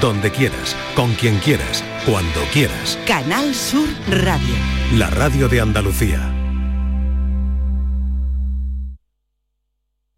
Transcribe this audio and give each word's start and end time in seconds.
donde 0.00 0.30
quieras, 0.30 0.76
con 0.94 1.12
quien 1.14 1.38
quieras, 1.38 1.82
cuando 2.04 2.40
quieras. 2.52 2.98
Canal 3.06 3.54
Sur 3.54 3.88
Radio. 4.08 4.54
La 4.94 5.10
radio 5.10 5.48
de 5.48 5.60
Andalucía. 5.60 6.32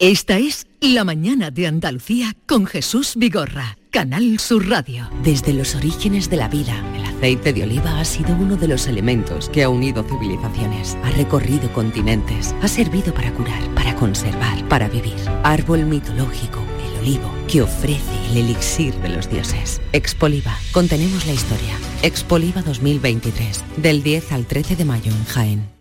Esta 0.01 0.39
es 0.39 0.69
La 0.81 1.03
mañana 1.03 1.51
de 1.51 1.67
Andalucía 1.67 2.33
con 2.47 2.67
Jesús 2.67 3.15
Vigorra, 3.17 3.77
Canal 3.91 4.39
Sur 4.39 4.69
Radio. 4.69 5.11
Desde 5.25 5.53
los 5.53 5.75
orígenes 5.75 6.31
de 6.31 6.37
la 6.37 6.47
vida, 6.47 6.81
el 6.95 7.05
aceite 7.05 7.53
de 7.53 7.65
oliva 7.65 7.99
ha 7.99 8.05
sido 8.05 8.37
uno 8.37 8.55
de 8.55 8.69
los 8.69 8.87
elementos 8.87 9.49
que 9.49 9.65
ha 9.65 9.69
unido 9.69 10.05
civilizaciones, 10.05 10.97
ha 11.03 11.11
recorrido 11.11 11.73
continentes, 11.73 12.55
ha 12.63 12.69
servido 12.69 13.13
para 13.13 13.33
curar, 13.33 13.61
para 13.75 13.97
conservar, 13.97 14.69
para 14.69 14.89
vivir. 14.89 15.17
Árbol 15.43 15.85
mitológico, 15.85 16.63
olivo, 16.99 17.31
que 17.51 17.63
ofrece 17.63 18.03
el 18.31 18.39
elixir 18.39 18.95
de 18.97 19.09
los 19.09 19.31
dioses. 19.31 19.81
Expoliva, 19.93 20.57
contenemos 20.73 21.27
la 21.27 21.33
historia. 21.33 21.79
Expoliva 22.03 22.63
2023, 22.63 23.65
del 23.77 24.03
10 24.03 24.33
al 24.33 24.47
13 24.47 24.77
de 24.77 24.85
mayo 24.85 25.11
en 25.11 25.25
Jaén. 25.25 25.78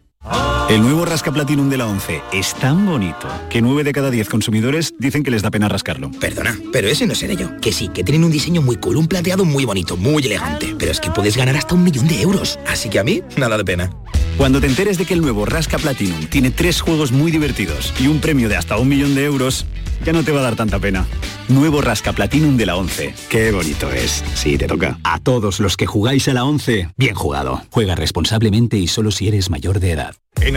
El 0.69 0.81
nuevo 0.81 1.05
Rasca 1.05 1.31
Platinum 1.31 1.69
de 1.69 1.77
la 1.77 1.87
11 1.87 2.21
es 2.33 2.53
tan 2.53 2.85
bonito 2.85 3.29
que 3.49 3.61
9 3.61 3.85
de 3.85 3.93
cada 3.93 4.11
10 4.11 4.27
consumidores 4.27 4.93
dicen 4.99 5.23
que 5.23 5.31
les 5.31 5.41
da 5.41 5.49
pena 5.49 5.69
rascarlo. 5.69 6.11
Perdona, 6.19 6.59
pero 6.73 6.89
ese 6.89 7.07
no 7.07 7.15
seré 7.15 7.37
yo. 7.37 7.55
Que 7.61 7.71
sí, 7.71 7.87
que 7.87 8.03
tienen 8.03 8.25
un 8.25 8.31
diseño 8.31 8.61
muy 8.61 8.75
cool, 8.75 8.97
un 8.97 9.07
plateado 9.07 9.45
muy 9.45 9.63
bonito, 9.63 9.95
muy 9.95 10.25
elegante. 10.25 10.75
Pero 10.77 10.91
es 10.91 10.99
que 10.99 11.09
puedes 11.09 11.37
ganar 11.37 11.55
hasta 11.55 11.73
un 11.73 11.85
millón 11.85 12.09
de 12.09 12.21
euros. 12.21 12.59
Así 12.67 12.89
que 12.89 12.99
a 12.99 13.05
mí, 13.05 13.21
nada 13.37 13.57
de 13.57 13.63
pena. 13.63 13.89
Cuando 14.37 14.59
te 14.59 14.67
enteres 14.67 14.97
de 14.97 15.05
que 15.05 15.13
el 15.13 15.21
nuevo 15.21 15.45
Rasca 15.45 15.77
Platinum 15.77 16.25
tiene 16.25 16.51
tres 16.51 16.81
juegos 16.81 17.13
muy 17.13 17.31
divertidos 17.31 17.93
y 17.97 18.07
un 18.07 18.19
premio 18.19 18.49
de 18.49 18.57
hasta 18.57 18.77
un 18.77 18.89
millón 18.89 19.15
de 19.15 19.23
euros, 19.23 19.65
ya 20.05 20.11
no 20.11 20.23
te 20.23 20.33
va 20.33 20.41
a 20.41 20.43
dar 20.43 20.57
tanta 20.57 20.79
pena. 20.79 21.07
Nuevo 21.47 21.79
Rasca 21.79 22.11
Platinum 22.11 22.57
de 22.57 22.65
la 22.65 22.75
11. 22.75 23.13
Qué 23.29 23.51
bonito 23.51 23.89
es. 23.89 24.21
Sí, 24.35 24.57
te 24.57 24.67
toca. 24.67 24.99
A 25.05 25.19
todos 25.19 25.61
los 25.61 25.77
que 25.77 25.85
jugáis 25.85 26.27
a 26.27 26.33
la 26.33 26.43
11, 26.43 26.89
bien 26.97 27.15
jugado. 27.15 27.63
Juega 27.71 27.95
responsablemente 27.95 28.77
y 28.77 28.87
solo 28.87 29.11
si 29.11 29.29
eres 29.29 29.49
mayor 29.49 29.79
de 29.79 29.91
edad. 29.91 30.15
En 30.41 30.56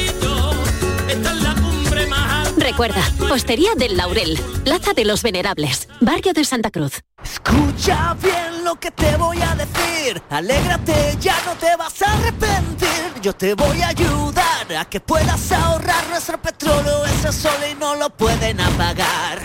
Recuerda, 2.71 3.03
Postería 3.27 3.75
del 3.75 3.97
Laurel, 3.97 4.39
Plaza 4.63 4.93
de 4.93 5.03
los 5.03 5.23
Venerables, 5.23 5.89
Barrio 5.99 6.31
de 6.31 6.45
Santa 6.45 6.71
Cruz. 6.71 7.01
Escucha 7.21 8.15
bien 8.23 8.63
lo 8.63 8.79
que 8.79 8.91
te 8.91 9.17
voy 9.17 9.41
a 9.41 9.55
decir. 9.55 10.21
Alégrate, 10.29 11.17
ya 11.19 11.35
no 11.45 11.53
te 11.55 11.75
vas 11.75 12.01
a 12.01 12.13
arrepentir. 12.13 12.87
Yo 13.21 13.33
te 13.33 13.55
voy 13.55 13.81
a 13.81 13.89
ayudar 13.89 14.73
a 14.79 14.85
que 14.85 15.01
puedas 15.01 15.51
ahorrar 15.51 16.07
nuestro 16.07 16.41
petróleo. 16.41 17.03
Ese 17.07 17.33
sol 17.33 17.59
y 17.69 17.75
no 17.75 17.95
lo 17.95 18.09
pueden 18.09 18.61
apagar. 18.61 19.41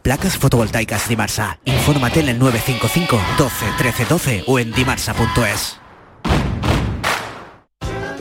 Placas 0.00 0.38
fotovoltaicas 0.38 1.06
Dimarsa. 1.06 1.58
Infórmate 1.66 2.20
en 2.20 2.30
el 2.30 2.38
955 2.38 3.20
12 3.36 3.66
13 3.76 4.04
12 4.06 4.44
o 4.46 4.58
en 4.58 4.72
dimarsa.es. 4.72 5.78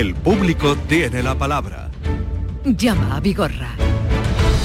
El 0.00 0.14
público 0.14 0.76
tiene 0.88 1.22
la 1.22 1.36
palabra. 1.36 1.90
Llama 2.64 3.16
a 3.16 3.20
Vigorra. 3.20 3.76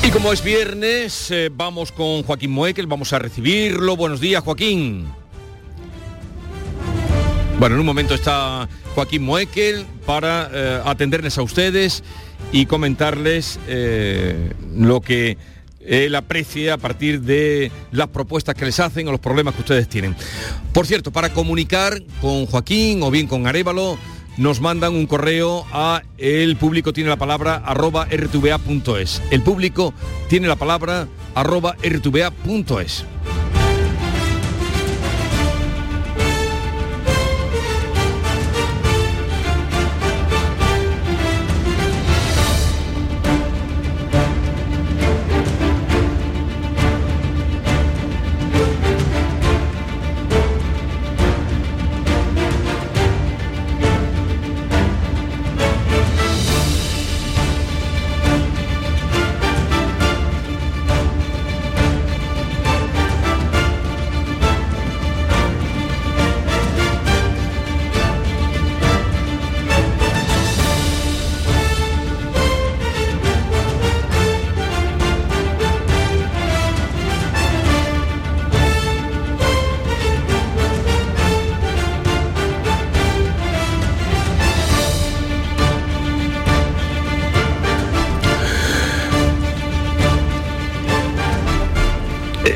Y 0.02 0.10
como 0.10 0.32
es 0.32 0.42
viernes, 0.42 1.30
eh, 1.30 1.50
vamos 1.54 1.92
con 1.92 2.24
Joaquín 2.24 2.52
Moekel, 2.52 2.88
vamos 2.88 3.12
a 3.12 3.20
recibirlo. 3.20 3.98
Buenos 3.98 4.22
días, 4.22 4.42
Joaquín. 4.42 5.06
Bueno, 7.60 7.76
en 7.76 7.82
un 7.82 7.86
momento 7.86 8.14
está 8.14 8.70
Joaquín 8.96 9.26
Moekel 9.26 9.86
para 10.06 10.50
eh, 10.54 10.82
atenderles 10.86 11.38
a 11.38 11.42
ustedes 11.42 12.02
y 12.54 12.66
comentarles 12.66 13.60
eh, 13.68 14.54
lo 14.74 15.02
que 15.02 15.38
él 15.82 16.16
aprecia 16.16 16.76
a 16.76 16.78
partir 16.78 17.20
de 17.20 17.74
las 17.92 18.08
propuestas 18.08 18.56
que 18.56 18.64
les 18.64 18.80
hacen 18.80 19.06
o 19.10 19.12
los 19.12 19.20
problemas 19.20 19.54
que 19.56 19.62
ustedes 19.64 19.90
tienen. 19.90 20.16
Por 20.72 20.88
cierto, 20.88 21.12
para 21.12 21.34
comunicar 21.34 22.02
con 22.22 22.46
Joaquín 22.46 23.04
o 23.04 23.12
bien 23.12 23.28
con 23.28 23.48
Arevalo, 23.48 23.98
nos 24.38 24.62
mandan 24.62 24.96
un 24.96 25.06
correo 25.06 25.66
a 25.72 26.02
el 26.18 26.56
público 26.58 26.94
tiene 26.94 27.10
la 27.10 27.18
palabra 27.18 27.56
arroba 27.66 28.06
rtva.es. 28.06 29.22
El 29.32 29.42
público 29.42 29.94
tiene 30.30 30.48
la 30.48 30.56
palabra 30.56 31.08
arroba 31.36 31.76
rtva.es. 31.84 33.06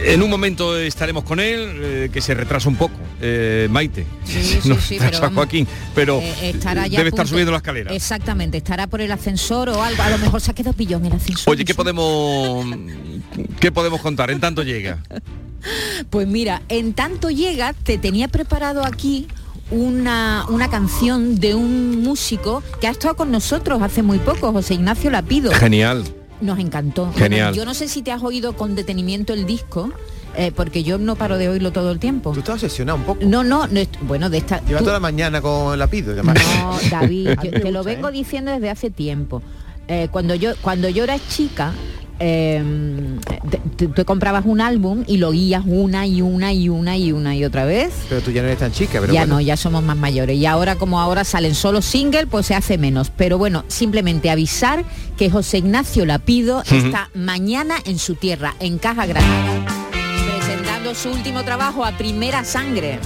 En 0.09 0.23
un 0.23 0.29
momento 0.29 0.75
estaremos 0.77 1.23
con 1.23 1.39
él, 1.39 1.69
eh, 1.81 2.09
que 2.11 2.19
se 2.19 2.33
retrasa 2.33 2.67
un 2.67 2.75
poco, 2.75 2.95
eh, 3.21 3.67
Maite. 3.69 4.05
Sí, 4.25 4.41
sí, 4.63 4.73
sí, 4.81 4.97
pero 4.99 5.19
vamos, 5.21 5.35
Joaquín, 5.35 5.67
pero 5.93 6.19
Eh, 6.19 6.49
estará 6.49 6.87
ya 6.87 6.97
debe 6.97 7.09
estar 7.09 7.25
punto- 7.25 7.29
subiendo 7.29 7.51
la 7.51 7.57
escalera. 7.57 7.93
Exactamente, 7.93 8.57
estará 8.57 8.87
por 8.87 9.01
el 9.01 9.11
ascensor 9.11 9.69
o 9.69 9.83
algo. 9.83 10.01
A 10.01 10.09
lo 10.09 10.17
mejor 10.17 10.41
se 10.41 10.49
ha 10.51 10.55
quedado 10.55 10.75
pillón 10.75 11.05
el 11.05 11.13
ascensor. 11.13 11.53
Oye, 11.53 11.63
¿qué 11.63 11.75
podemos, 11.75 12.65
¿qué 13.59 13.71
podemos 13.71 14.01
contar? 14.01 14.31
En 14.31 14.39
tanto 14.39 14.63
llega. 14.63 15.03
Pues 16.09 16.25
mira, 16.25 16.61
en 16.69 16.93
tanto 16.93 17.29
llega, 17.29 17.73
te 17.73 17.97
tenía 17.97 18.29
preparado 18.29 18.85
aquí 18.85 19.27
una, 19.71 20.45
una 20.47 20.69
canción 20.69 21.37
de 21.37 21.53
un 21.53 22.01
músico 22.01 22.63
que 22.79 22.87
ha 22.87 22.91
estado 22.91 23.17
con 23.17 23.29
nosotros 23.29 23.81
hace 23.81 24.01
muy 24.01 24.19
poco, 24.19 24.53
José 24.53 24.75
Ignacio 24.75 25.09
Lapido. 25.11 25.51
Genial. 25.51 26.05
Nos 26.41 26.59
encantó. 26.59 27.11
Genial. 27.13 27.49
Bueno, 27.49 27.53
yo 27.55 27.65
no 27.65 27.73
sé 27.73 27.87
si 27.87 28.01
te 28.01 28.11
has 28.11 28.23
oído 28.23 28.53
con 28.53 28.75
detenimiento 28.75 29.33
el 29.33 29.45
disco, 29.45 29.91
eh, 30.35 30.51
porque 30.55 30.83
yo 30.83 30.97
no 30.97 31.15
paro 31.15 31.37
de 31.37 31.49
oírlo 31.49 31.71
todo 31.71 31.91
el 31.91 31.99
tiempo. 31.99 32.31
Tú 32.31 32.39
estás 32.39 32.55
obsesionado 32.55 32.97
un 32.97 33.03
poco. 33.03 33.25
No, 33.25 33.43
no, 33.43 33.67
no 33.67 33.81
bueno, 34.03 34.29
de 34.29 34.37
esta... 34.37 34.61
Lleva 34.65 34.79
tú- 34.79 34.85
toda 34.85 34.95
la 34.95 34.99
mañana 35.01 35.41
con 35.41 35.73
el 35.73 35.79
lapido. 35.79 36.13
No, 36.23 36.33
David, 36.89 37.29
yo 37.43 37.51
te 37.51 37.71
lo 37.71 37.83
vengo 37.83 38.09
¿eh? 38.09 38.11
diciendo 38.13 38.51
desde 38.51 38.69
hace 38.69 38.89
tiempo. 38.89 39.41
Eh, 39.87 40.07
cuando 40.11 40.35
yo 40.35 40.51
cuando 40.61 40.87
yo 40.87 41.03
era 41.03 41.17
chica, 41.29 41.73
eh, 42.19 42.63
te, 43.77 43.87
te- 43.87 44.05
comprabas 44.05 44.45
un 44.45 44.61
álbum 44.61 45.03
y 45.07 45.17
lo 45.17 45.31
guías 45.31 45.63
una 45.65 46.05
y 46.05 46.21
una 46.21 46.51
y 46.53 46.69
una 46.69 46.97
y 46.97 47.11
una 47.11 47.35
y 47.35 47.45
otra 47.45 47.65
vez. 47.65 47.91
Pero 48.09 48.21
tú 48.21 48.31
ya 48.31 48.41
no 48.41 48.47
eres 48.47 48.59
tan 48.59 48.71
chica, 48.71 48.99
pero 48.99 49.13
ya 49.13 49.21
bueno. 49.21 49.35
no, 49.35 49.41
ya 49.41 49.55
somos 49.57 49.83
más 49.83 49.97
mayores. 49.97 50.37
Y 50.37 50.45
ahora 50.45 50.75
como 50.75 50.99
ahora 50.99 51.23
salen 51.23 51.55
solo 51.55 51.81
single, 51.81 52.27
pues 52.27 52.45
se 52.45 52.55
hace 52.55 52.77
menos. 52.77 53.09
Pero 53.15 53.37
bueno, 53.37 53.63
simplemente 53.67 54.29
avisar 54.29 54.83
que 55.17 55.29
José 55.29 55.59
Ignacio 55.59 56.05
Lapido 56.05 56.59
Ujú. 56.59 56.75
está 56.75 57.09
mañana 57.13 57.75
en 57.85 57.99
su 57.99 58.15
tierra, 58.15 58.55
en 58.59 58.77
Caja 58.79 59.05
Granada, 59.05 59.65
presentando 60.37 60.95
su 60.95 61.09
último 61.09 61.43
trabajo 61.43 61.83
a 61.85 61.91
primera 61.97 62.43
sangre. 62.43 62.99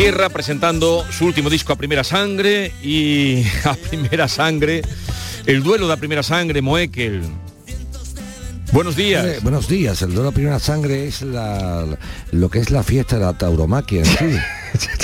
Tierra 0.00 0.30
presentando 0.30 1.04
su 1.10 1.26
último 1.26 1.50
disco 1.50 1.74
a 1.74 1.76
primera 1.76 2.02
sangre 2.04 2.72
y 2.82 3.44
a 3.64 3.74
primera 3.74 4.28
sangre, 4.28 4.80
el 5.44 5.62
duelo 5.62 5.88
de 5.88 5.92
a 5.92 5.98
primera 5.98 6.22
sangre, 6.22 6.62
Moekel. 6.62 7.20
Buenos 8.72 8.96
días. 8.96 9.22
Hombre, 9.22 9.40
buenos 9.40 9.68
días. 9.68 10.00
El 10.00 10.14
duelo 10.14 10.30
de 10.30 10.34
primera 10.34 10.58
sangre 10.58 11.06
es 11.06 11.20
la, 11.20 11.84
lo 12.32 12.48
que 12.48 12.60
es 12.60 12.70
la 12.70 12.82
fiesta 12.82 13.18
de 13.18 13.26
la 13.26 13.34
tauromaquia 13.34 13.98
en 13.98 14.06
sí. 14.06 14.38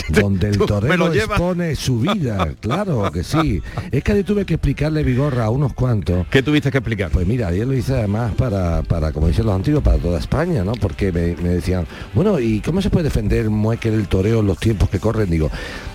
donde 0.08 0.48
el 0.48 0.58
torero 0.66 1.12
expone 1.12 1.74
su 1.76 2.00
vida, 2.00 2.54
claro 2.60 3.10
que 3.12 3.24
sí. 3.24 3.62
Es 3.90 4.02
que 4.04 4.22
tuve 4.24 4.44
que 4.44 4.54
explicarle 4.54 5.02
Vigorra 5.02 5.44
a 5.46 5.50
unos 5.50 5.72
cuantos. 5.74 6.26
¿Qué 6.28 6.42
tuviste 6.42 6.70
que 6.70 6.78
explicar? 6.78 7.10
Pues 7.10 7.26
mira, 7.26 7.48
ayer 7.48 7.66
lo 7.66 7.74
hice 7.74 7.94
además 7.94 8.32
para, 8.34 8.82
para 8.82 9.12
como 9.12 9.28
dicen 9.28 9.46
los 9.46 9.54
antiguos, 9.54 9.82
para 9.82 9.98
toda 9.98 10.18
España, 10.18 10.64
¿no? 10.64 10.72
Porque 10.72 11.12
me, 11.12 11.34
me 11.36 11.48
decían, 11.50 11.86
bueno, 12.14 12.38
¿y 12.40 12.60
cómo 12.60 12.80
se 12.82 12.90
puede 12.90 13.04
defender 13.04 13.50
Mueque 13.50 13.88
el 13.88 14.08
toreo 14.08 14.40
en 14.40 14.46
los 14.46 14.58
tiempos 14.58 14.88
que 14.88 14.98
corren? 15.00 15.30
Digo, 15.30 15.50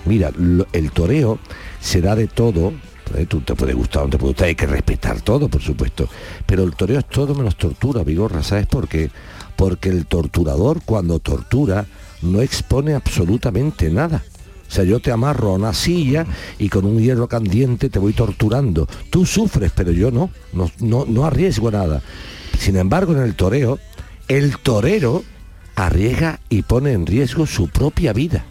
mira, 0.05 0.31
lo- 0.37 0.67
el 0.73 0.91
toreo 0.91 1.39
se 1.79 2.01
da 2.01 2.15
de 2.15 2.27
todo, 2.27 2.73
¿eh? 3.15 3.25
tú 3.27 3.41
te 3.41 3.55
puede 3.55 3.73
gustar 3.73 4.03
o 4.03 4.05
no 4.05 4.11
te 4.11 4.17
puede 4.17 4.31
gustar, 4.33 4.47
hay 4.47 4.55
que 4.55 4.67
respetar 4.67 5.21
todo, 5.21 5.47
por 5.49 5.61
supuesto. 5.61 6.07
Pero 6.45 6.63
el 6.63 6.75
toreo 6.75 6.99
es 6.99 7.05
todo 7.07 7.33
menos 7.35 7.55
tortura, 7.57 8.03
Vigorra, 8.03 8.43
¿sabes 8.43 8.67
por 8.67 8.87
qué? 8.87 9.09
Porque 9.55 9.89
el 9.89 10.05
torturador 10.05 10.81
cuando 10.85 11.19
tortura 11.19 11.85
no 12.21 12.41
expone 12.41 12.93
absolutamente 12.93 13.89
nada. 13.89 14.23
O 14.67 14.73
sea, 14.73 14.85
yo 14.85 15.01
te 15.01 15.11
amarro 15.11 15.49
a 15.49 15.55
una 15.55 15.73
silla 15.73 16.25
y 16.57 16.69
con 16.69 16.85
un 16.85 16.99
hierro 16.99 17.27
caliente 17.27 17.89
te 17.89 17.99
voy 17.99 18.13
torturando. 18.13 18.87
Tú 19.09 19.25
sufres, 19.25 19.71
pero 19.75 19.91
yo 19.91 20.11
no, 20.11 20.29
no, 20.53 20.71
no, 20.79 21.05
no 21.05 21.25
arriesgo 21.25 21.69
nada. 21.69 22.01
Sin 22.57 22.77
embargo, 22.77 23.13
en 23.13 23.21
el 23.21 23.35
toreo, 23.35 23.79
el 24.29 24.57
torero 24.59 25.23
arriesga 25.75 26.39
y 26.47 26.61
pone 26.61 26.93
en 26.93 27.05
riesgo 27.05 27.45
su 27.45 27.67
propia 27.67 28.13
vida. 28.13 28.45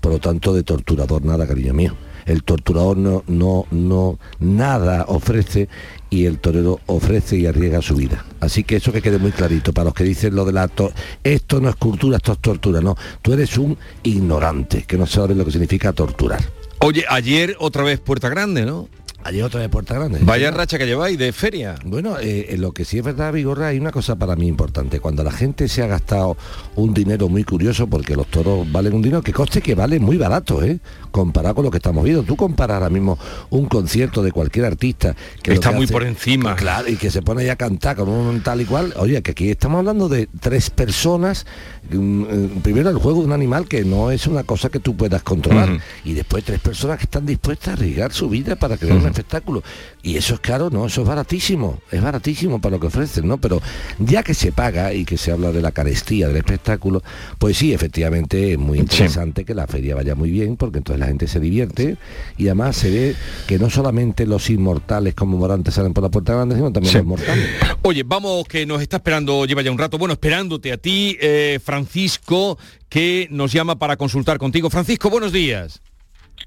Por 0.00 0.12
lo 0.12 0.18
tanto, 0.20 0.54
de 0.54 0.62
torturador 0.62 1.24
nada, 1.24 1.48
cariño 1.48 1.74
mío. 1.74 1.96
El 2.26 2.44
torturador 2.44 2.96
no, 2.96 3.24
no, 3.26 3.66
no, 3.72 4.18
nada 4.38 5.06
ofrece 5.08 5.68
y 6.10 6.26
el 6.26 6.38
torero 6.38 6.80
ofrece 6.86 7.38
y 7.38 7.46
arriesga 7.46 7.80
su 7.80 7.94
vida. 7.94 8.24
Así 8.40 8.64
que 8.64 8.76
eso 8.76 8.92
que 8.92 9.00
quede 9.00 9.18
muy 9.18 9.30
clarito 9.30 9.72
para 9.72 9.86
los 9.86 9.94
que 9.94 10.04
dicen 10.04 10.34
lo 10.34 10.44
de 10.44 10.52
la 10.52 10.68
to- 10.68 10.92
esto 11.24 11.60
no 11.60 11.68
es 11.68 11.76
cultura, 11.76 12.16
esto 12.16 12.32
es 12.32 12.38
tortura. 12.40 12.80
No, 12.80 12.96
tú 13.22 13.32
eres 13.32 13.56
un 13.56 13.78
ignorante 14.02 14.82
que 14.86 14.98
no 14.98 15.06
sabes 15.06 15.36
lo 15.36 15.44
que 15.44 15.52
significa 15.52 15.92
torturar. 15.92 16.40
Oye, 16.80 17.04
ayer 17.08 17.56
otra 17.58 17.82
vez 17.84 18.00
Puerta 18.00 18.28
Grande, 18.28 18.64
¿no? 18.64 18.88
Ayer 19.22 19.42
otra 19.44 19.60
vez 19.60 19.68
Puerta 19.68 19.94
Grande. 19.94 20.18
Vaya 20.22 20.50
racha 20.50 20.78
que 20.78 20.86
lleváis 20.86 21.18
de 21.18 21.30
feria. 21.32 21.74
Bueno, 21.84 22.18
eh, 22.18 22.46
en 22.50 22.62
lo 22.62 22.72
que 22.72 22.86
sí 22.86 22.98
es 22.98 23.04
verdad, 23.04 23.32
Vigorra, 23.34 23.68
hay 23.68 23.78
una 23.78 23.90
cosa 23.92 24.16
para 24.16 24.34
mí 24.34 24.46
importante. 24.48 24.98
Cuando 24.98 25.22
la 25.22 25.30
gente 25.30 25.68
se 25.68 25.82
ha 25.82 25.86
gastado 25.86 26.38
un 26.76 26.94
dinero 26.94 27.28
muy 27.28 27.44
curioso, 27.44 27.86
porque 27.86 28.16
los 28.16 28.26
toros 28.28 28.70
valen 28.72 28.94
un 28.94 29.02
dinero 29.02 29.20
que 29.22 29.32
coste 29.34 29.60
que 29.60 29.74
vale 29.74 30.00
muy 30.00 30.16
barato, 30.16 30.62
¿eh? 30.64 30.78
Comparado 31.10 31.56
con 31.56 31.64
lo 31.66 31.70
que 31.70 31.76
estamos 31.76 32.02
viendo. 32.02 32.22
Tú 32.22 32.34
comparas 32.34 32.76
ahora 32.76 32.88
mismo 32.88 33.18
un 33.50 33.66
concierto 33.66 34.22
de 34.22 34.32
cualquier 34.32 34.64
artista 34.64 35.14
que 35.42 35.52
Está 35.52 35.68
que 35.68 35.76
muy 35.76 35.84
hace- 35.84 35.92
por 35.92 36.02
encima. 36.04 36.56
Claro, 36.56 36.88
y 36.88 36.96
que 36.96 37.10
se 37.10 37.20
pone 37.20 37.44
ya 37.44 37.52
a 37.52 37.56
cantar 37.56 37.96
con 37.96 38.08
un 38.08 38.42
tal 38.42 38.62
y 38.62 38.64
cual. 38.64 38.94
Oye, 38.96 39.20
que 39.22 39.32
aquí 39.32 39.50
estamos 39.50 39.80
hablando 39.80 40.08
de 40.08 40.28
tres 40.40 40.70
personas. 40.70 41.44
mm, 41.90 42.24
eh, 42.30 42.50
Primero 42.62 42.88
el 42.90 42.96
juego 42.96 43.20
de 43.20 43.26
un 43.26 43.32
animal 43.32 43.66
que 43.68 43.84
no 43.84 44.10
es 44.10 44.26
una 44.26 44.44
cosa 44.44 44.70
que 44.70 44.80
tú 44.80 44.96
puedas 44.96 45.22
controlar. 45.22 45.78
Y 46.04 46.14
después 46.14 46.42
tres 46.42 46.60
personas 46.60 46.96
que 46.98 47.04
están 47.04 47.26
dispuestas 47.26 47.68
a 47.68 47.72
arriesgar 47.74 48.12
su 48.12 48.28
vida 48.30 48.56
para 48.56 48.76
crear 48.78 48.92
un 48.94 48.98
Ujú. 49.00 49.06
Espectáculo. 49.10 49.62
Y 50.02 50.16
eso 50.16 50.34
es 50.34 50.40
caro, 50.40 50.70
¿no? 50.70 50.86
Eso 50.86 51.02
es 51.02 51.08
baratísimo. 51.08 51.80
Es 51.90 52.02
baratísimo 52.02 52.60
para 52.60 52.76
lo 52.76 52.80
que 52.80 52.86
ofrecen, 52.86 53.28
¿no? 53.28 53.38
Pero 53.38 53.60
ya 53.98 54.22
que 54.22 54.34
se 54.34 54.52
paga 54.52 54.92
y 54.94 55.04
que 55.04 55.16
se 55.16 55.30
habla 55.32 55.52
de 55.52 55.60
la 55.60 55.72
carestía 55.72 56.28
del 56.28 56.38
espectáculo, 56.38 57.02
pues 57.38 57.56
sí, 57.58 57.72
efectivamente 57.72 58.52
es 58.52 58.58
muy 58.58 58.78
interesante 58.78 59.44
que 59.44 59.54
la 59.54 59.66
feria 59.66 59.94
vaya 59.94 60.14
muy 60.14 60.30
bien, 60.30 60.56
porque 60.56 60.78
entonces 60.78 61.00
la 61.00 61.06
gente 61.06 61.26
se 61.26 61.40
divierte 61.40 61.96
y 62.36 62.46
además 62.46 62.76
se 62.76 62.90
ve 62.90 63.16
que 63.46 63.58
no 63.58 63.68
solamente 63.70 64.26
los 64.26 64.48
inmortales 64.50 65.14
como 65.14 65.36
Morantes 65.36 65.74
salen 65.74 65.92
por 65.92 66.02
la 66.04 66.10
puerta 66.10 66.34
grande, 66.34 66.54
sino 66.56 66.72
también 66.72 66.92
Sí. 66.92 66.98
los 66.98 67.06
mortales. 67.06 67.46
Oye, 67.82 68.02
vamos 68.04 68.44
que 68.48 68.66
nos 68.66 68.80
está 68.82 68.96
esperando, 68.96 69.44
lleva 69.46 69.62
ya 69.62 69.70
un 69.70 69.78
rato, 69.78 69.98
bueno, 69.98 70.12
esperándote 70.14 70.72
a 70.72 70.76
ti, 70.76 71.16
eh, 71.20 71.58
Francisco, 71.62 72.58
que 72.88 73.28
nos 73.30 73.52
llama 73.52 73.78
para 73.78 73.96
consultar 73.96 74.38
contigo. 74.38 74.70
Francisco, 74.70 75.10
buenos 75.10 75.32
días. 75.32 75.80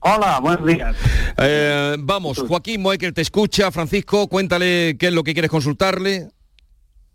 Hola, 0.06 0.40
buenos 0.42 0.66
días. 0.66 0.98
Eh, 1.38 1.96
vamos, 2.00 2.38
Joaquín 2.46 2.82
Moecker 2.82 3.14
te 3.14 3.22
escucha. 3.22 3.72
Francisco, 3.72 4.28
cuéntale 4.28 4.98
qué 5.00 5.08
es 5.08 5.14
lo 5.14 5.24
que 5.24 5.32
quieres 5.34 5.50
consultarle. 5.50 6.28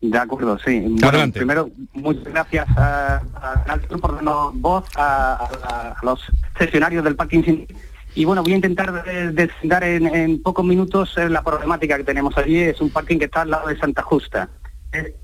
De 0.01 0.17
acuerdo, 0.17 0.59
sí. 0.65 0.81
Bueno, 0.81 1.09
Adelante. 1.09 1.39
primero, 1.41 1.71
muchas 1.93 2.25
gracias 2.25 2.67
a, 2.79 3.17
a 3.17 3.79
por 4.01 4.15
darnos 4.15 4.55
voz 4.55 4.85
a, 4.97 5.97
los 6.03 6.21
sesionarios 6.59 7.05
del 7.05 7.15
Parkinson. 7.15 7.67
Y 8.15 8.25
bueno, 8.25 8.43
voy 8.43 8.53
a 8.53 8.57
intentar 8.57 9.05
descender 9.35 9.83
en, 9.85 10.07
en 10.07 10.43
pocos 10.43 10.65
minutos 10.65 11.13
eh, 11.19 11.29
la 11.29 11.43
problemática 11.43 11.99
que 11.99 12.05
tenemos 12.05 12.39
allí. 12.39 12.59
Es 12.59 12.81
un 12.81 12.89
parking 12.89 13.19
que 13.19 13.27
está 13.27 13.43
al 13.43 13.51
lado 13.51 13.69
de 13.69 13.79
Santa 13.79 14.01
Justa. 14.03 14.49
Eh, 14.93 15.15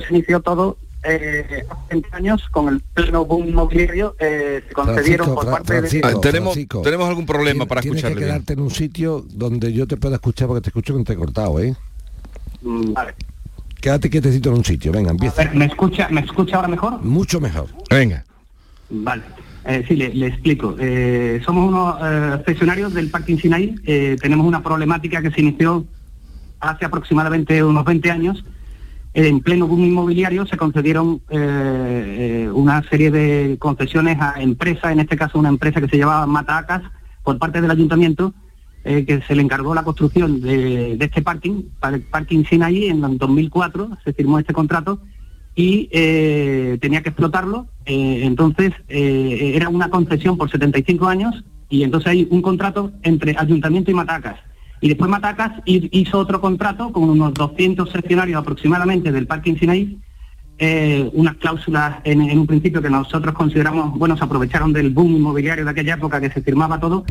se 0.00 0.12
inició 0.12 0.40
todo 0.40 0.78
eh, 1.04 1.64
hace 1.68 1.86
20 1.90 2.08
años 2.12 2.48
con 2.50 2.68
el 2.68 2.80
pleno 2.80 3.24
boom 3.24 3.48
inmobiliario. 3.48 4.16
eh, 4.18 4.62
se 4.66 4.74
concedieron 4.74 5.26
Francisco, 5.26 5.34
por 5.34 5.50
parte 5.50 5.78
Francisco, 5.78 6.08
de... 6.08 6.14
Ah, 6.14 6.20
tenemos- 6.20 6.52
Francisco, 6.54 6.82
tenemos 6.82 7.08
algún 7.08 7.26
problema 7.26 7.66
para 7.66 7.80
tienes 7.80 8.02
bien. 8.02 8.16
quedarte 8.18 8.52
en 8.54 8.60
un 8.60 8.70
sitio 8.70 9.24
donde 9.30 9.72
yo 9.72 9.86
te 9.86 9.96
pueda 9.96 10.16
escuchar 10.16 10.48
porque 10.48 10.62
te 10.62 10.70
escucho 10.70 10.96
que 10.96 11.04
te 11.04 11.12
he 11.12 11.16
cortado, 11.16 11.58
¿eh? 11.60 11.74
Mm, 12.62 12.92
Vale. 12.92 13.14
Quédate 13.80 14.08
quietecito 14.08 14.48
en 14.50 14.56
un 14.56 14.64
sitio, 14.64 14.92
venga, 14.92 15.10
A 15.10 15.12
empieza. 15.12 15.44
ver, 15.44 15.54
¿me 15.54 15.66
escucha, 15.66 16.08
¿me 16.10 16.22
escucha 16.22 16.56
ahora 16.56 16.68
mejor? 16.68 17.02
Mucho 17.02 17.38
mejor. 17.40 17.66
Venga. 17.90 18.24
Vale. 18.88 19.22
Eh, 19.66 19.84
sí, 19.88 19.96
le, 19.96 20.12
le 20.14 20.26
explico. 20.28 20.74
Eh, 20.78 21.40
somos 21.44 21.68
unos 21.68 21.96
eh, 22.02 22.42
cesionarios 22.46 22.94
del 22.94 23.10
Parking 23.10 23.36
Sinaí. 23.38 23.74
Eh, 23.86 24.16
tenemos 24.20 24.46
una 24.46 24.62
problemática 24.62 25.20
que 25.22 25.30
se 25.30 25.40
inició 25.42 25.84
hace 26.60 26.84
aproximadamente 26.86 27.62
unos 27.62 27.84
20 27.84 28.10
años. 28.10 28.44
En 29.14 29.40
pleno 29.40 29.68
boom 29.68 29.84
inmobiliario 29.84 30.44
se 30.44 30.56
concedieron 30.56 31.22
eh, 31.30 32.46
eh, 32.46 32.50
una 32.52 32.82
serie 32.90 33.12
de 33.12 33.56
concesiones 33.60 34.20
a 34.20 34.42
empresas, 34.42 34.90
en 34.90 34.98
este 34.98 35.16
caso 35.16 35.38
una 35.38 35.50
empresa 35.50 35.80
que 35.80 35.86
se 35.88 35.98
llamaba 35.98 36.26
Matacas, 36.26 36.82
por 37.22 37.38
parte 37.38 37.60
del 37.60 37.70
ayuntamiento, 37.70 38.34
eh, 38.82 39.04
que 39.06 39.22
se 39.22 39.36
le 39.36 39.42
encargó 39.42 39.72
la 39.72 39.84
construcción 39.84 40.40
de, 40.40 40.98
este 40.98 41.22
parking, 41.22 41.62
para 41.78 41.96
el 41.96 42.02
Parking 42.02 42.42
Sinaí, 42.44 42.88
en 42.88 43.04
el 43.04 43.16
2004 43.16 43.98
se 44.04 44.12
firmó 44.12 44.40
este 44.40 44.52
contrato 44.52 45.00
y 45.54 45.86
tenía 46.80 47.00
que 47.04 47.10
explotarlo. 47.10 47.68
entonces 47.86 48.72
era 48.88 49.68
una 49.68 49.88
concesión 49.88 50.36
por 50.36 50.50
75 50.50 51.06
años 51.06 51.44
y 51.68 51.84
entonces 51.84 52.08
hay 52.08 52.26
un 52.28 52.42
contrato 52.42 52.90
entre 53.04 53.36
ayuntamiento 53.38 53.92
y 53.92 53.94
Matacas. 53.94 54.40
Y 54.80 54.88
después 54.88 55.10
Matacas 55.10 55.52
hi- 55.64 55.88
hizo 55.92 56.18
otro 56.18 56.40
contrato 56.40 56.92
con 56.92 57.08
unos 57.08 57.32
200 57.34 57.90
seccionarios 57.90 58.40
aproximadamente 58.40 59.12
del 59.12 59.26
Parque 59.26 59.56
Sinaí, 59.58 59.98
eh, 60.58 61.10
unas 61.14 61.34
cláusulas 61.36 61.96
en, 62.04 62.22
en 62.22 62.38
un 62.38 62.46
principio 62.46 62.80
que 62.80 62.90
nosotros 62.90 63.34
consideramos, 63.34 63.98
bueno, 63.98 64.16
se 64.16 64.24
aprovecharon 64.24 64.72
del 64.72 64.90
boom 64.90 65.16
inmobiliario 65.16 65.64
de 65.64 65.70
aquella 65.70 65.94
época 65.94 66.20
que 66.20 66.30
se 66.30 66.42
firmaba 66.42 66.78
todo, 66.78 67.04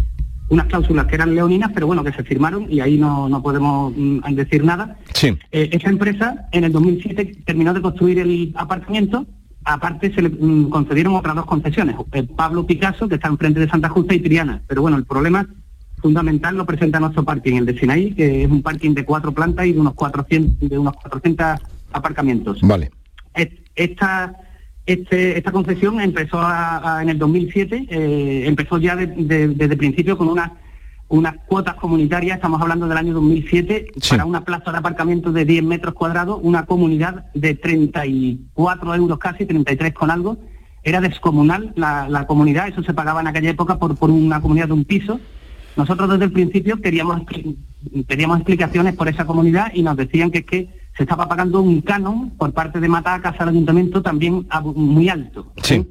unas 0.49 0.67
cláusulas 0.67 1.07
que 1.07 1.15
eran 1.15 1.33
leoninas, 1.33 1.71
pero 1.73 1.87
bueno, 1.87 2.03
que 2.03 2.11
se 2.13 2.23
firmaron 2.23 2.67
y 2.71 2.79
ahí 2.79 2.97
no, 2.97 3.27
no 3.27 3.41
podemos 3.41 3.91
mm, 3.95 4.19
decir 4.33 4.63
nada. 4.63 4.97
Sí. 5.13 5.35
Eh, 5.51 5.69
esa 5.71 5.89
empresa 5.89 6.47
en 6.51 6.63
el 6.65 6.71
2007 6.71 7.37
terminó 7.45 7.73
de 7.73 7.81
construir 7.81 8.19
el 8.19 8.53
aparcamiento, 8.55 9.25
aparte 9.65 10.13
se 10.13 10.21
le 10.21 10.29
mm, 10.29 10.69
concedieron 10.69 11.15
otras 11.15 11.35
dos 11.35 11.45
concesiones, 11.45 11.95
eh, 12.11 12.23
Pablo 12.23 12.65
Picasso, 12.65 13.07
que 13.09 13.15
está 13.15 13.29
enfrente 13.29 13.59
de 13.59 13.67
Santa 13.69 13.89
Justa, 13.89 14.13
y 14.13 14.19
Triana. 14.19 14.61
Pero 14.67 14.81
bueno, 14.83 14.97
el 14.97 15.05
problema 15.05 15.47
fundamental 16.13 16.55
lo 16.55 16.65
presenta 16.65 16.99
nuestro 16.99 17.23
parking, 17.23 17.55
el 17.55 17.65
de 17.65 17.79
Sinaí, 17.79 18.13
que 18.13 18.43
es 18.43 18.51
un 18.51 18.61
parking 18.61 18.93
de 18.93 19.05
cuatro 19.05 19.31
plantas 19.31 19.65
y 19.65 19.73
de 19.73 19.79
unos 19.79 19.93
400, 19.95 20.69
de 20.69 20.77
unos 20.77 20.93
400 20.97 21.59
aparcamientos. 21.93 22.59
Vale. 22.61 22.91
Esta, 23.75 24.35
este- 24.85 25.37
esta 25.37 25.51
concesión 25.51 25.99
empezó 26.01 26.39
a- 26.39 26.97
a- 26.97 27.01
en 27.01 27.09
el 27.09 27.17
2007, 27.17 27.87
eh, 27.89 28.43
empezó 28.45 28.77
ya 28.77 28.95
de- 28.95 29.07
de- 29.07 29.47
desde 29.47 29.73
el 29.73 29.77
principio 29.79 30.17
con 30.17 30.27
unas 30.29 30.51
unas 31.09 31.35
cuotas 31.45 31.75
comunitarias, 31.75 32.37
estamos 32.37 32.59
hablando 32.59 32.87
del 32.87 32.97
año 32.97 33.13
2007, 33.13 33.85
para 34.17 34.25
una 34.25 34.43
plaza 34.43 34.71
de 34.71 34.77
aparcamiento 34.79 35.31
de 35.31 35.45
10 35.45 35.63
metros 35.63 35.93
cuadrados, 35.93 36.39
una 36.41 36.65
comunidad 36.65 37.25
de 37.35 37.53
34 37.53 38.95
euros 38.95 39.19
casi, 39.19 39.45
33 39.45 39.93
con 39.93 40.09
algo, 40.09 40.37
era 40.81 41.01
descomunal 41.01 41.71
la, 41.75 42.09
la 42.09 42.25
comunidad, 42.25 42.67
eso 42.67 42.81
se 42.81 42.93
pagaba 42.95 43.21
en 43.21 43.27
aquella 43.27 43.51
época 43.51 43.77
por, 43.77 43.95
por 43.95 44.09
una 44.09 44.41
comunidad 44.41 44.67
de 44.67 44.73
un 44.73 44.85
piso. 44.85 45.19
Nosotros 45.75 46.09
desde 46.09 46.25
el 46.25 46.31
principio 46.31 46.79
queríamos 46.81 47.21
pedíamos 48.07 48.37
explicaciones 48.37 48.95
por 48.95 49.07
esa 49.09 49.25
comunidad 49.25 49.71
y 49.73 49.81
nos 49.83 49.97
decían 49.97 50.31
que 50.31 50.39
es 50.39 50.45
que 50.45 50.69
se 50.95 51.03
estaba 51.03 51.27
pagando 51.27 51.61
un 51.61 51.81
canon 51.81 52.31
por 52.31 52.53
parte 52.53 52.79
de 52.79 52.87
Matacas 52.87 53.35
al 53.39 53.49
ayuntamiento 53.49 54.01
también 54.01 54.45
muy 54.75 55.09
alto. 55.09 55.51
Sí. 55.63 55.85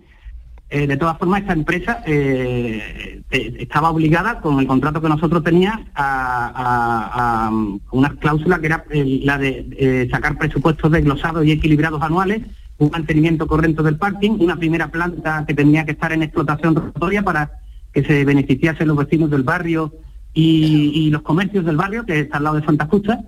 Eh, 0.71 0.87
de 0.87 0.97
todas 0.97 1.19
formas, 1.19 1.43
esta 1.43 1.53
empresa 1.53 2.03
eh, 2.07 3.21
eh, 3.31 3.55
estaba 3.59 3.91
obligada, 3.91 4.41
con 4.41 4.59
el 4.59 4.67
contrato 4.67 5.03
que 5.03 5.09
nosotros 5.09 5.45
teníamos, 5.45 5.87
a, 5.95 6.47
a- 6.47 7.47
a, 7.49 7.51
unas 7.91 8.15
cláusulas 8.15 8.61
que 8.61 8.67
era 8.67 8.85
eh, 8.91 9.21
la 9.23 9.37
de 9.37 10.09
sacar 10.11 10.39
presupuestos 10.39 10.91
desglosados 10.91 11.45
y 11.45 11.51
equilibrados 11.53 12.01
anuales, 12.01 12.41
un 12.79 12.91
mantenimiento 12.91 13.47
correcto 13.47 13.83
del 13.83 13.97
parking, 13.99 14.31
una 14.41 14.57
primera 14.57 14.89
planta 14.89 15.45
que 15.47 15.53
tenía 15.53 15.85
que 15.85 15.93
estar 15.93 16.11
en 16.12 16.23
explotación 16.23 16.75
rotatoria 16.75 17.23
para 17.23 17.51
que 17.93 18.05
se 18.05 18.25
beneficiasen 18.25 18.89
los 18.89 18.97
vecinos 18.97 19.31
del 19.31 19.43
barrio 19.43 19.93
y, 20.35 20.93
y 20.95 21.11
los 21.11 21.23
comercios 21.23 21.65
del 21.65 21.77
barrio, 21.77 22.05
que 22.05 22.21
está 22.21 22.39
al 22.39 22.45
lado 22.45 22.57
de 22.57 22.65
Santa 22.65 22.87
Justa. 22.87 23.21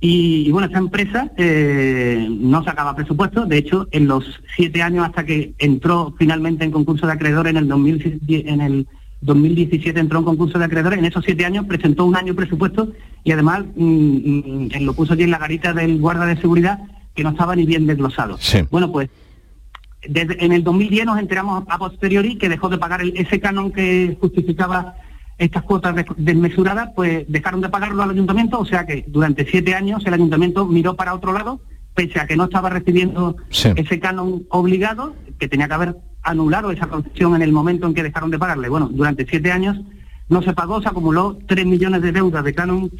Y, 0.00 0.44
y 0.46 0.50
bueno, 0.50 0.66
esta 0.66 0.78
empresa 0.78 1.30
eh, 1.36 2.26
no 2.28 2.62
sacaba 2.62 2.94
presupuesto, 2.94 3.46
de 3.46 3.58
hecho, 3.58 3.88
en 3.90 4.06
los 4.06 4.24
siete 4.54 4.82
años 4.82 5.06
hasta 5.06 5.24
que 5.24 5.54
entró 5.58 6.14
finalmente 6.18 6.64
en 6.64 6.70
concurso 6.70 7.06
de 7.06 7.12
acreedores 7.12 7.50
en 7.50 7.56
el, 7.56 7.68
2010 7.68 8.46
en 8.46 8.60
el 8.60 8.86
2017 9.24 9.98
entró 9.98 10.18
en 10.18 10.24
concurso 10.26 10.58
de 10.58 10.66
acreedores, 10.66 10.98
en 10.98 11.06
esos 11.06 11.24
siete 11.24 11.46
años 11.46 11.64
presentó 11.64 12.04
un 12.04 12.14
año 12.14 12.34
presupuesto 12.34 12.92
y 13.24 13.32
además 13.32 13.64
mm, 13.74 13.84
mm, 13.84 14.68
lo 14.80 14.92
puso 14.92 15.14
allí 15.14 15.22
en 15.22 15.30
la 15.30 15.38
garita 15.38 15.72
del 15.72 15.98
guarda 15.98 16.26
de 16.26 16.36
seguridad 16.36 16.80
que 17.14 17.22
no 17.22 17.30
estaba 17.30 17.56
ni 17.56 17.64
bien 17.64 17.86
desglosado. 17.86 18.38
Bueno, 18.70 18.92
pues 18.92 19.08
desde, 20.08 20.44
en 20.44 20.52
el 20.52 20.62
2010 20.64 21.06
nos 21.06 21.18
enteramos 21.18 21.64
a 21.68 21.78
posteriori 21.78 22.36
que 22.36 22.48
dejó 22.48 22.68
de 22.68 22.78
pagar 22.78 23.00
el- 23.02 23.16
ese 23.16 23.40
canon 23.40 23.70
que 23.72 24.16
justificaba 24.20 24.94
estas 25.38 25.62
cuotas 25.64 25.94
des- 25.96 26.06
desmesuradas, 26.16 26.90
pues 26.94 27.24
dejaron 27.28 27.60
de 27.60 27.68
pagarlo 27.68 28.02
al 28.02 28.10
ayuntamiento, 28.10 28.60
o 28.60 28.64
sea 28.64 28.86
que 28.86 29.04
durante 29.08 29.44
siete 29.46 29.74
años 29.74 30.04
el 30.06 30.14
ayuntamiento 30.14 30.66
miró 30.66 30.94
para 30.94 31.14
otro 31.14 31.32
lado, 31.32 31.60
pese 31.94 32.20
a 32.20 32.26
que 32.26 32.36
no 32.36 32.44
estaba 32.44 32.70
recibiendo 32.70 33.36
ese 33.76 33.98
canon 34.00 34.44
obligado, 34.50 35.14
que 35.38 35.48
tenía 35.48 35.66
que 35.68 35.74
haber 35.74 35.96
anulado 36.22 36.70
esa 36.70 36.86
concesión 36.86 37.34
en 37.36 37.42
el 37.42 37.52
momento 37.52 37.86
en 37.86 37.94
que 37.94 38.02
dejaron 38.02 38.30
de 38.30 38.38
pagarle. 38.38 38.68
Bueno, 38.68 38.88
durante 38.92 39.26
siete 39.26 39.52
años 39.52 39.76
no 40.28 40.40
se 40.42 40.52
pagó, 40.54 40.80
se 40.80 40.88
acumuló 40.88 41.36
tres 41.46 41.66
millones 41.66 42.00
de 42.02 42.12
deudas 42.12 42.44
de 42.44 42.54
canon 42.54 42.90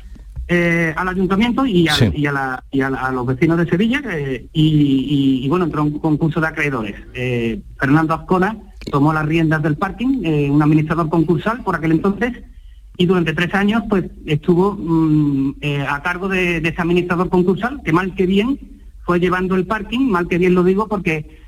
eh, 0.49 0.93
al 0.97 1.09
ayuntamiento 1.09 1.65
y, 1.65 1.89
a, 1.89 1.95
Sí. 1.95 2.11
y, 2.15 2.27
a, 2.27 2.33
la- 2.33 2.65
y 2.71 2.81
a 2.83 2.91
la- 2.91 3.01
a 3.07 3.13
los 3.13 3.25
vecinos 3.27 3.57
de 3.59 3.67
Sevilla 3.67 4.03
eh, 4.11 4.47
y, 4.53 5.47
bueno, 5.49 5.65
entró 5.65 5.83
un 5.85 5.99
concurso 5.99 6.41
de 6.41 6.47
acreedores. 6.49 6.95
Eh, 7.15 7.61
Fernando 7.79 8.15
Azcona 8.15 8.57
tomó 8.91 9.13
las 9.13 9.25
riendas 9.27 9.63
del 9.63 9.77
parking, 9.77 10.51
un 10.51 10.63
administrador 10.63 11.09
concursal 11.09 11.63
por 11.65 11.75
aquel 11.77 11.93
entonces, 11.93 12.33
y 12.99 13.07
durante 13.07 13.33
tres 13.33 13.53
años 13.55 13.83
pues 13.89 14.05
estuvo 14.27 14.77
mm, 14.79 15.55
a 15.89 16.03
cargo 16.03 16.29
de, 16.29 16.61
de 16.61 16.69
ese 16.69 16.83
administrador 16.83 17.29
concursal, 17.31 17.81
que 17.83 17.93
mal 17.93 18.15
que 18.15 18.27
bien 18.27 18.59
fue 19.05 19.19
llevando 19.21 19.55
el 19.57 19.67
parking, 19.67 20.11
mal 20.11 20.29
que 20.29 20.39
bien 20.39 20.55
lo 20.55 20.63
digo 20.63 20.87
porque 20.89 21.39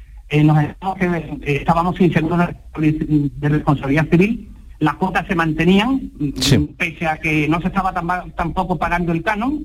nos 0.42 0.58
estábamos, 0.62 0.98
estábamos 1.42 1.96
sin 1.96 2.12
seguro 2.12 2.48
de 2.78 3.48
responsabilidad 3.48 4.08
civil, 4.10 4.50
las 4.78 4.94
cuotas 4.94 5.26
se 5.26 5.34
mantenían, 5.34 6.10
mm, 6.18 6.30
pese 6.76 7.06
a 7.06 7.16
que 7.18 7.48
no 7.48 7.60
se 7.60 7.68
estaba 7.68 7.92
tam- 7.94 8.32
tampoco 8.34 8.76
pagando 8.78 9.12
el 9.12 9.22
canon 9.22 9.64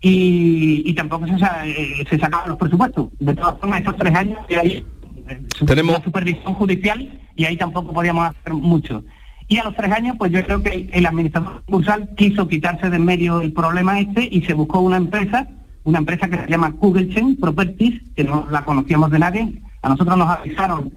y, 0.00 0.82
y 0.84 0.94
tampoco 0.94 1.26
se, 1.26 1.34
eh, 1.34 2.04
se 2.08 2.18
sacaban 2.18 2.48
los 2.48 2.58
presupuestos. 2.58 3.08
De 3.20 3.34
todas 3.34 3.58
formas, 3.58 3.80
estos 3.80 3.96
tres 3.96 4.14
años 4.14 4.38
que 4.48 4.56
hay 4.58 4.84
eh, 5.28 5.40
Tenemos- 5.66 5.96
una 5.96 6.04
supervisión 6.04 6.54
judicial 6.54 7.20
y 7.36 7.44
ahí 7.44 7.56
tampoco 7.56 7.92
podíamos 7.92 8.26
hacer 8.28 8.52
mucho. 8.54 9.04
Y 9.48 9.58
a 9.58 9.64
los 9.64 9.74
tres 9.76 9.92
años, 9.92 10.16
pues 10.18 10.32
yo 10.32 10.44
creo 10.44 10.62
que 10.62 10.88
el, 10.92 11.06
administrador 11.06 11.62
concursal 11.64 12.08
quiso 12.16 12.48
quitarse 12.48 12.88
de 12.90 12.96
en 12.96 13.04
medio 13.04 13.40
el 13.40 13.52
problema 13.52 14.00
este 14.00 14.28
y 14.30 14.42
se 14.42 14.54
buscó 14.54 14.80
una 14.80 14.96
empresa, 14.96 15.46
una 15.84 15.98
empresa 15.98 16.28
que 16.28 16.38
se 16.38 16.48
llama 16.48 16.72
Kugelchen 16.72 17.36
Properties, 17.36 18.00
que 18.16 18.24
no 18.24 18.46
la 18.50 18.64
conocíamos 18.64 19.10
de 19.10 19.18
nadie. 19.18 19.62
A 19.82 19.88
nosotros 19.90 20.16
nos 20.16 20.28
avisaron 20.28 20.92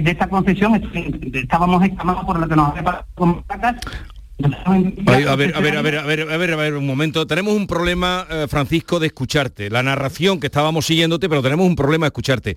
de 0.00 0.10
esta 0.10 0.28
concesión, 0.28 0.74
est- 0.76 1.34
estábamos 1.34 1.82
exclamados 1.84 2.24
por 2.24 2.38
lo 2.38 2.48
que 2.48 2.56
nos 2.56 2.70
había 2.70 3.04
con 3.14 3.44
a 4.64 4.70
ver, 4.72 5.28
a 5.28 5.36
ver, 5.36 5.54
a 5.56 5.60
ver, 5.60 5.76
a 5.76 5.82
ver, 5.82 6.20
a 6.30 6.36
ver, 6.36 6.52
a 6.52 6.56
ver, 6.56 6.74
un 6.74 6.86
momento. 6.86 7.26
Tenemos 7.26 7.54
un 7.54 7.66
problema, 7.66 8.26
eh, 8.30 8.46
Francisco, 8.48 8.98
de 8.98 9.06
escucharte. 9.08 9.70
La 9.70 9.82
narración 9.82 10.40
que 10.40 10.46
estábamos 10.46 10.86
siguiéndote, 10.86 11.28
pero 11.28 11.42
tenemos 11.42 11.66
un 11.66 11.76
problema 11.76 12.06
de 12.06 12.08
escucharte. 12.08 12.56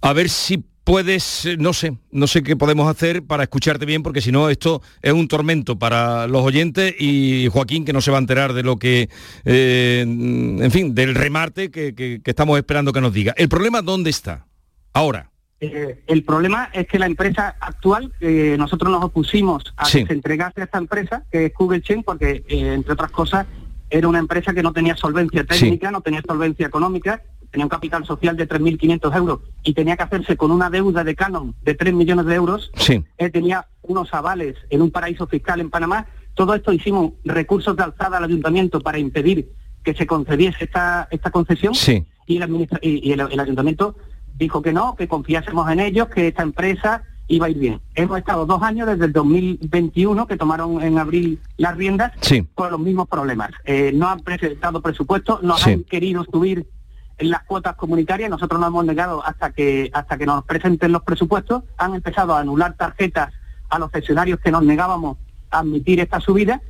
A 0.00 0.12
ver 0.12 0.28
si 0.28 0.62
puedes, 0.84 1.44
eh, 1.46 1.56
no 1.58 1.72
sé, 1.72 1.96
no 2.12 2.26
sé 2.26 2.42
qué 2.42 2.56
podemos 2.56 2.88
hacer 2.88 3.22
para 3.24 3.42
escucharte 3.42 3.84
bien, 3.84 4.02
porque 4.02 4.20
si 4.20 4.30
no, 4.30 4.48
esto 4.48 4.80
es 5.02 5.12
un 5.12 5.26
tormento 5.28 5.78
para 5.78 6.26
los 6.28 6.42
oyentes 6.42 6.94
y 6.98 7.48
Joaquín, 7.50 7.84
que 7.84 7.92
no 7.92 8.00
se 8.00 8.10
va 8.10 8.18
a 8.18 8.20
enterar 8.20 8.52
de 8.52 8.62
lo 8.62 8.76
que, 8.78 9.08
eh, 9.44 10.00
en 10.02 10.70
fin, 10.70 10.94
del 10.94 11.14
remate 11.14 11.70
que- 11.70 11.94
que 11.94 12.20
estamos 12.24 12.56
esperando 12.58 12.92
que 12.92 13.00
nos 13.00 13.12
diga. 13.12 13.34
¿El 13.36 13.48
problema 13.48 13.82
dónde 13.82 14.10
está? 14.10 14.46
Ahora. 14.92 15.30
Eh, 15.60 16.02
el 16.06 16.22
problema 16.24 16.70
es 16.72 16.86
que 16.86 16.98
la 17.00 17.06
empresa 17.06 17.56
actual, 17.60 18.12
eh, 18.20 18.54
nosotros 18.58 18.92
nos 18.92 19.02
opusimos 19.02 19.64
a 19.76 19.86
Sí. 19.86 20.00
que 20.00 20.06
se 20.06 20.12
entregase 20.12 20.60
a 20.60 20.64
esta 20.64 20.78
empresa, 20.78 21.24
que 21.32 21.46
es 21.46 21.52
Google 21.54 21.82
Chain, 21.82 22.04
porque, 22.04 22.44
eh, 22.48 22.72
entre 22.74 22.92
otras 22.92 23.10
cosas, 23.10 23.46
era 23.90 24.06
una 24.06 24.18
empresa 24.20 24.52
que 24.54 24.62
no 24.62 24.72
tenía 24.72 24.94
solvencia 24.96 25.44
técnica, 25.44 25.90
no 25.90 26.00
tenía 26.00 26.22
solvencia 26.26 26.66
económica, 26.66 27.22
tenía 27.50 27.64
un 27.64 27.70
capital 27.70 28.04
social 28.04 28.36
de 28.36 28.46
3.500 28.46 29.16
euros 29.16 29.40
y 29.64 29.72
tenía 29.72 29.96
que 29.96 30.02
hacerse 30.04 30.36
con 30.36 30.50
una 30.52 30.68
deuda 30.70 31.02
de 31.02 31.16
Canon 31.16 31.54
de 31.62 31.74
3 31.74 31.94
millones 31.94 32.26
de 32.26 32.34
euros. 32.34 32.70
Sí. 32.76 33.02
Eh, 33.16 33.30
tenía 33.30 33.66
unos 33.82 34.12
avales 34.14 34.54
en 34.70 34.82
un 34.82 34.90
paraíso 34.90 35.26
fiscal 35.26 35.60
en 35.60 35.70
Panamá. 35.70 36.06
Todo 36.34 36.54
esto 36.54 36.72
hicimos 36.72 37.12
recursos 37.24 37.74
de 37.74 37.82
alzada 37.82 38.18
al 38.18 38.24
ayuntamiento 38.24 38.80
para 38.80 38.98
impedir 38.98 39.48
que 39.82 39.94
se 39.94 40.06
concediese 40.06 40.64
esta, 40.64 41.08
esta 41.10 41.30
concesión 41.30 41.74
Sí. 41.74 42.04
y 42.26 42.36
el, 42.36 42.68
y- 42.82 43.08
y 43.08 43.12
el- 43.12 43.20
el 43.32 43.40
ayuntamiento 43.40 43.96
dijo 44.38 44.62
que 44.62 44.72
no, 44.72 44.94
que 44.96 45.08
confiásemos 45.08 45.70
en 45.70 45.80
ellos, 45.80 46.08
que 46.08 46.28
esta 46.28 46.42
empresa 46.42 47.02
iba 47.26 47.46
a 47.46 47.50
ir 47.50 47.58
bien. 47.58 47.80
Hemos 47.94 48.18
estado 48.18 48.46
dos 48.46 48.62
años 48.62 48.86
desde 48.86 49.04
el 49.06 49.12
2021, 49.12 50.26
que 50.26 50.36
tomaron 50.36 50.80
en 50.82 50.98
abril 50.98 51.40
las 51.58 51.76
riendas, 51.76 52.12
Sí. 52.22 52.46
con 52.54 52.70
los 52.70 52.80
mismos 52.80 53.08
problemas. 53.08 53.50
Eh, 53.64 53.92
no 53.94 54.08
han 54.08 54.20
presentado 54.20 54.80
presupuestos, 54.80 55.42
nos 55.42 55.60
Sí. 55.60 55.72
han 55.72 55.84
querido 55.84 56.24
subir 56.24 56.66
las 57.18 57.42
cuotas 57.44 57.74
comunitarias, 57.74 58.30
nosotros 58.30 58.60
nos 58.60 58.68
hemos 58.68 58.84
negado 58.86 59.22
hasta 59.26 59.50
que 59.50 59.90
hasta 59.92 60.16
que 60.16 60.24
nos 60.24 60.44
presenten 60.44 60.92
los 60.92 61.02
presupuestos, 61.02 61.64
han 61.76 61.94
empezado 61.94 62.34
a 62.34 62.40
anular 62.40 62.74
tarjetas 62.76 63.34
a 63.68 63.78
los 63.78 63.90
funcionarios 63.90 64.38
que 64.40 64.52
nos 64.52 64.62
negábamos 64.62 65.18
a 65.50 65.58
admitir 65.58 65.98
esta 66.00 66.20
subida 66.20 66.62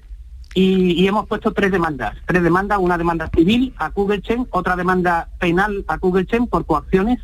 y, 0.54 0.92
y 0.92 1.06
hemos 1.06 1.28
puesto 1.28 1.52
tres 1.52 1.70
demandas. 1.70 2.16
Tres 2.26 2.42
demandas, 2.42 2.78
una 2.80 2.96
demanda 2.96 3.28
civil 3.36 3.74
a 3.76 3.90
Kugelchen, 3.90 4.48
otra 4.50 4.74
demanda 4.74 5.28
penal 5.38 5.84
a 5.86 5.98
Kugelchen 5.98 6.46
por 6.46 6.64
coacciones. 6.64 7.20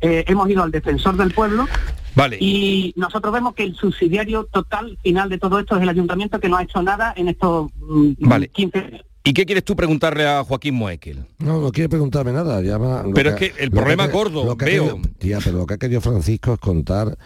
Eh, 0.00 0.24
hemos 0.28 0.48
ido 0.50 0.62
al 0.62 0.70
defensor 0.70 1.16
del 1.16 1.32
pueblo 1.32 1.66
Vale. 2.14 2.36
y 2.38 2.92
nosotros 2.96 3.32
vemos 3.32 3.54
que 3.54 3.62
el 3.62 3.74
subsidiario 3.74 4.44
total 4.44 4.98
final 5.02 5.28
de 5.30 5.38
todo 5.38 5.58
esto 5.58 5.74
es 5.76 5.82
el 5.82 5.88
ayuntamiento 5.88 6.38
que 6.38 6.50
no 6.50 6.56
ha 6.58 6.62
hecho 6.62 6.82
nada 6.82 7.14
en 7.16 7.28
estos 7.28 7.70
mm, 7.80 8.12
Vale. 8.20 8.48
15 8.48 8.78
años. 8.78 9.00
¿Y 9.24 9.32
qué 9.32 9.44
quieres 9.44 9.64
tú 9.64 9.74
preguntarle 9.74 10.24
a 10.24 10.44
Joaquín 10.44 10.74
Moekel? 10.76 11.24
No, 11.38 11.60
no 11.60 11.72
quiere 11.72 11.88
preguntarme 11.88 12.30
nada. 12.30 12.62
Ya 12.62 12.78
Pero 13.12 13.30
es 13.30 13.36
que 13.36 13.52
el 13.58 13.72
problema 13.72 14.06
gordo, 14.06 14.44
lo 14.44 14.54
veo. 14.54 14.56
querido- 14.56 15.00
tía, 15.18 15.38
pero 15.42 15.58
lo 15.58 15.66
que 15.66 15.74
ha 15.74 15.78
querido 15.78 16.00
Francisco 16.00 16.52
es 16.54 16.60
contar 16.60 17.16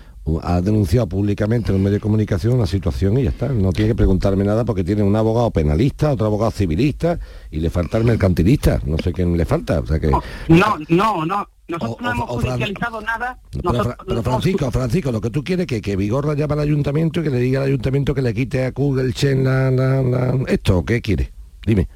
ha 0.42 0.60
denunciado 0.60 1.08
públicamente 1.08 1.70
en 1.70 1.76
un 1.76 1.82
medio 1.82 1.94
de 1.96 2.00
comunicación 2.00 2.54
una 2.54 2.66
situación 2.66 3.18
y 3.18 3.24
ya 3.24 3.30
está. 3.30 3.48
No 3.48 3.72
tiene 3.72 3.90
que 3.90 3.94
preguntarme 3.94 4.44
nada 4.44 4.64
porque 4.64 4.84
tiene 4.84 5.02
un 5.02 5.16
abogado 5.16 5.50
penalista, 5.50 6.12
otro 6.12 6.26
abogado 6.26 6.50
civilista 6.50 7.18
y 7.50 7.60
le 7.60 7.70
falta 7.70 7.98
el 7.98 8.04
mercantilista. 8.04 8.80
No 8.84 8.96
sé 8.98 9.12
quién 9.12 9.36
le 9.36 9.44
falta. 9.44 9.80
O 9.80 9.86
sea 9.86 9.98
que... 9.98 10.10
No, 10.48 10.76
no, 10.88 11.24
no. 11.26 11.48
Nosotros 11.70 12.00
no 12.02 12.10
hemos 12.12 12.28
judicializado 12.30 13.00
nada. 13.00 13.38
Pero, 13.50 13.72
Nosotros- 13.72 14.22
Francisco, 14.24 14.70
Francisco, 14.70 15.12
lo 15.12 15.20
que 15.20 15.30
tú 15.30 15.42
quieres 15.44 15.66
que, 15.66 15.80
que 15.80 15.96
Vigorra 15.96 16.34
llame 16.34 16.54
al 16.54 16.60
ayuntamiento 16.60 17.20
y 17.20 17.24
que 17.24 17.30
le 17.30 17.38
diga 17.38 17.60
al 17.60 17.66
ayuntamiento 17.68 18.14
que 18.14 18.22
le 18.22 18.34
quite 18.34 18.64
a 18.64 18.70
Google 18.72 19.12
Chen 19.12 19.44
la, 19.44 19.70
la- 19.70 20.02
la- 20.02 20.38
esto, 20.48 20.78
¿o 20.78 20.84
¿qué 20.84 21.00
quiere? 21.00 21.30
Dime. 21.64 21.88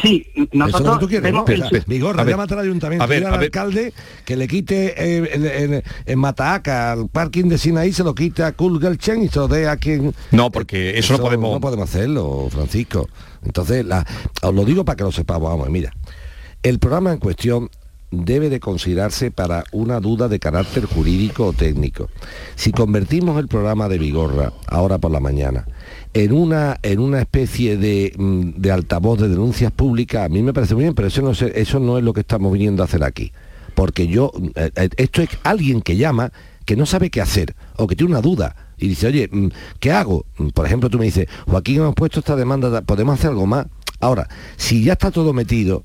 Sí, 0.00 0.26
Eso 0.34 0.42
es 0.44 0.48
lo 0.54 0.58
nosotros 0.66 0.94
que 0.94 1.00
tú 1.04 1.08
quieres, 1.10 1.32
¿no? 1.32 1.44
que- 1.44 1.82
Vigorra, 1.86 2.22
a 2.22 2.24
ver, 2.24 2.32
llámate 2.32 2.54
al 2.54 2.60
ayuntamiento, 2.60 3.04
a 3.04 3.06
ver, 3.06 3.24
al 3.26 3.32
ver. 3.32 3.40
alcalde 3.44 3.92
que 4.24 4.36
le 4.36 4.48
quite 4.48 4.94
eh, 4.96 5.82
en, 6.06 6.18
Matahaca, 6.18 6.92
al 6.92 7.08
parking 7.08 7.44
de 7.44 7.58
Sinaí, 7.58 7.92
se 7.92 8.02
lo 8.02 8.14
quite 8.14 8.42
a 8.42 8.52
Google 8.52 8.96
Chen 8.96 9.22
y 9.22 9.28
se 9.28 9.38
lo 9.38 9.48
dé 9.48 9.68
a 9.68 9.76
quien... 9.76 10.14
No, 10.30 10.50
porque 10.50 10.98
eso, 10.98 11.12
no 11.12 11.18
podemos... 11.20 11.52
No 11.52 11.60
podemos 11.60 11.88
hacerlo, 11.90 12.48
Francisco. 12.50 13.06
Entonces, 13.44 13.84
la- 13.84 14.04
os 14.40 14.54
lo 14.54 14.64
digo 14.64 14.82
para 14.84 14.96
que 14.96 15.04
lo 15.04 15.12
sepamos. 15.12 15.50
Vamos, 15.50 15.68
mira. 15.68 15.92
El 16.62 16.78
programa 16.78 17.12
en 17.12 17.18
cuestión 17.18 17.68
debe 18.12 18.50
de 18.50 18.60
considerarse 18.60 19.30
para 19.30 19.64
una 19.72 19.98
duda 19.98 20.28
de 20.28 20.38
carácter 20.38 20.84
jurídico 20.84 21.46
o 21.46 21.52
técnico. 21.52 22.10
Si 22.54 22.70
convertimos 22.70 23.38
el 23.38 23.48
programa 23.48 23.88
de 23.88 23.98
Vigorra, 23.98 24.52
ahora 24.68 24.98
por 24.98 25.10
la 25.10 25.18
mañana, 25.18 25.66
en 26.14 26.32
una, 26.32 26.78
en 26.82 27.00
una 27.00 27.20
especie 27.20 27.78
de, 27.78 28.12
mm, 28.16 28.60
de 28.60 28.70
altavoz 28.70 29.18
de 29.18 29.28
denuncias 29.28 29.72
públicas, 29.72 30.26
a 30.26 30.28
mí 30.28 30.42
me 30.42 30.52
parece 30.52 30.74
muy 30.74 30.84
bien, 30.84 30.94
pero 30.94 31.08
eso 31.08 31.22
no, 31.22 31.30
es, 31.30 31.42
eso 31.42 31.80
no 31.80 31.98
es 31.98 32.04
lo 32.04 32.12
que 32.12 32.20
estamos 32.20 32.52
viniendo 32.52 32.82
a 32.82 32.86
hacer 32.86 33.02
aquí. 33.02 33.32
Porque 33.74 34.06
yo, 34.06 34.30
eh, 34.54 34.70
eh, 34.76 34.90
esto 34.98 35.22
es 35.22 35.30
alguien 35.42 35.80
que 35.80 35.96
llama 35.96 36.32
que 36.66 36.76
no 36.76 36.86
sabe 36.86 37.10
qué 37.10 37.20
hacer 37.20 37.56
o 37.76 37.86
que 37.86 37.96
tiene 37.96 38.12
una 38.12 38.20
duda 38.20 38.54
y 38.78 38.88
dice, 38.88 39.06
oye, 39.06 39.28
mm, 39.32 39.48
¿qué 39.80 39.90
hago? 39.90 40.26
Mm, 40.36 40.48
Por 40.48 40.66
ejemplo, 40.66 40.90
tú 40.90 40.98
me 40.98 41.06
dices, 41.06 41.28
Joaquín, 41.46 41.76
hemos 41.76 41.94
puesto 41.94 42.20
esta 42.20 42.36
demanda, 42.36 42.82
¿podemos 42.82 43.18
hacer 43.18 43.30
algo 43.30 43.46
más? 43.46 43.66
Ahora, 44.00 44.28
si 44.56 44.84
ya 44.84 44.92
está 44.92 45.10
todo 45.10 45.32
metido, 45.32 45.84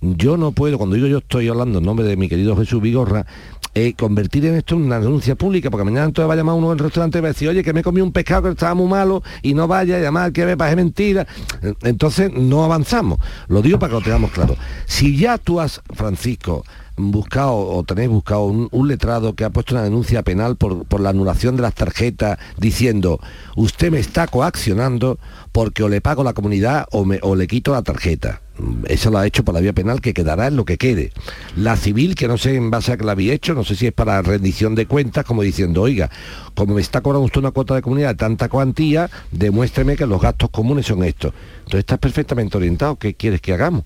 yo 0.00 0.36
no 0.36 0.52
puedo, 0.52 0.78
cuando 0.78 0.96
digo 0.96 1.08
yo 1.08 1.18
estoy 1.18 1.48
hablando 1.48 1.78
en 1.78 1.84
nombre 1.84 2.06
de 2.06 2.16
mi 2.16 2.28
querido 2.28 2.56
Jesús 2.56 2.80
Vigorra, 2.82 3.26
eh, 3.74 3.92
convertir 3.94 4.46
en 4.46 4.54
esto 4.54 4.76
una 4.76 4.98
denuncia 5.00 5.34
pública, 5.34 5.70
porque 5.70 5.84
mañana 5.84 6.06
entonces 6.06 6.28
va 6.28 6.32
a 6.34 6.36
llamar 6.36 6.54
uno 6.54 6.70
del 6.70 6.78
restaurante 6.78 7.18
y 7.18 7.20
va 7.20 7.28
a 7.28 7.32
decir, 7.32 7.48
oye, 7.48 7.62
que 7.62 7.74
me 7.74 7.82
comí 7.82 8.00
un 8.00 8.10
pescado 8.12 8.44
que 8.44 8.50
estaba 8.50 8.74
muy 8.74 8.88
malo 8.88 9.22
y 9.42 9.52
no 9.54 9.68
vaya 9.68 9.96
a 9.96 10.00
llamar 10.00 10.32
que 10.32 10.46
me 10.46 10.56
parece 10.56 10.76
mentira. 10.76 11.26
Eh, 11.62 11.74
Entonces 11.82 12.32
no 12.32 12.64
avanzamos. 12.64 13.18
Lo 13.48 13.60
digo 13.60 13.78
para 13.78 13.90
que 13.90 13.94
lo 13.98 14.02
tengamos 14.02 14.30
claro. 14.30 14.56
Si 14.86 15.16
ya 15.18 15.36
tú 15.36 15.60
has, 15.60 15.82
Francisco, 15.92 16.64
buscado 16.96 17.54
o 17.54 17.84
tenéis 17.84 18.08
buscado 18.08 18.44
un, 18.46 18.68
un 18.70 18.88
letrado 18.88 19.34
que 19.34 19.44
ha 19.44 19.50
puesto 19.50 19.74
una 19.74 19.84
denuncia 19.84 20.22
penal 20.22 20.56
por, 20.56 20.86
por 20.86 21.00
la 21.00 21.10
anulación 21.10 21.56
de 21.56 21.62
las 21.62 21.74
tarjetas 21.74 22.38
diciendo 22.56 23.20
usted 23.56 23.90
me 23.90 23.98
está 23.98 24.26
coaccionando 24.26 25.18
porque 25.52 25.82
o 25.82 25.90
le 25.90 26.00
pago 26.00 26.24
la 26.24 26.32
comunidad 26.32 26.86
o, 26.92 27.04
me- 27.04 27.18
o 27.20 27.36
le 27.36 27.46
quito 27.46 27.72
la 27.72 27.82
tarjeta. 27.82 28.40
Mm, 28.58 28.84
Eso 28.88 29.10
lo 29.10 29.18
ha 29.18 29.26
hecho 29.26 29.44
por 29.44 29.54
la 29.54 29.60
vía 29.60 29.72
penal 29.72 30.00
que 30.00 30.14
quedará 30.14 30.46
en 30.46 30.56
lo 30.56 30.64
que 30.64 30.78
quede. 30.78 31.12
La 31.56 31.76
civil, 31.76 32.14
que 32.14 32.28
no 32.28 32.38
sé 32.38 32.54
en 32.56 32.70
base 32.70 32.92
a 32.92 32.96
que 32.96 33.04
la 33.04 33.12
había 33.12 33.32
hecho, 33.34 33.54
no 33.54 33.64
sé 33.64 33.74
si 33.76 33.86
es 33.86 33.92
para 33.92 34.20
rendición 34.22 34.74
de 34.74 34.86
cuentas, 34.86 35.24
como 35.24 35.42
diciendo, 35.42 35.82
oiga, 35.82 36.10
como 36.54 36.74
me 36.74 36.80
está 36.80 37.00
cobrando 37.00 37.24
usted 37.26 37.40
una 37.40 37.50
cuota 37.50 37.74
de 37.74 37.82
comunidad 37.82 38.10
de 38.10 38.14
tanta 38.16 38.48
cuantía, 38.48 39.10
demuéstreme 39.30 39.96
que 39.96 40.06
los 40.06 40.20
gastos 40.20 40.50
comunes 40.50 40.86
son 40.86 41.04
estos. 41.04 41.32
Entonces 41.58 41.80
estás 41.80 41.98
perfectamente 41.98 42.56
orientado. 42.56 42.96
¿Qué 42.96 43.14
quieres 43.14 43.40
que 43.40 43.52
hagamos? 43.52 43.84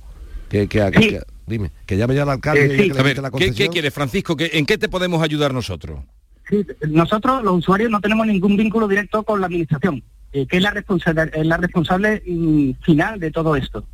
Que, 0.48 0.66
que- 0.68 0.84
Sí. 0.96 1.08
que- 1.08 1.20
dime, 1.46 1.70
que 1.86 1.96
llame 1.96 2.14
ya 2.14 2.22
al 2.22 2.30
alcalde 2.30 2.62
y 2.62 2.64
Eh, 2.64 2.76
que 2.76 2.82
sí. 2.84 2.88
le 2.90 3.00
A 3.00 3.02
ver, 3.02 3.12
quite 3.14 3.22
la 3.22 3.30
¿qué, 3.30 3.38
qué 3.38 3.44
concesión. 3.46 3.72
quiere 3.72 3.90
Francisco? 3.90 4.36
¿Qué- 4.36 4.50
¿En 4.54 4.66
qué 4.66 4.78
te 4.78 4.88
podemos 4.88 5.22
ayudar 5.22 5.52
nosotros? 5.52 6.00
Sí, 6.48 6.64
nosotros 6.88 7.42
los 7.44 7.58
usuarios 7.58 7.90
no 7.90 8.00
tenemos 8.00 8.26
ningún 8.26 8.56
vínculo 8.56 8.88
directo 8.88 9.22
con 9.22 9.40
la 9.40 9.46
administración, 9.46 10.02
eh, 10.32 10.46
que 10.46 10.56
es 10.56 10.62
la 10.62 10.70
responsable, 10.72 11.30
es 11.32 11.46
la 11.46 11.56
responsable 11.56 12.22
mm, 12.26 12.70
final 12.84 13.20
de 13.20 13.30
todo 13.30 13.54
esto. 13.56 13.84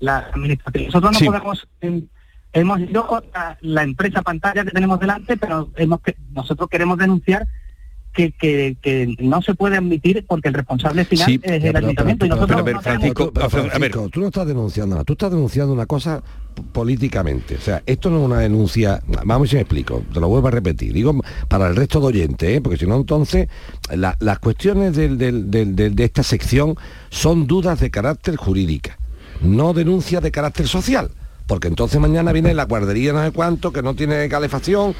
La 0.00 0.18
administración. 0.32 0.86
Nosotros 0.86 1.12
no 1.12 1.18
Sí. 1.18 1.26
podemos, 1.26 1.68
em, 1.80 2.06
hemos 2.52 2.80
ido 2.80 3.22
a 3.34 3.56
la 3.60 3.82
empresa 3.84 4.22
pantalla 4.22 4.64
que 4.64 4.70
tenemos 4.72 4.98
delante, 4.98 5.36
pero 5.36 5.70
hemos 5.76 6.00
nosotros 6.34 6.68
queremos 6.68 6.98
denunciar 6.98 7.46
que, 8.12 8.32
que, 8.32 8.76
que 8.82 9.14
no 9.20 9.40
se 9.40 9.54
puede 9.54 9.76
admitir 9.76 10.24
porque 10.26 10.48
el 10.48 10.54
responsable 10.54 11.04
final 11.04 11.26
Sí. 11.26 11.40
es 11.44 11.52
el 11.64 11.72
pero- 11.72 11.78
ayuntamiento 11.86 12.26
y 12.26 12.28
pero- 12.28 12.40
nosotros 12.40 12.72
no 12.74 12.80
Francisco, 12.80 13.32
a 13.36 13.40
ver, 13.40 13.50
Francisco, 13.70 14.08
tú 14.08 14.20
no 14.20 14.26
estás 14.26 14.46
denunciando 14.48 14.94
nada, 14.96 15.04
tú 15.04 15.12
estás 15.12 15.30
denunciando 15.30 15.72
una 15.72 15.86
cosa 15.86 16.20
políticamente. 16.72 17.54
O 17.56 17.60
sea, 17.60 17.82
esto 17.86 18.10
no 18.10 18.18
es 18.18 18.24
una 18.24 18.38
denuncia, 18.40 19.00
vamos 19.24 19.36
a 19.36 19.38
ver 19.38 19.48
si 19.48 19.54
me 19.56 19.60
explico, 19.62 20.02
te 20.12 20.18
lo 20.18 20.28
vuelvo 20.28 20.48
a 20.48 20.50
repetir, 20.50 20.92
digo 20.92 21.14
para 21.48 21.68
el 21.68 21.76
resto 21.76 22.00
de 22.00 22.06
oyentes, 22.06 22.48
¿eh? 22.56 22.60
porque 22.60 22.78
si 22.78 22.86
no 22.86 22.96
entonces 22.96 23.48
la- 23.94 24.16
las 24.18 24.38
cuestiones 24.40 24.96
del- 24.96 25.16
del- 25.16 25.50
del- 25.50 25.76
del- 25.76 25.94
de 25.94 26.04
esta 26.04 26.22
sección 26.24 26.74
son 27.10 27.46
dudas 27.46 27.78
de 27.80 27.90
carácter 27.90 28.34
jurídica, 28.36 28.98
no 29.40 29.72
denuncias 29.72 30.22
de 30.22 30.30
carácter 30.30 30.68
social. 30.68 31.10
Porque 31.50 31.66
entonces 31.66 32.00
mañana 32.00 32.30
viene 32.30 32.54
la 32.54 32.64
guardería 32.64 33.12
no 33.12 33.24
sé 33.24 33.32
cuánto, 33.32 33.72
que 33.72 33.82
no 33.82 33.94
tiene 33.96 34.28
calefacción. 34.28 34.94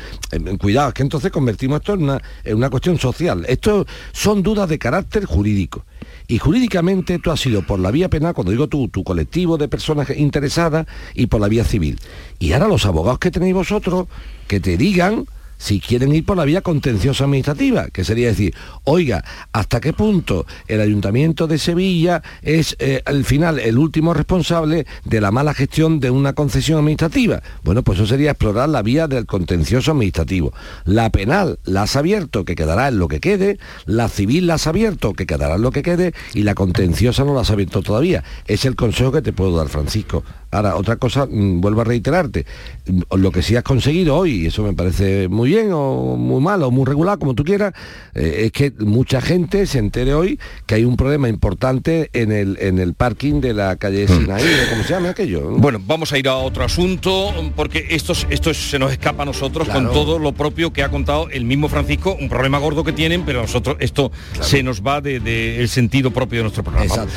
Cuidado, 0.59 0.89
es 0.89 0.95
que 0.95 1.03
entonces 1.03 1.31
convertimos 1.31 1.79
esto 1.79 1.95
en 1.95 2.03
una, 2.03 2.21
en 2.43 2.57
una 2.57 2.69
cuestión 2.69 2.99
social. 2.99 3.45
Esto 3.47 3.87
son 4.11 4.43
dudas 4.43 4.69
de 4.69 4.77
carácter 4.77 5.27
jurídico. 5.27 5.85
Y 6.27 6.39
jurídicamente 6.39 7.21
tú 7.21 7.31
has 7.31 7.39
sido 7.39 7.63
por 7.63 7.79
la 7.79 7.93
vía 7.93 8.09
penal, 8.09 8.35
cuando 8.35 8.51
digo 8.51 8.67
tú, 8.67 8.89
tu 8.89 9.05
colectivo 9.05 9.59
de 9.59 9.69
personas 9.69 10.11
interesadas 10.11 10.87
y 11.15 11.27
por 11.27 11.41
la 11.41 11.47
vía 11.47 11.63
civil. 11.63 12.01
Y 12.41 12.53
ahora 12.53 12.67
los 12.67 12.85
abogados 12.85 13.21
que 13.21 13.31
tenéis 13.31 13.55
vosotros, 13.55 14.09
que 14.49 14.59
te 14.59 14.77
digan 14.77 15.27
si 15.61 15.79
quieren 15.79 16.15
ir 16.15 16.25
por 16.25 16.39
la 16.39 16.47
vía 16.47 16.63
contenciosa 16.63 17.25
administrativa, 17.25 17.89
que 17.89 18.03
sería 18.03 18.29
decir, 18.29 18.55
oiga, 18.85 19.23
¿hasta 19.53 19.79
qué 19.79 19.93
punto 19.93 20.47
el 20.67 20.81
Ayuntamiento 20.81 21.47
de 21.47 21.59
Sevilla 21.59 22.23
es 22.41 22.77
eh, 22.79 23.03
al 23.05 23.25
final 23.25 23.59
el 23.59 23.77
último 23.77 24.15
responsable 24.15 24.87
de 25.05 25.21
la 25.21 25.31
mala 25.31 25.53
gestión 25.53 26.01
de 26.01 26.11
una 26.11 26.33
concesión 26.33 26.79
administrativa? 26.79 27.43
Bueno, 27.63 27.83
pues 27.83 27.99
eso 27.99 28.07
sería 28.07 28.31
explorar 28.31 28.71
la 28.71 28.81
vía 28.81 29.07
del 29.07 29.27
contencioso 29.27 29.91
administrativo. 29.91 30.55
La 30.87 31.11
penal 31.11 31.59
la 31.65 31.83
has 31.83 31.95
abierto, 31.95 32.47
que 32.47 32.55
quedará 32.55 32.89
en 32.89 32.99
lo 32.99 33.09
que 33.09 33.21
quede, 33.21 33.59
la 33.85 34.09
civil 34.09 34.47
la 34.47 34.55
has 34.55 34.67
abierto, 34.67 35.13
que 35.13 35.27
quedará 35.27 35.57
en 35.57 35.63
lo 35.63 35.73
que 35.73 35.83
quede, 35.83 36.15
y 36.33 36.43
la 36.43 36.55
contenciosa 36.55 37.25
no 37.25 37.35
la 37.35 37.43
has 37.43 37.51
abierto 37.51 37.83
todavía. 37.83 38.25
Es 38.47 38.65
el 38.65 38.77
consejo 38.77 39.13
que 39.13 39.21
te 39.21 39.35
puedo 39.35 39.59
dar, 39.59 39.69
Francisco. 39.69 40.25
Ahora, 40.53 40.77
otra 40.77 40.97
cosa, 40.97 41.27
mm, 41.27 41.61
vuelvo 41.61 41.81
a 41.83 41.85
reiterarte, 41.85 42.45
mm, 42.87 43.03
lo 43.17 43.31
que 43.31 43.43
sí 43.43 43.55
has 43.57 43.63
conseguido 43.63 44.17
hoy, 44.17 44.43
y 44.43 44.47
eso 44.47 44.63
me 44.63 44.73
parece 44.73 45.29
muy 45.29 45.51
bien 45.51 45.71
o 45.73 46.17
muy 46.17 46.41
mal 46.41 46.63
o 46.63 46.71
muy 46.71 46.85
regular, 46.85 47.19
como 47.19 47.35
tú 47.35 47.45
quieras, 47.45 47.73
eh, 48.15 48.43
es 48.47 48.53
que 48.53 48.73
mucha 48.79 49.21
gente 49.21 49.67
se 49.67 49.79
entere 49.79 50.13
hoy 50.15 50.39
que 50.67 50.75
hay 50.75 50.85
un 50.85 50.97
problema 50.97 51.29
importante 51.29 52.11
en 52.13 52.33
el, 52.33 52.57
en 52.61 52.79
el 52.79 52.95
parking 52.95 53.41
de 53.41 53.55
la 53.55 53.77
calle 53.77 54.09
Sinaí, 54.09 54.43
¿no? 54.45 54.71
¿cómo 54.71 54.83
se 54.83 54.89
llama 54.93 55.11
aquello? 55.11 55.51
Bueno, 55.51 55.81
vamos 55.87 56.13
a 56.13 56.19
ir 56.19 56.27
a 56.29 56.35
otro 56.37 56.65
asunto, 56.65 57.33
porque 57.55 57.87
esto, 57.91 58.13
es- 58.13 58.27
esto 58.31 58.51
es- 58.51 58.71
se 58.71 58.79
nos 58.79 58.91
escapa 58.93 59.23
a 59.23 59.27
nosotros 59.27 59.69
con 59.69 59.93
todo 59.93 60.19
lo 60.19 60.33
propio 60.33 60.73
que 60.73 60.83
ha 60.83 60.89
contado 60.91 61.29
el 61.31 61.45
mismo 61.45 61.69
Francisco, 61.69 62.17
un 62.21 62.29
problema 62.29 62.59
gordo 62.59 62.83
que 62.85 62.93
tienen, 62.93 63.23
pero 63.25 63.39
a 63.39 63.43
nosotros 63.43 63.77
esto 63.81 64.11
se 64.41 64.63
nos 64.63 64.83
va 64.83 65.01
del 65.01 65.23
de, 65.23 65.61
el 65.61 65.69
sentido 65.69 66.11
propio 66.11 66.39
de 66.39 66.43
nuestro 66.45 66.63
programa. 66.65 66.87
Exacto. 66.87 67.13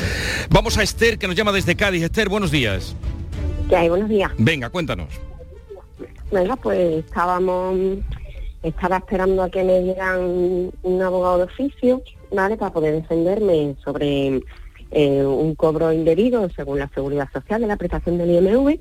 Vamos 0.50 0.78
a 0.78 0.82
Esther, 0.82 1.18
que 1.18 1.26
nos 1.26 1.34
llama 1.36 1.50
desde 1.52 1.74
Cádiz. 1.74 2.02
Esther, 2.02 2.28
buenos 2.28 2.50
días. 2.50 2.94
¿Qué 3.74 3.78
hay? 3.78 3.88
Buenos 3.88 4.08
días. 4.08 4.30
Venga, 4.38 4.70
cuéntanos. 4.70 5.08
Venga, 6.30 6.54
pues 6.54 7.04
estábamos, 7.04 7.98
estaba 8.62 8.98
esperando 8.98 9.42
a 9.42 9.50
que 9.50 9.64
me 9.64 9.80
dieran 9.80 10.70
un 10.80 11.02
abogado 11.02 11.38
de 11.38 11.44
oficio, 11.46 12.00
¿vale? 12.30 12.56
Para 12.56 12.72
poder 12.72 12.94
defenderme 12.94 13.74
sobre 13.82 14.40
eh, 14.92 15.24
un 15.24 15.56
cobro 15.56 15.92
indebido 15.92 16.48
según 16.50 16.78
la 16.78 16.88
Seguridad 16.90 17.28
Social 17.32 17.62
de 17.62 17.66
la 17.66 17.76
prestación 17.76 18.16
del 18.16 18.30
IMV, 18.30 18.78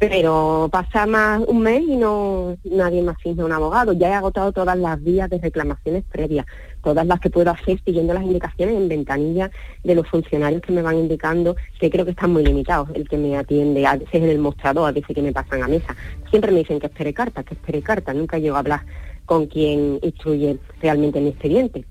pero 0.00 0.70
pasa 0.72 1.04
más 1.06 1.42
un 1.46 1.60
mes 1.60 1.82
y 1.86 1.94
no 1.94 2.56
nadie 2.64 3.02
me 3.02 3.10
asigna 3.12 3.44
un 3.44 3.52
abogado. 3.52 3.92
Ya 3.92 4.08
he 4.08 4.14
agotado 4.14 4.50
todas 4.50 4.76
las 4.78 5.00
vías 5.04 5.28
de 5.28 5.36
reclamaciones 5.36 6.04
previas, 6.10 6.46
todas 6.82 7.06
las 7.06 7.20
que 7.20 7.28
puedo 7.28 7.50
hacer 7.50 7.78
siguiendo 7.84 8.14
las 8.14 8.22
indicaciones 8.24 8.76
en 8.76 8.88
ventanilla 8.88 9.50
de 9.84 9.94
los 9.94 10.08
funcionarios 10.08 10.62
que 10.62 10.72
me 10.72 10.80
van 10.80 10.96
indicando, 10.96 11.54
que 11.78 11.90
creo 11.90 12.06
que 12.06 12.12
están 12.12 12.32
muy 12.32 12.42
limitados, 12.42 12.88
el 12.94 13.06
que 13.06 13.18
me 13.18 13.36
atiende, 13.36 13.86
a 13.86 13.96
veces 13.96 14.14
en 14.22 14.30
el 14.30 14.38
mostrador, 14.38 14.88
a 14.88 14.92
veces 14.92 15.14
que 15.14 15.20
me 15.20 15.32
pasan 15.34 15.62
a 15.62 15.68
mesa. 15.68 15.94
Siempre 16.30 16.50
me 16.50 16.60
dicen 16.60 16.80
que 16.80 16.86
espere 16.86 17.12
carta, 17.12 17.42
que 17.44 17.52
espere 17.52 17.82
carta, 17.82 18.14
nunca 18.14 18.38
llego 18.38 18.56
a 18.56 18.60
hablar 18.60 18.80
con 19.26 19.48
quien 19.48 19.98
instruye 20.02 20.56
realmente 20.80 21.20
mi 21.20 21.28
expediente 21.28 21.84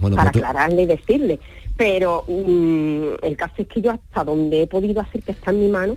Bueno, 0.00 0.14
para 0.14 0.30
pues 0.30 0.40
tú- 0.40 0.46
aclararle 0.48 0.82
y 0.82 0.86
decirle. 0.86 1.40
Pero 1.76 2.24
mm, 2.28 3.24
el 3.24 3.36
caso 3.36 3.54
es 3.58 3.66
que 3.66 3.80
yo 3.80 3.90
hasta 3.90 4.22
donde 4.22 4.62
he 4.62 4.66
podido 4.68 5.00
hacer 5.00 5.22
que 5.24 5.32
está 5.32 5.50
en 5.50 5.60
mi 5.62 5.68
mano, 5.68 5.96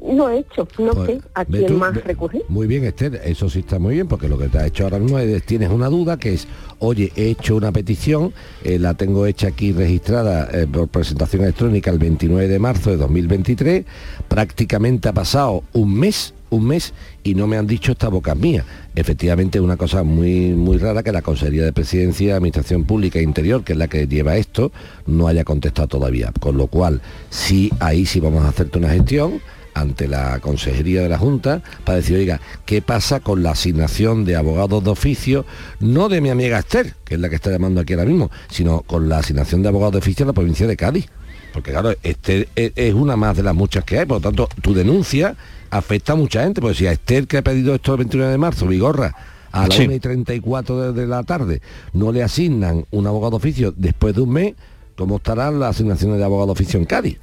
no 0.00 0.30
he 0.30 0.38
hecho, 0.38 0.68
no 0.78 0.92
Pues, 0.92 1.06
sé 1.10 1.20
a 1.34 1.44
quién 1.44 1.66
tú, 1.66 1.74
más 1.74 1.94
recurrir. 2.04 2.42
Muy 2.48 2.66
bien, 2.66 2.84
Esther, 2.84 3.20
eso 3.24 3.50
sí 3.50 3.60
está 3.60 3.78
muy 3.78 3.94
bien, 3.94 4.06
porque 4.06 4.28
lo 4.28 4.38
que 4.38 4.48
te 4.48 4.58
ha 4.58 4.66
hecho 4.66 4.84
ahora 4.84 4.98
mismo 4.98 5.18
es, 5.18 5.42
tienes 5.44 5.70
una 5.70 5.88
duda 5.88 6.18
que 6.18 6.34
es, 6.34 6.46
oye, 6.78 7.12
he 7.16 7.30
hecho 7.30 7.56
una 7.56 7.72
petición, 7.72 8.32
eh, 8.64 8.78
la 8.78 8.94
tengo 8.94 9.26
hecha 9.26 9.48
aquí 9.48 9.72
registrada 9.72 10.48
eh, 10.52 10.66
por 10.66 10.88
presentación 10.88 11.42
electrónica 11.42 11.90
el 11.90 11.98
29 11.98 12.46
de 12.48 12.58
marzo 12.58 12.90
de 12.90 12.96
2023, 12.96 13.84
prácticamente 14.28 15.08
ha 15.08 15.12
pasado 15.12 15.64
un 15.72 15.98
mes 15.98 16.34
un 16.50 16.66
mes 16.66 16.94
y 17.24 17.34
no 17.34 17.46
me 17.46 17.58
han 17.58 17.66
dicho 17.66 17.92
esta 17.92 18.08
boca 18.08 18.34
mía. 18.34 18.64
Efectivamente, 18.94 19.58
es 19.58 19.64
una 19.64 19.76
cosa 19.76 20.02
muy, 20.02 20.50
muy 20.54 20.78
rara 20.78 21.02
que 21.02 21.12
la 21.12 21.20
Consejería 21.20 21.64
de 21.64 21.74
Presidencia, 21.74 22.36
Administración 22.36 22.84
Pública 22.84 23.18
e 23.18 23.22
Interior, 23.22 23.64
que 23.64 23.72
es 23.74 23.78
la 23.78 23.88
que 23.88 24.06
lleva 24.06 24.36
esto, 24.36 24.72
no 25.06 25.28
haya 25.28 25.44
contestado 25.44 25.88
todavía. 25.88 26.32
Con 26.40 26.56
lo 26.56 26.66
cual, 26.68 27.02
sí, 27.28 27.70
ahí 27.80 28.06
sí 28.06 28.18
vamos 28.20 28.44
a 28.44 28.48
hacerte 28.48 28.78
una 28.78 28.88
gestión 28.88 29.40
ante 29.80 30.08
la 30.08 30.40
Consejería 30.40 31.02
de 31.02 31.08
la 31.08 31.18
Junta 31.18 31.62
para 31.84 31.96
decir, 31.96 32.16
oiga, 32.16 32.40
¿qué 32.66 32.82
pasa 32.82 33.20
con 33.20 33.42
la 33.42 33.50
asignación 33.52 34.24
de 34.24 34.36
abogados 34.36 34.82
de 34.84 34.90
oficio, 34.90 35.44
no 35.80 36.08
de 36.08 36.20
mi 36.20 36.30
amiga 36.30 36.58
Esther, 36.58 36.94
que 37.04 37.14
es 37.14 37.20
la 37.20 37.28
que 37.28 37.36
está 37.36 37.50
llamando 37.50 37.80
aquí 37.80 37.92
ahora 37.94 38.06
mismo, 38.06 38.30
sino 38.50 38.82
con 38.82 39.08
la 39.08 39.18
asignación 39.18 39.62
de 39.62 39.68
abogados 39.68 39.92
de 39.92 39.98
oficio 39.98 40.24
en 40.24 40.28
la 40.28 40.32
provincia 40.32 40.66
de 40.66 40.76
Cádiz? 40.76 41.08
Porque 41.52 41.70
claro, 41.70 41.94
Esther 42.02 42.48
es 42.54 42.72
es 42.76 42.94
una 42.94 43.16
más 43.16 43.36
de 43.36 43.42
las 43.42 43.54
muchas 43.54 43.84
que 43.84 43.98
hay, 43.98 44.06
por 44.06 44.18
lo 44.18 44.20
tanto, 44.20 44.48
tu 44.62 44.74
denuncia 44.74 45.34
afecta 45.70 46.12
a 46.12 46.16
mucha 46.16 46.42
gente, 46.44 46.60
porque 46.60 46.76
si 46.76 46.86
a 46.86 46.92
Esther 46.92 47.26
que 47.26 47.38
ha 47.38 47.42
pedido 47.42 47.74
esto 47.74 47.92
el 47.92 47.98
29 47.98 48.32
de 48.32 48.38
marzo, 48.38 48.66
Vigorra, 48.66 49.14
a 49.50 49.66
las 49.66 49.76
Sí. 49.76 49.84
1 49.84 49.94
y 49.94 50.00
34 50.00 50.92
de, 50.92 51.00
de 51.00 51.06
la 51.06 51.22
tarde, 51.22 51.62
no 51.94 52.12
le 52.12 52.22
asignan 52.22 52.84
un 52.90 53.06
abogado 53.06 53.32
de 53.32 53.36
oficio 53.36 53.72
después 53.76 54.14
de 54.14 54.20
un 54.20 54.30
mes, 54.30 54.54
¿cómo 54.96 55.16
estarán 55.16 55.58
las 55.58 55.70
asignaciones 55.76 56.18
de 56.18 56.24
abogado 56.24 56.46
de 56.48 56.52
oficio 56.52 56.78
en 56.78 56.84
Cádiz? 56.86 57.18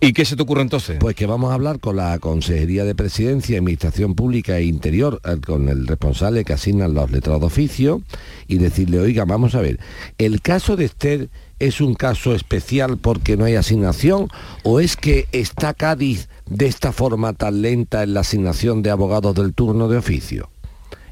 ¿Y 0.00 0.12
qué 0.12 0.24
se 0.24 0.36
te 0.36 0.42
ocurre 0.42 0.62
entonces? 0.62 0.98
Pues 1.00 1.16
que 1.16 1.26
vamos 1.26 1.50
a 1.50 1.54
hablar 1.54 1.80
con 1.80 1.96
la 1.96 2.18
Consejería 2.18 2.84
de 2.84 2.94
Presidencia, 2.94 3.58
Administración 3.58 4.14
Pública 4.14 4.58
e 4.58 4.64
Interior, 4.64 5.20
eh, 5.24 5.36
con 5.44 5.68
el 5.68 5.86
responsable 5.86 6.44
que 6.44 6.52
asignan 6.52 6.94
los 6.94 7.10
letrados 7.10 7.40
de 7.40 7.46
oficio, 7.46 8.02
y 8.46 8.58
decirle, 8.58 8.98
oiga, 8.98 9.24
vamos 9.24 9.54
a 9.54 9.60
ver, 9.60 9.78
¿el 10.18 10.40
caso 10.42 10.76
de 10.76 10.84
Esther 10.84 11.28
es 11.58 11.80
un 11.80 11.94
caso 11.94 12.34
especial 12.34 12.98
porque 12.98 13.36
no 13.36 13.44
hay 13.44 13.54
asignación 13.54 14.28
o 14.64 14.80
es 14.80 14.96
que 14.96 15.28
está 15.32 15.72
Cádiz 15.72 16.28
de 16.46 16.66
esta 16.66 16.92
forma 16.92 17.32
tan 17.32 17.62
lenta 17.62 18.02
en 18.02 18.14
la 18.14 18.20
asignación 18.20 18.82
de 18.82 18.90
abogados 18.90 19.34
del 19.34 19.54
turno 19.54 19.88
de 19.88 19.96
oficio? 19.96 20.50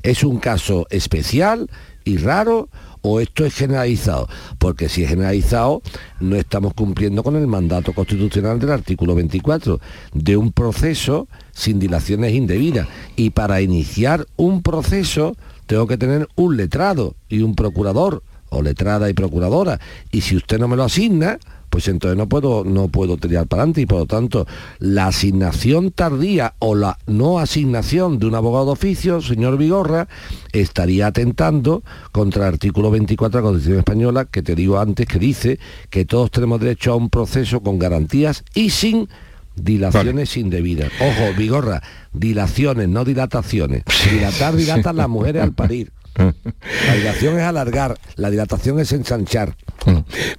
¿Es 0.02 0.24
un 0.24 0.38
caso 0.38 0.86
especial 0.90 1.70
y 2.04 2.16
raro 2.16 2.68
o 3.02 3.20
esto 3.20 3.44
es 3.44 3.54
generalizado? 3.54 4.28
Porque 4.58 4.88
si 4.88 5.02
es 5.04 5.10
generalizado, 5.10 5.82
no 6.20 6.36
estamos 6.36 6.74
cumpliendo 6.74 7.22
con 7.22 7.36
el 7.36 7.46
mandato 7.46 7.92
constitucional 7.92 8.58
del 8.58 8.70
artículo 8.70 9.14
24 9.14 9.80
de 10.14 10.36
un 10.36 10.52
proceso 10.52 11.28
sin 11.52 11.78
dilaciones 11.78 12.32
indebidas. 12.32 12.88
Y 13.16 13.30
para 13.30 13.60
iniciar 13.60 14.26
un 14.36 14.62
proceso 14.62 15.36
tengo 15.66 15.86
que 15.86 15.98
tener 15.98 16.28
un 16.36 16.56
letrado 16.56 17.14
y 17.28 17.42
un 17.42 17.54
procurador 17.54 18.22
o 18.48 18.62
letrada 18.62 19.08
y 19.08 19.14
procuradora. 19.14 19.80
Y 20.10 20.20
si 20.20 20.36
usted 20.36 20.58
no 20.58 20.68
me 20.68 20.76
lo 20.76 20.84
asigna, 20.84 21.38
pues 21.72 21.88
entonces 21.88 22.18
no 22.18 22.28
puedo, 22.28 22.64
no 22.64 22.88
puedo 22.88 23.16
tirar 23.16 23.46
para 23.46 23.62
adelante 23.62 23.80
y 23.80 23.86
por 23.86 24.00
lo 24.00 24.06
tanto 24.06 24.46
la 24.78 25.06
asignación 25.06 25.90
tardía 25.90 26.52
o 26.58 26.74
la 26.74 26.98
no 27.06 27.38
asignación 27.38 28.18
de 28.18 28.26
un 28.26 28.34
abogado 28.34 28.66
de 28.66 28.72
oficio, 28.72 29.22
señor 29.22 29.56
Vigorra, 29.56 30.06
estaría 30.52 31.06
atentando 31.06 31.82
contra 32.12 32.46
el 32.46 32.52
artículo 32.52 32.90
24 32.90 33.38
de 33.38 33.42
la 33.42 33.48
Constitución 33.48 33.78
Española, 33.78 34.26
que 34.26 34.42
te 34.42 34.54
digo 34.54 34.78
antes, 34.78 35.06
que 35.06 35.18
dice 35.18 35.58
que 35.88 36.04
todos 36.04 36.30
tenemos 36.30 36.60
derecho 36.60 36.92
a 36.92 36.96
un 36.96 37.08
proceso 37.08 37.62
con 37.62 37.78
garantías 37.78 38.44
y 38.52 38.68
sin 38.68 39.08
dilaciones 39.56 40.36
indebidas. 40.36 40.92
Ojo, 41.00 41.32
Vigorra, 41.38 41.82
dilaciones, 42.12 42.86
no 42.90 43.06
dilataciones. 43.06 43.84
Dilatar, 44.10 44.56
dilatan 44.56 44.94
las 44.94 45.08
mujeres 45.08 45.42
al 45.42 45.54
parir. 45.54 45.90
La 46.86 46.94
dilación 46.94 47.36
es 47.38 47.42
alargar, 47.44 47.98
la 48.16 48.30
dilatación 48.30 48.78
es 48.80 48.92
ensanchar. 48.92 49.56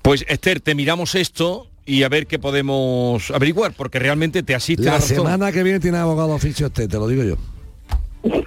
Pues 0.01 0.25
Esther, 0.27 0.59
te 0.61 0.75
miramos 0.75 1.15
esto 1.15 1.67
y 1.85 2.03
a 2.03 2.09
ver 2.09 2.27
qué 2.27 2.39
podemos 2.39 3.29
averiguar, 3.31 3.73
porque 3.75 3.99
realmente 3.99 4.43
te 4.43 4.55
asiste 4.55 4.83
la, 4.83 4.91
La 4.93 4.97
razón. 4.99 5.17
semana 5.17 5.51
que 5.51 5.63
viene 5.63 5.79
tiene 5.79 5.97
abogado 5.97 6.29
oficio 6.29 6.67
este, 6.67 6.87
te 6.87 6.97
lo 6.97 7.07
digo 7.07 7.23
yo. 7.23 7.35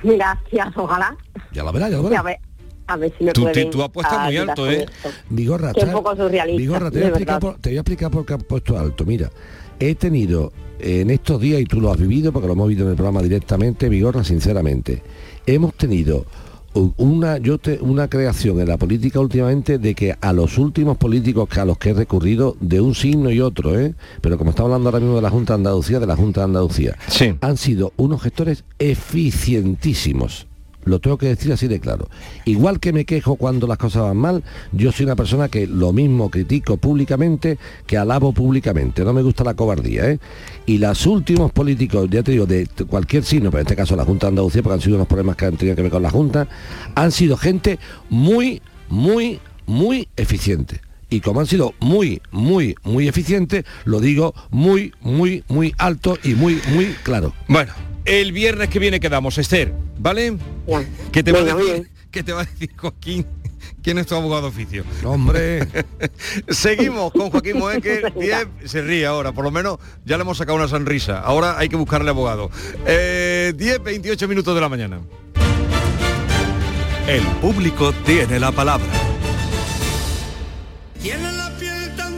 Gracias, 0.02 0.68
ojalá. 0.76 1.16
Ya 1.52 1.62
lo 1.62 1.72
verás, 1.72 1.90
ya 1.90 1.96
lo 1.98 2.02
Y 2.04 2.06
a 2.14 2.22
verás. 2.22 2.24
ver, 2.24 2.38
a 2.86 2.96
ver 2.96 3.14
si 3.18 3.24
me 3.24 3.32
Tú- 3.32 3.42
pueden 3.42 3.70
tú 3.70 3.82
apuestas 3.82 4.24
muy 4.24 4.36
alto, 4.38 4.70
¿eh? 4.70 4.86
Vigorra, 5.28 5.72
Que 5.72 5.80
es 5.80 5.84
un 5.84 5.90
¿sabes? 5.90 6.02
poco 6.04 6.16
surrealista, 6.16 6.60
Vigorra, 6.60 6.90
te 6.90 6.98
voy, 6.98 7.04
a 7.04 7.08
explicar 7.08 7.40
por, 7.40 7.58
te 7.58 7.68
voy 7.70 7.76
a 7.76 7.80
explicar 7.80 8.10
por 8.10 8.24
qué 8.26 8.32
ha 8.34 8.38
puesto 8.38 8.78
alto. 8.78 9.04
Mira, 9.04 9.30
he 9.78 9.94
tenido 9.94 10.52
en 10.78 11.10
estos 11.10 11.40
días, 11.40 11.60
y 11.60 11.64
tú 11.64 11.80
lo 11.80 11.90
has 11.92 11.98
vivido 11.98 12.32
porque 12.32 12.46
lo 12.46 12.52
hemos 12.54 12.68
vivido 12.68 12.86
en 12.86 12.90
el 12.92 12.96
programa 12.96 13.22
directamente, 13.22 13.88
Vigorra, 13.88 14.24
sinceramente, 14.24 15.02
hemos 15.46 15.74
tenido 15.74 16.24
una, 16.96 17.38
yo 17.38 17.58
te- 17.58 17.78
una 17.80 18.08
creación 18.08 18.60
en 18.60 18.68
la 18.68 18.76
política 18.76 19.18
últimamente 19.20 19.78
de 19.78 19.94
que 19.94 20.14
a 20.20 20.32
los 20.32 20.58
últimos 20.58 20.96
políticos 20.96 21.48
que 21.48 21.60
a 21.60 21.64
los 21.64 21.78
que 21.78 21.90
he 21.90 21.94
recurrido 21.94 22.56
de 22.60 22.80
un 22.80 22.94
signo 22.94 23.30
y 23.30 23.40
otro, 23.40 23.78
¿eh? 23.78 23.94
pero 24.20 24.36
como 24.38 24.50
estamos 24.50 24.70
hablando 24.70 24.88
ahora 24.90 25.00
mismo 25.00 25.16
de 25.16 25.22
la 25.22 25.30
Junta 25.30 25.54
de 25.54 25.58
Andalucía, 25.58 26.00
de 26.00 26.06
la 26.06 26.16
Junta 26.16 26.40
de 26.40 26.44
Andalucía, 26.46 26.96
han 27.40 27.56
sido 27.56 27.92
unos 27.96 28.22
gestores 28.22 28.64
eficientísimos. 28.78 30.46
Lo 30.86 31.00
tengo 31.00 31.18
que 31.18 31.26
decir 31.26 31.52
así 31.52 31.68
de 31.68 31.80
claro. 31.80 32.08
Igual 32.44 32.80
que 32.80 32.92
me 32.92 33.04
quejo 33.04 33.36
cuando 33.36 33.66
las 33.66 33.76
cosas 33.76 34.04
van 34.04 34.16
mal, 34.16 34.44
yo 34.72 34.92
soy 34.92 35.04
una 35.04 35.16
persona 35.16 35.48
que 35.48 35.66
lo 35.66 35.92
mismo 35.92 36.30
critico 36.30 36.78
públicamente 36.78 37.58
que 37.86 37.98
alabo 37.98 38.32
públicamente. 38.32 39.04
No 39.04 39.12
me 39.12 39.22
gusta 39.22 39.44
la 39.44 39.54
cobardía, 39.54 40.10
¿eh? 40.10 40.18
Y 40.64 40.78
los 40.78 41.04
últimos 41.06 41.52
políticos, 41.52 42.08
ya 42.08 42.22
te 42.22 42.32
digo, 42.32 42.46
de 42.46 42.68
cualquier 42.88 43.24
signo, 43.24 43.50
pero 43.50 43.62
en 43.62 43.66
este 43.66 43.76
caso 43.76 43.96
la 43.96 44.04
Junta 44.04 44.26
de 44.26 44.30
Andalucía, 44.30 44.62
porque 44.62 44.74
han 44.74 44.80
sido 44.80 44.96
unos 44.96 45.08
problemas 45.08 45.36
que 45.36 45.46
han 45.46 45.56
tenido 45.56 45.76
que 45.76 45.82
ver 45.82 45.90
con 45.90 46.02
la 46.02 46.10
Junta, 46.10 46.48
han 46.94 47.12
sido 47.12 47.36
gente 47.36 47.78
muy, 48.08 48.62
muy, 48.88 49.40
muy 49.66 50.08
eficiente. 50.16 50.80
Y 51.10 51.20
como 51.20 51.40
han 51.40 51.46
sido 51.46 51.74
muy, 51.80 52.22
muy, 52.30 52.76
muy 52.84 53.08
eficientes, 53.08 53.64
lo 53.84 54.00
digo 54.00 54.34
muy, 54.50 54.92
muy, 55.00 55.44
muy 55.48 55.74
alto 55.78 56.18
y 56.22 56.34
muy, 56.34 56.60
muy 56.72 56.86
claro. 57.02 57.32
Bueno, 57.48 57.72
el 58.06 58.32
viernes 58.32 58.68
que 58.68 58.78
viene 58.78 59.00
quedamos, 59.00 59.36
Esther, 59.36 59.72
¿vale? 59.98 60.36
¿Qué 61.12 61.22
te, 61.22 61.32
va 61.32 61.40
a 61.40 61.42
Venga, 61.42 61.56
decir, 61.56 61.90
¿Qué 62.10 62.22
te 62.22 62.32
va 62.32 62.42
a 62.42 62.44
decir 62.44 62.70
Joaquín? 62.76 63.26
¿Quién 63.82 63.98
es 63.98 64.06
tu 64.06 64.14
abogado 64.14 64.42
de 64.42 64.48
oficio? 64.48 64.84
Hombre. 65.04 65.66
Seguimos 66.48 67.12
con 67.12 67.30
Joaquín 67.30 67.58
Moeque. 67.58 68.02
Se 68.64 68.82
ríe 68.82 69.06
ahora, 69.06 69.32
por 69.32 69.44
lo 69.44 69.50
menos 69.50 69.78
ya 70.04 70.16
le 70.16 70.22
hemos 70.22 70.38
sacado 70.38 70.56
una 70.56 70.68
sonrisa. 70.68 71.20
Ahora 71.20 71.58
hay 71.58 71.68
que 71.68 71.76
buscarle 71.76 72.10
abogado. 72.10 72.50
Eh, 72.86 73.52
10, 73.56 73.82
28 73.82 74.28
minutos 74.28 74.54
de 74.54 74.60
la 74.60 74.68
mañana. 74.68 75.00
El 77.06 77.22
público 77.40 77.92
tiene 78.04 78.40
la 78.40 78.50
palabra. 78.50 78.86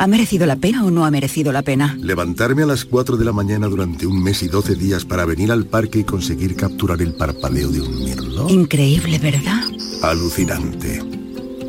¿Ha 0.00 0.06
merecido 0.06 0.46
la 0.46 0.56
pena 0.56 0.82
o 0.86 0.90
no 0.90 1.04
ha 1.04 1.10
merecido 1.10 1.52
la 1.52 1.60
pena? 1.60 1.94
Levantarme 2.00 2.62
a 2.62 2.66
las 2.66 2.86
4 2.86 3.18
de 3.18 3.24
la 3.26 3.34
mañana 3.34 3.66
durante 3.66 4.06
un 4.06 4.22
mes 4.22 4.42
y 4.42 4.48
12 4.48 4.74
días 4.74 5.04
para 5.04 5.26
venir 5.26 5.52
al 5.52 5.66
parque 5.66 5.98
y 5.98 6.04
conseguir 6.04 6.56
capturar 6.56 7.02
el 7.02 7.12
parpadeo 7.12 7.68
de 7.68 7.82
un 7.82 8.02
mirlo. 8.02 8.48
Increíble, 8.48 9.18
¿verdad? 9.18 9.62
Alucinante. 10.00 11.02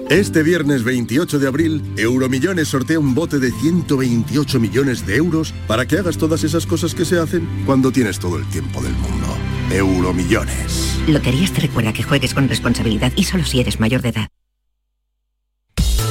Este 0.10 0.44
viernes 0.44 0.86
28 0.86 1.39
de 1.39 1.48
abril, 1.50 1.84
Euromillones 1.98 2.70
sortea 2.70 3.00
un 3.00 3.13
bote 3.13 3.38
de 3.38 3.52
128 3.52 4.62
millones 4.62 5.06
de 5.06 5.17
euros 5.17 5.54
para 5.67 5.86
que 5.86 5.98
hagas 5.98 6.17
todas 6.17 6.46
esas 6.46 6.65
cosas 6.65 6.96
que 6.96 7.04
se 7.04 7.20
hacen 7.20 7.46
cuando 7.65 7.91
tienes 7.91 8.17
todo 8.17 8.38
el 8.38 8.46
tiempo 8.46 8.82
del 8.82 8.94
mundo. 8.94 9.28
Euromillones. 9.72 11.02
Loterías 11.06 11.52
te 11.52 11.60
recuerda 11.60 11.91
que 11.91 12.04
juegues 12.04 12.34
con 12.34 12.48
responsabilidad 12.48 13.12
y 13.17 13.26
solo 13.26 13.44
si 13.44 13.60
eres 13.60 13.82
mayor 13.82 14.02
de 14.02 14.10
edad. 14.10 14.30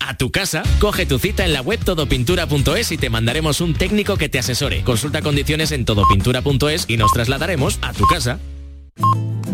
A 0.00 0.16
tu 0.16 0.30
casa, 0.30 0.62
coge 0.78 1.06
tu 1.06 1.18
cita 1.18 1.44
en 1.44 1.52
la 1.52 1.62
web 1.62 1.80
todopintura.es 1.82 2.92
y 2.92 2.96
te 2.96 3.10
mandaremos 3.10 3.60
un 3.60 3.74
técnico 3.74 4.16
que 4.16 4.28
te 4.28 4.38
asesore. 4.38 4.82
Consulta 4.84 5.22
condiciones 5.22 5.72
en 5.72 5.84
todopintura.es 5.84 6.84
y 6.88 6.96
nos 6.96 7.12
trasladaremos 7.12 7.78
a 7.82 7.92
tu 7.92 8.06
casa. 8.06 8.38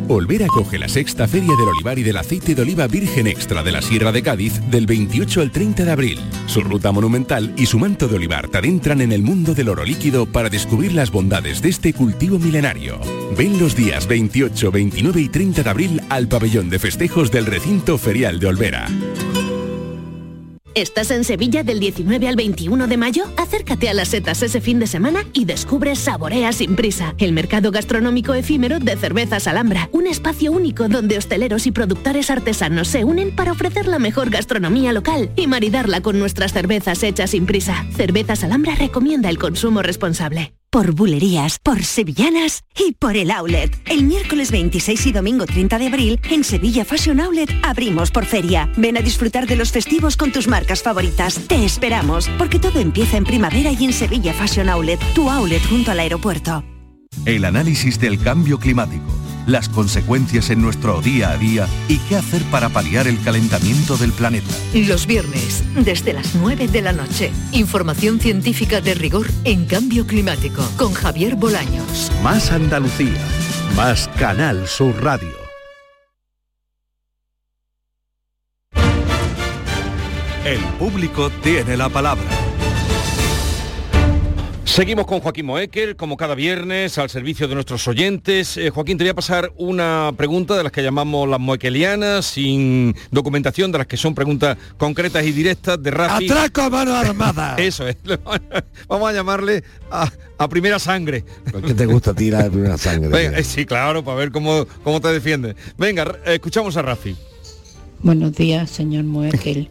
Olvera 0.09 0.47
acoge 0.47 0.79
la 0.79 0.89
sexta 0.89 1.27
Feria 1.27 1.55
del 1.57 1.69
Olivar 1.69 1.99
y 1.99 2.03
del 2.03 2.17
Aceite 2.17 2.55
de 2.55 2.63
Oliva 2.63 2.87
Virgen 2.87 3.27
Extra 3.27 3.63
de 3.63 3.73
la 3.73 3.81
Sierra 3.81 4.13
de 4.13 4.23
Cádiz 4.23 4.61
del 4.71 4.87
28 4.87 5.41
al 5.41 5.51
30 5.51 5.85
de 5.85 5.91
abril. 5.91 6.21
Su 6.47 6.61
ruta 6.61 6.93
monumental 6.93 7.55
y 7.57 7.67
su 7.67 7.79
manto 7.79 8.09
de 8.09 8.17
olivar 8.17 8.49
te 8.49 8.59
adentran 8.59 9.01
en 9.01 9.13
el 9.13 9.23
mundo 9.23 9.55
del 9.55 9.69
oro 9.69 9.85
líquido 9.85 10.27
para 10.27 10.51
descubrir 10.51 10.93
las 10.93 11.11
bondades 11.11 11.63
de 11.63 11.71
este 11.71 11.95
cultivo 11.95 12.39
milenario. 12.39 13.01
Ven 13.39 13.59
los 13.59 13.75
días 13.75 14.07
28, 14.07 14.71
29 14.71 15.21
y 15.21 15.29
30 15.29 15.63
de 15.63 15.71
abril 15.71 16.03
al 16.11 16.29
pabellón 16.29 16.69
de 16.69 16.79
festejos 16.79 17.31
del 17.31 17.47
recinto 17.47 17.97
ferial 17.97 18.39
de 18.39 18.49
Olvera. 18.49 18.89
¿Estás 20.75 21.11
en 21.11 21.25
Sevilla 21.25 21.63
del 21.63 21.81
19 21.81 22.29
al 22.29 22.37
21 22.37 22.87
de 22.87 22.97
mayo? 22.97 23.25
Acércate 23.37 23.91
a 23.91 23.95
las 23.95 24.09
setas 24.09 24.43
ese 24.43 24.63
fin 24.63 24.79
de 24.79 24.87
semana 24.87 25.25
y 25.35 25.45
descubre 25.45 25.95
Saborea 25.95 26.51
sin 26.53 26.77
prisa, 26.77 27.15
el 27.19 27.33
mercado 27.33 27.71
gastronómico 27.71 28.33
efímero 28.33 28.79
de 28.79 28.97
cervezas 28.97 29.47
Alhambra, 29.47 29.91
un 29.93 30.07
espacio 30.07 30.51
único 30.51 30.89
donde 30.89 31.19
hosteleros 31.19 31.67
y 31.67 31.73
productores 31.73 32.31
artesanos 32.31 32.89
se 32.89 33.05
unen 33.05 33.37
para 33.37 33.53
ofrecer 33.53 33.87
la 33.87 33.99
mejor 33.99 34.31
gastronomía 34.31 34.95
local 34.95 35.31
y 35.37 35.47
maridarla 35.47 36.01
con 36.01 36.19
nuestras 36.19 36.55
cervezas 36.55 37.03
hechas 37.03 37.31
sin 37.31 37.45
prisa. 37.45 37.85
Cervezas 37.95 38.43
Alhambra 38.43 38.75
recomienda 38.75 39.29
el 39.29 39.39
consumo 39.39 39.83
responsable 39.83 40.55
por 40.73 40.93
bulerías, 40.93 41.59
por 41.59 41.85
sevillanas 41.85 42.65
y 42.75 42.93
por 42.93 43.19
el 43.19 43.31
outlet. 43.31 43.79
El 43.85 44.05
miércoles 44.05 44.51
26 44.51 45.07
y 45.07 45.13
domingo 45.13 45.45
30 45.45 45.79
de 45.79 45.87
abril, 45.87 46.21
en 46.31 46.43
Sevilla 46.43 46.87
Fashion 46.87 47.21
Outlet, 47.21 47.51
abrimos 47.63 48.11
por 48.11 48.25
feria. 48.25 48.73
Ven 48.79 48.97
a 48.97 49.03
disfrutar 49.03 49.47
de 49.47 49.57
los 49.57 49.71
festivos 49.71 50.17
con 50.17 50.33
tus 50.33 50.49
marcas 50.49 50.83
favoritas. 50.83 51.39
Te 51.47 51.63
esperamos, 51.63 52.27
porque 52.39 52.59
todo 52.59 52.81
empieza 52.81 53.19
en 53.19 53.25
primavera 53.25 53.71
y 53.71 53.85
en 53.85 53.93
Sevilla 53.93 54.33
Fashion 54.33 54.71
Outlet, 54.71 54.99
tu 55.15 55.29
outlet 55.29 55.63
junto 55.69 55.91
al 55.91 56.01
aeropuerto. 56.01 56.65
El 57.27 57.45
análisis 57.45 58.01
del 58.01 58.19
cambio 58.19 58.59
climático, 58.59 59.05
las 59.47 59.69
consecuencias 59.69 60.51
en 60.51 60.61
nuestro 60.61 61.01
día 61.01 61.31
a 61.31 61.39
día 61.39 61.69
y 61.89 61.99
qué 61.99 62.17
hacer 62.17 62.43
para 62.45 62.69
paliar 62.69 63.07
el 63.07 63.21
calentamiento 63.23 63.97
del 63.97 64.13
planeta. 64.13 64.55
Los 64.75 65.07
viernes, 65.07 65.65
desde 65.75 66.13
las 66.13 66.35
9 66.35 66.69
de 66.69 66.83
la 66.83 66.93
noche. 66.93 67.31
Información 67.53 68.21
científica 68.21 68.81
de 68.81 68.95
rigor 68.95 69.27
en 69.45 69.67
cambio 69.67 70.07
climático 70.07 70.63
con 70.77 70.93
Javier 70.93 71.37
Bolaños. 71.37 72.11
Más 72.23 72.53
Andalucía, 72.53 73.21
más 73.77 74.09
Canal 74.19 74.67
Sur 74.67 75.03
Radio. 75.03 75.43
El 80.45 80.61
público 80.79 81.31
tiene 81.43 81.77
la 81.77 81.89
palabra. 81.89 82.42
Seguimos 84.65 85.07
con 85.07 85.21
Joaquín 85.21 85.47
Moekel, 85.47 85.97
como 85.97 86.17
cada 86.17 86.35
viernes, 86.35 86.97
al 86.97 87.11
servicio 87.11 87.47
de 87.47 87.55
nuestros 87.55 87.87
oyentes. 87.89 88.57
Eh, 88.57 88.71
Joaquín, 88.71 88.97
te 88.97 89.05
voy 89.05 89.11
a 89.11 89.15
pasar 89.15 89.53
una 89.57 90.13
pregunta 90.17 90.57
de 90.57 90.63
las 90.63 90.73
que 90.73 90.83
llamamos 90.83 91.29
las 91.29 91.41
moequelianas, 91.41 92.25
sin 92.25 92.95
documentación, 93.11 93.71
de 93.71 93.79
las 93.79 93.87
que 93.87 93.99
son 93.99 94.15
preguntas 94.15 94.57
concretas 94.79 95.27
y 95.27 95.33
directas 95.33 95.83
de 95.83 95.91
Rafi. 95.91 96.31
¡Atraco 96.31 96.63
a 96.63 96.71
mano 96.71 96.95
armada! 96.95 97.57
Eso 97.59 97.87
es. 97.87 97.97
Vamos 98.89 99.11
a 99.11 99.13
llamarle 99.13 99.63
a, 99.91 100.11
a 100.39 100.49
primera 100.49 100.79
sangre. 100.79 101.25
¿Por 101.51 101.61
qué 101.63 101.75
te 101.75 101.85
gusta 101.85 102.15
tirar 102.15 102.45
de 102.45 102.51
primera 102.51 102.79
sangre? 102.79 103.09
Venga, 103.09 103.39
eh, 103.39 103.45
sí, 103.45 103.67
claro, 103.67 104.03
para 104.03 104.17
ver 104.17 104.31
cómo, 104.31 104.67
cómo 104.83 105.01
te 105.01 105.09
defiendes. 105.09 105.55
Venga, 105.77 106.19
eh, 106.25 106.35
escuchamos 106.35 106.77
a 106.79 106.83
Rafi. 106.83 107.15
Buenos 108.01 108.35
días, 108.35 108.71
señor 108.71 109.05
Moekel. 109.05 109.69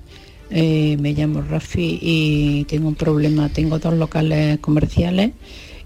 Eh, 0.53 0.97
me 0.99 1.13
llamo 1.13 1.41
Rafi 1.41 1.97
y 2.01 2.65
tengo 2.65 2.89
un 2.89 2.95
problema. 2.95 3.47
Tengo 3.49 3.79
dos 3.79 3.93
locales 3.93 4.59
comerciales 4.59 5.31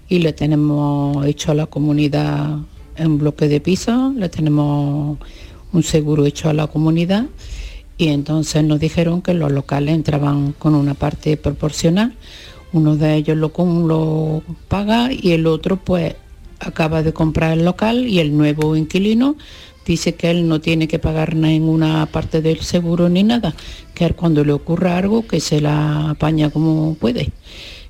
y 0.08 0.18
le 0.18 0.32
tenemos 0.32 1.24
hecho 1.24 1.52
a 1.52 1.54
la 1.54 1.66
comunidad 1.66 2.58
un 2.98 3.18
bloque 3.18 3.46
de 3.46 3.60
pisos, 3.60 4.14
le 4.14 4.28
tenemos 4.28 5.18
un 5.72 5.82
seguro 5.82 6.24
hecho 6.24 6.48
a 6.48 6.54
la 6.54 6.66
comunidad 6.66 7.26
y 7.98 8.08
entonces 8.08 8.64
nos 8.64 8.80
dijeron 8.80 9.22
que 9.22 9.34
los 9.34 9.52
locales 9.52 9.94
entraban 9.94 10.52
con 10.52 10.74
una 10.74 10.94
parte 10.94 11.36
proporcional. 11.36 12.14
Uno 12.72 12.96
de 12.96 13.14
ellos 13.14 13.36
lo 13.36 14.42
paga 14.68 15.10
y 15.12 15.32
el 15.32 15.46
otro 15.46 15.76
pues 15.76 16.16
acaba 16.60 17.02
de 17.02 17.12
comprar 17.12 17.52
el 17.52 17.64
local 17.64 18.06
y 18.06 18.20
el 18.20 18.36
nuevo 18.36 18.76
inquilino 18.76 19.36
dice 19.86 20.14
que 20.14 20.30
él 20.30 20.48
no 20.48 20.60
tiene 20.60 20.88
que 20.88 20.98
pagar 20.98 21.36
ninguna 21.36 22.06
parte 22.06 22.42
del 22.42 22.60
seguro 22.60 23.08
ni 23.08 23.22
nada, 23.22 23.54
que 23.94 24.10
cuando 24.10 24.44
le 24.44 24.52
ocurra 24.52 24.98
algo 24.98 25.26
que 25.26 25.40
se 25.40 25.60
la 25.60 26.10
apaña 26.10 26.50
como 26.50 26.94
puede. 26.94 27.32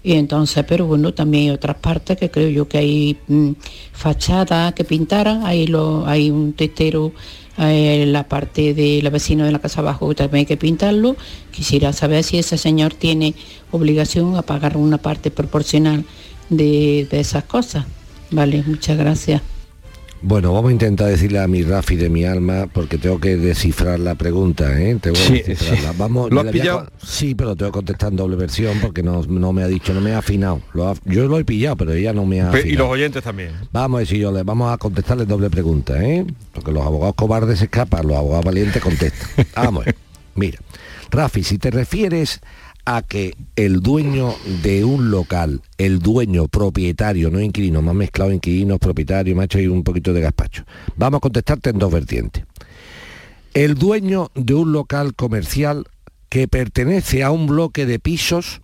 Y 0.02 0.12
entonces, 0.12 0.64
pero 0.68 0.86
bueno, 0.86 1.14
también 1.14 1.44
hay 1.44 1.50
otras 1.50 1.76
partes 1.76 2.16
que 2.16 2.30
creo 2.30 2.48
yo 2.48 2.68
que 2.68 2.78
hay 2.78 3.18
mm, 3.26 3.52
fachadas 3.92 4.72
que 4.74 4.84
pintaran, 4.84 5.44
hay, 5.44 5.66
lo, 5.66 6.06
hay 6.06 6.30
un 6.30 6.52
tetero 6.52 7.12
eh, 7.58 8.04
la 8.06 8.28
parte 8.28 8.74
de 8.74 9.00
la 9.02 9.08
vecina 9.08 9.46
de 9.46 9.50
la 9.50 9.58
casa 9.58 9.80
abajo 9.80 10.14
también 10.14 10.40
hay 10.40 10.46
que 10.46 10.56
pintarlo. 10.56 11.16
Quisiera 11.50 11.92
saber 11.92 12.22
si 12.22 12.38
ese 12.38 12.58
señor 12.58 12.94
tiene 12.94 13.34
obligación 13.72 14.36
a 14.36 14.42
pagar 14.42 14.76
una 14.76 14.98
parte 14.98 15.30
proporcional 15.30 16.04
de, 16.50 17.08
de 17.10 17.20
esas 17.20 17.44
cosas. 17.44 17.86
Vale, 18.30 18.62
muchas 18.66 18.96
gracias. 18.98 19.42
Bueno, 20.22 20.52
vamos 20.54 20.70
a 20.70 20.72
intentar 20.72 21.08
decirle 21.08 21.38
a 21.40 21.46
mi 21.46 21.62
Rafi 21.62 21.94
de 21.94 22.08
mi 22.08 22.24
alma, 22.24 22.66
porque 22.72 22.96
tengo 22.96 23.20
que 23.20 23.36
descifrar 23.36 24.00
la 24.00 24.14
pregunta, 24.14 24.80
¿eh? 24.80 24.96
Tengo 25.00 25.14
que 25.14 25.22
Sí, 25.22 25.32
descifrarla. 25.46 25.90
sí. 25.90 25.96
Vamos, 25.98 26.30
¿Lo 26.32 26.40
has 26.40 26.46
a 26.48 26.50
pillado? 26.50 26.90
Sí, 27.04 27.34
pero 27.34 27.54
tengo 27.54 27.70
que 27.70 27.76
contestar 27.76 28.10
en 28.10 28.16
doble 28.16 28.34
versión 28.36 28.78
porque 28.80 29.02
no, 29.02 29.22
no 29.22 29.52
me 29.52 29.62
ha 29.62 29.68
dicho, 29.68 29.92
no 29.92 30.00
me 30.00 30.12
ha 30.14 30.18
afinado. 30.18 30.62
Lo 30.72 30.88
ha- 30.88 30.94
yo 31.04 31.28
lo 31.28 31.38
he 31.38 31.44
pillado, 31.44 31.76
pero 31.76 31.92
ella 31.92 32.12
no 32.14 32.24
me 32.24 32.40
ha 32.40 32.48
afinado. 32.48 32.68
Y 32.68 32.76
los 32.76 32.88
oyentes 32.88 33.22
también. 33.22 33.50
Vamos 33.72 33.98
a 33.98 34.00
decir 34.00 34.18
yo, 34.18 34.32
le 34.32 34.42
vamos 34.42 34.72
a 34.72 34.78
contestarle 34.78 35.26
doble 35.26 35.50
pregunta, 35.50 36.02
¿eh? 36.02 36.24
Porque 36.52 36.72
los 36.72 36.84
abogados 36.84 37.14
cobardes 37.14 37.58
se 37.58 37.66
escapan, 37.66 38.08
los 38.08 38.16
abogados 38.16 38.44
valientes 38.46 38.82
contestan. 38.82 39.28
Vamos, 39.54 39.82
a 39.82 39.84
ver. 39.84 39.96
mira, 40.34 40.58
Rafi, 41.10 41.44
si 41.44 41.58
te 41.58 41.70
refieres 41.70 42.40
a 42.86 43.02
que 43.02 43.34
el 43.56 43.80
dueño 43.80 44.34
de 44.62 44.84
un 44.84 45.10
local, 45.10 45.60
el 45.76 45.98
dueño 45.98 46.46
propietario, 46.46 47.30
no 47.30 47.40
inquilino, 47.40 47.80
han 47.80 47.96
mezclado 47.96 48.32
inquilinos, 48.32 48.78
ha 48.80 49.44
hecho 49.44 49.58
ahí 49.58 49.66
un 49.66 49.82
poquito 49.82 50.12
de 50.12 50.20
gazpacho. 50.20 50.64
Vamos 50.96 51.18
a 51.18 51.20
contestarte 51.20 51.70
en 51.70 51.78
dos 51.78 51.92
vertientes. 51.92 52.44
El 53.54 53.74
dueño 53.74 54.30
de 54.34 54.54
un 54.54 54.72
local 54.72 55.14
comercial 55.14 55.86
que 56.28 56.46
pertenece 56.46 57.24
a 57.24 57.32
un 57.32 57.46
bloque 57.46 57.86
de 57.86 57.98
pisos 57.98 58.62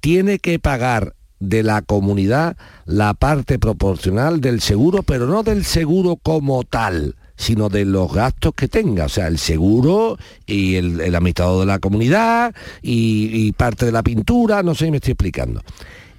tiene 0.00 0.38
que 0.40 0.58
pagar 0.58 1.14
de 1.38 1.62
la 1.62 1.82
comunidad 1.82 2.56
la 2.84 3.14
parte 3.14 3.58
proporcional 3.58 4.40
del 4.40 4.60
seguro, 4.60 5.02
pero 5.02 5.26
no 5.26 5.42
del 5.42 5.64
seguro 5.64 6.16
como 6.16 6.64
tal, 6.64 7.14
sino 7.36 7.68
de 7.68 7.84
los 7.84 8.12
gastos 8.12 8.54
que 8.54 8.68
tenga, 8.68 9.06
o 9.06 9.08
sea, 9.08 9.26
el 9.26 9.38
seguro 9.38 10.18
y 10.46 10.76
el, 10.76 11.00
el 11.00 11.12
de 11.12 11.66
la 11.66 11.78
comunidad 11.78 12.54
y, 12.82 13.30
y 13.32 13.52
parte 13.52 13.86
de 13.86 13.92
la 13.92 14.02
pintura, 14.02 14.62
no 14.62 14.74
sé 14.74 14.86
si 14.86 14.90
me 14.90 14.98
estoy 14.98 15.12
explicando. 15.12 15.62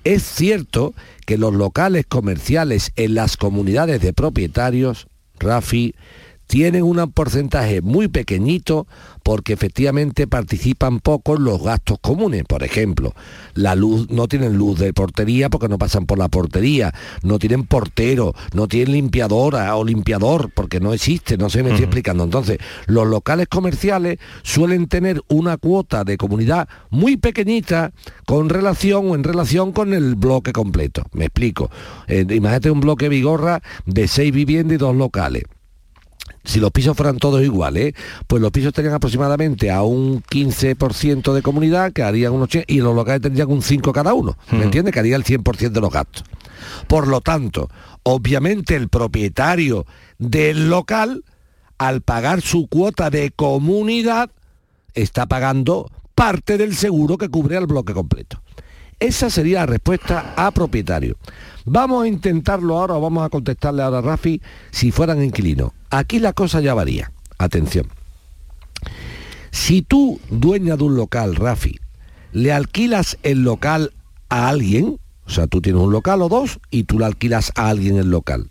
Es 0.04 0.24
cierto 0.24 0.94
que 1.26 1.38
los 1.38 1.54
locales 1.54 2.06
comerciales 2.08 2.92
en 2.96 3.16
las 3.16 3.38
comunidades 3.38 4.02
de 4.02 4.14
propietarios, 4.14 5.08
Rafi, 5.40 5.96
tienen 6.48 6.84
un 6.84 7.12
porcentaje 7.12 7.82
muy 7.82 8.08
pequeñito 8.08 8.88
porque 9.24 9.54
efectivamente 9.54 10.28
participan 10.28 11.00
poco 11.00 11.36
en 11.36 11.46
los 11.46 11.64
gastos 11.64 11.98
comunes. 12.00 12.44
Por 12.44 12.64
ejemplo, 12.64 13.14
la 13.56 13.74
luz, 13.74 14.10
no 14.12 14.28
tienen 14.28 14.56
luz 14.56 14.80
de 14.80 14.94
portería 14.94 15.50
porque 15.50 15.68
no 15.68 15.78
pasan 15.78 16.06
por 16.06 16.20
la 16.20 16.30
portería, 16.30 16.94
no 17.24 17.40
tienen 17.40 17.64
portero, 17.66 18.34
no 18.54 18.68
tienen 18.68 18.94
limpiadora 18.94 19.76
o 19.76 19.84
limpiador 19.84 20.52
porque 20.54 20.80
no 20.80 20.94
existe, 20.94 21.38
no 21.38 21.50
sé, 21.50 21.64
me 21.64 21.70
estoy 21.70 21.86
explicando. 21.86 22.24
Entonces, 22.24 22.60
los 22.86 23.08
locales 23.08 23.48
comerciales 23.48 24.20
suelen 24.44 24.88
tener 24.88 25.22
una 25.28 25.58
cuota 25.58 26.04
de 26.04 26.18
comunidad 26.18 26.70
muy 26.92 27.18
pequeñita 27.18 27.94
con 28.28 28.50
relación 28.50 29.10
o 29.10 29.16
en 29.16 29.24
relación 29.24 29.72
con 29.72 29.94
el 29.94 30.16
bloque 30.16 30.54
completo. 30.54 31.04
Me 31.14 31.26
explico. 31.26 31.72
Eh, 32.08 32.26
imagínate 32.30 32.70
un 32.70 32.80
bloque 32.80 33.10
Vigorra 33.10 33.62
de 33.86 34.08
seis 34.08 34.32
viviendas 34.32 34.76
y 34.76 34.78
dos 34.78 34.96
locales 34.96 35.44
si 36.46 36.60
los 36.60 36.72
pisos 36.72 36.96
fueran 36.96 37.18
todos 37.18 37.44
iguales, 37.44 37.94
pues 38.28 38.42
los 38.42 38.52
pisos 38.52 38.74
tendrían 38.74 38.96
aproximadamente 38.96 39.72
a 39.72 39.84
un 39.84 40.22
15% 40.24 41.34
de 41.34 41.42
comunidad, 41.42 41.92
que 41.92 42.04
harían 42.04 42.34
un 42.34 42.44
80, 42.44 42.72
y 42.72 42.82
los 42.82 42.96
locales 42.96 43.22
tendrían 43.22 43.52
un 43.52 43.62
5 43.62 43.92
cada 43.94 44.14
uno, 44.14 44.38
¿me 44.52 44.64
entiendes? 44.64 44.94
Que 44.94 45.00
haría 45.00 45.16
el 45.16 45.24
100% 45.24 45.72
de 45.72 45.82
los 45.82 45.92
gastos. 45.92 46.24
Por 46.88 47.08
lo 47.08 47.22
tanto, 47.22 47.70
obviamente 48.04 48.76
el 48.76 48.90
propietario 48.90 49.86
del 50.18 50.70
local, 50.70 51.24
al 51.78 52.02
pagar 52.02 52.42
su 52.42 52.68
cuota 52.68 53.10
de 53.10 53.32
comunidad, 53.32 54.30
está 54.94 55.26
pagando 55.26 55.92
parte 56.16 56.58
del 56.58 56.76
seguro 56.76 57.18
que 57.18 57.30
cubre 57.30 57.58
al 57.58 57.68
bloque 57.68 57.94
completo. 57.94 58.42
Esa 59.00 59.30
sería 59.30 59.60
la 59.60 59.66
respuesta 59.66 60.34
a 60.38 60.52
propietario. 60.52 61.18
Vamos 61.66 62.04
a 62.04 62.08
intentarlo 62.08 62.78
ahora, 62.78 62.94
vamos 62.96 63.26
a 63.26 63.30
contestarle 63.30 63.82
ahora 63.82 63.98
a 63.98 64.02
Rafi, 64.02 64.42
si 64.72 64.92
fueran 64.92 65.24
inquilinos. 65.24 65.72
Aquí 65.90 66.20
la 66.20 66.34
cosa 66.34 66.62
ya 66.62 66.74
varía. 66.74 67.12
Atención. 67.38 67.88
Si 69.52 69.82
tú, 69.82 70.20
dueña 70.30 70.78
de 70.78 70.84
un 70.84 70.96
local, 70.96 71.36
Rafi, 71.36 71.80
le 72.34 72.54
alquilas 72.54 73.18
el 73.24 73.44
local 73.44 73.94
a 74.30 74.50
alguien, 74.50 75.00
o 75.26 75.30
sea, 75.30 75.48
tú 75.48 75.62
tienes 75.62 75.82
un 75.82 75.92
local 75.92 76.22
o 76.22 76.30
dos 76.30 76.60
y 76.70 76.84
tú 76.84 77.00
le 77.00 77.06
alquilas 77.06 77.52
a 77.56 77.70
alguien 77.70 77.98
el 77.98 78.12
local. 78.12 78.50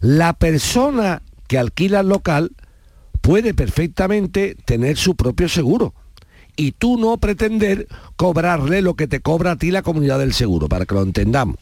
La 0.00 0.34
persona 0.34 1.22
que 1.48 1.58
alquila 1.58 2.00
el 2.00 2.08
local 2.08 2.52
puede 3.22 3.54
perfectamente 3.54 4.56
tener 4.64 4.96
su 4.96 5.16
propio 5.16 5.48
seguro 5.48 5.94
y 6.54 6.72
tú 6.72 6.96
no 6.96 7.16
pretender 7.18 7.88
cobrarle 8.16 8.82
lo 8.82 8.94
que 8.94 9.08
te 9.08 9.20
cobra 9.20 9.52
a 9.52 9.56
ti 9.56 9.70
la 9.70 9.82
comunidad 9.82 10.18
del 10.18 10.32
seguro, 10.32 10.68
para 10.68 10.86
que 10.86 10.94
lo 10.94 11.02
entendamos. 11.02 11.56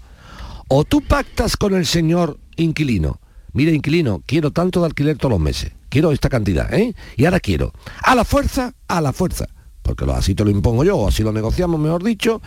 O 0.68 0.84
tú 0.84 1.00
pactas 1.02 1.56
con 1.56 1.74
el 1.74 1.86
señor 1.86 2.38
inquilino, 2.56 3.20
mire 3.52 3.72
inquilino, 3.72 4.22
quiero 4.26 4.50
tanto 4.50 4.80
de 4.80 4.86
alquiler 4.86 5.16
todos 5.16 5.32
los 5.32 5.40
meses, 5.40 5.72
quiero 5.88 6.12
esta 6.12 6.28
cantidad, 6.28 6.72
¿eh? 6.72 6.94
Y 7.16 7.24
ahora 7.26 7.40
quiero, 7.40 7.72
a 8.02 8.14
la 8.14 8.24
fuerza, 8.24 8.74
a 8.88 9.00
la 9.00 9.12
fuerza, 9.12 9.46
porque 9.82 10.04
así 10.12 10.34
te 10.34 10.44
lo 10.44 10.50
impongo 10.50 10.84
yo, 10.84 10.96
o 10.96 11.08
así 11.08 11.22
lo 11.22 11.32
negociamos, 11.32 11.78
mejor 11.78 12.02
dicho, 12.02 12.40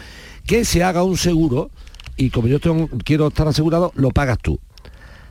que 0.46 0.66
se 0.66 0.84
haga 0.84 1.04
un 1.04 1.18
seguro 1.18 1.70
y 2.18 2.32
como 2.32 2.48
yo 2.48 2.60
quiero 3.04 3.28
estar 3.28 3.48
asegurado, 3.48 3.92
lo 3.96 4.10
pagas 4.10 4.40
tú. 4.40 4.60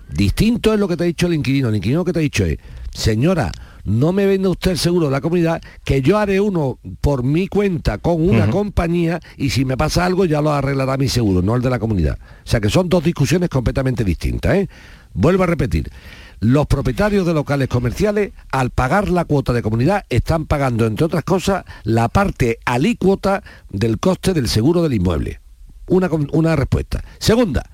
Distinto 0.09 0.73
es 0.73 0.79
lo 0.79 0.87
que 0.87 0.97
te 0.97 1.03
ha 1.03 1.07
dicho 1.07 1.27
el 1.27 1.35
inquilino. 1.35 1.69
El 1.69 1.77
inquilino 1.77 2.05
que 2.05 2.13
te 2.13 2.21
ha 2.21 2.23
dicho 2.23 2.45
es, 2.45 2.59
señora, 2.93 3.51
no 3.87 4.13
me 4.13 4.27
venda 4.27 4.51
usted 4.51 4.73
el 4.73 4.79
seguro 4.79 5.07
de 5.07 5.13
la 5.13 5.21
comunidad, 5.21 5.63
que 5.85 6.03
yo 6.03 6.19
haré 6.19 6.41
uno 6.41 6.79
por 7.01 7.23
mi 7.23 7.49
cuenta 7.49 7.99
con 7.99 8.21
una 8.29 8.51
compañía 8.51 9.21
y 9.37 9.51
si 9.51 9.65
me 9.65 9.77
pasa 9.77 10.05
algo 10.05 10.25
ya 10.25 10.43
lo 10.43 10.53
arreglará 10.53 10.97
mi 10.97 11.09
seguro, 11.09 11.41
no 11.41 11.57
el 11.57 11.63
de 11.63 11.71
la 11.71 11.79
comunidad. 11.79 12.19
O 12.21 12.49
sea 12.49 12.61
que 12.61 12.69
son 12.69 12.89
dos 12.89 13.03
discusiones 13.03 13.49
completamente 13.49 14.05
distintas. 14.05 14.55
¿eh? 14.57 14.69
Vuelvo 15.15 15.45
a 15.45 15.47
repetir. 15.47 15.91
Los 16.41 16.67
propietarios 16.67 17.27
de 17.27 17.33
locales 17.33 17.69
comerciales, 17.69 18.33
al 18.53 18.69
pagar 18.69 19.09
la 19.09 19.25
cuota 19.25 19.55
de 19.55 19.63
comunidad, 19.63 20.05
están 20.11 20.45
pagando, 20.45 20.85
entre 20.85 21.07
otras 21.07 21.25
cosas, 21.25 21.65
la 21.83 22.11
parte 22.11 22.59
alícuota 22.67 23.43
del 23.71 23.99
coste 23.99 24.35
del 24.35 24.49
seguro 24.49 24.83
del 24.83 24.93
inmueble. 24.93 25.41
Una, 25.87 26.11
una 26.33 26.55
respuesta. 26.55 27.03
Segunda, 27.19 27.65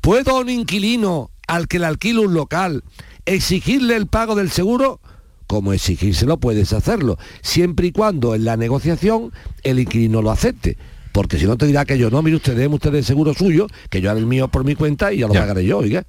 ¿Puedo 0.00 0.36
a 0.36 0.40
un 0.40 0.48
inquilino 0.48 1.30
al 1.48 1.66
que 1.66 1.78
le 1.78 1.86
alquilo 1.86 2.22
un 2.22 2.34
local 2.34 2.84
exigirle 3.24 3.96
el 3.96 4.06
pago 4.06 4.36
del 4.36 4.50
seguro? 4.50 5.00
Como 5.46 5.72
exigírselo 5.72 6.38
puedes 6.38 6.72
hacerlo, 6.72 7.18
siempre 7.42 7.86
y 7.88 7.92
cuando 7.92 8.34
en 8.34 8.44
la 8.44 8.56
negociación 8.56 9.32
el 9.62 9.78
inquilino 9.78 10.22
lo 10.22 10.30
acepte. 10.30 10.76
Porque 11.12 11.38
si 11.38 11.46
no 11.46 11.56
te 11.56 11.66
dirá 11.66 11.84
que 11.84 11.96
yo, 11.98 12.10
no, 12.10 12.20
mire 12.22 12.36
usted, 12.36 12.56
déme 12.56 12.74
usted 12.74 12.94
el 12.94 13.04
seguro 13.04 13.32
suyo, 13.32 13.68
que 13.88 14.00
yo 14.00 14.10
haré 14.10 14.20
el 14.20 14.26
mío 14.26 14.48
por 14.48 14.64
mi 14.64 14.74
cuenta 14.74 15.12
y 15.12 15.18
ya 15.18 15.28
lo 15.28 15.34
Ya. 15.34 15.40
pagaré 15.40 15.64
yo, 15.64 15.78
oiga. 15.78 16.04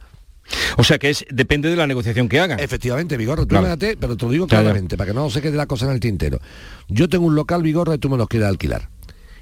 O 0.77 0.83
sea 0.83 0.97
que 0.97 1.09
es 1.09 1.25
depende 1.29 1.69
de 1.69 1.75
la 1.75 1.87
negociación 1.87 2.29
que 2.29 2.39
hagan. 2.39 2.59
Efectivamente, 2.59 3.17
Vigorra, 3.17 3.43
tú 3.45 3.53
Vale. 3.55 3.67
imagínate, 3.67 3.97
pero 3.97 4.15
te 4.17 4.25
lo 4.25 4.31
digo 4.31 4.47
claramente, 4.47 4.95
para 4.97 5.09
que 5.11 5.13
no 5.13 5.29
se 5.29 5.41
quede 5.41 5.55
la 5.57 5.65
cosa 5.65 5.85
en 5.85 5.91
el 5.91 5.99
tintero. 5.99 6.39
Yo 6.87 7.09
tengo 7.09 7.25
un 7.25 7.35
local, 7.35 7.63
Vigorra, 7.63 7.95
y 7.95 7.97
tú 7.97 8.09
me 8.09 8.17
lo 8.17 8.27
quieres 8.27 8.47
alquilar. 8.49 8.89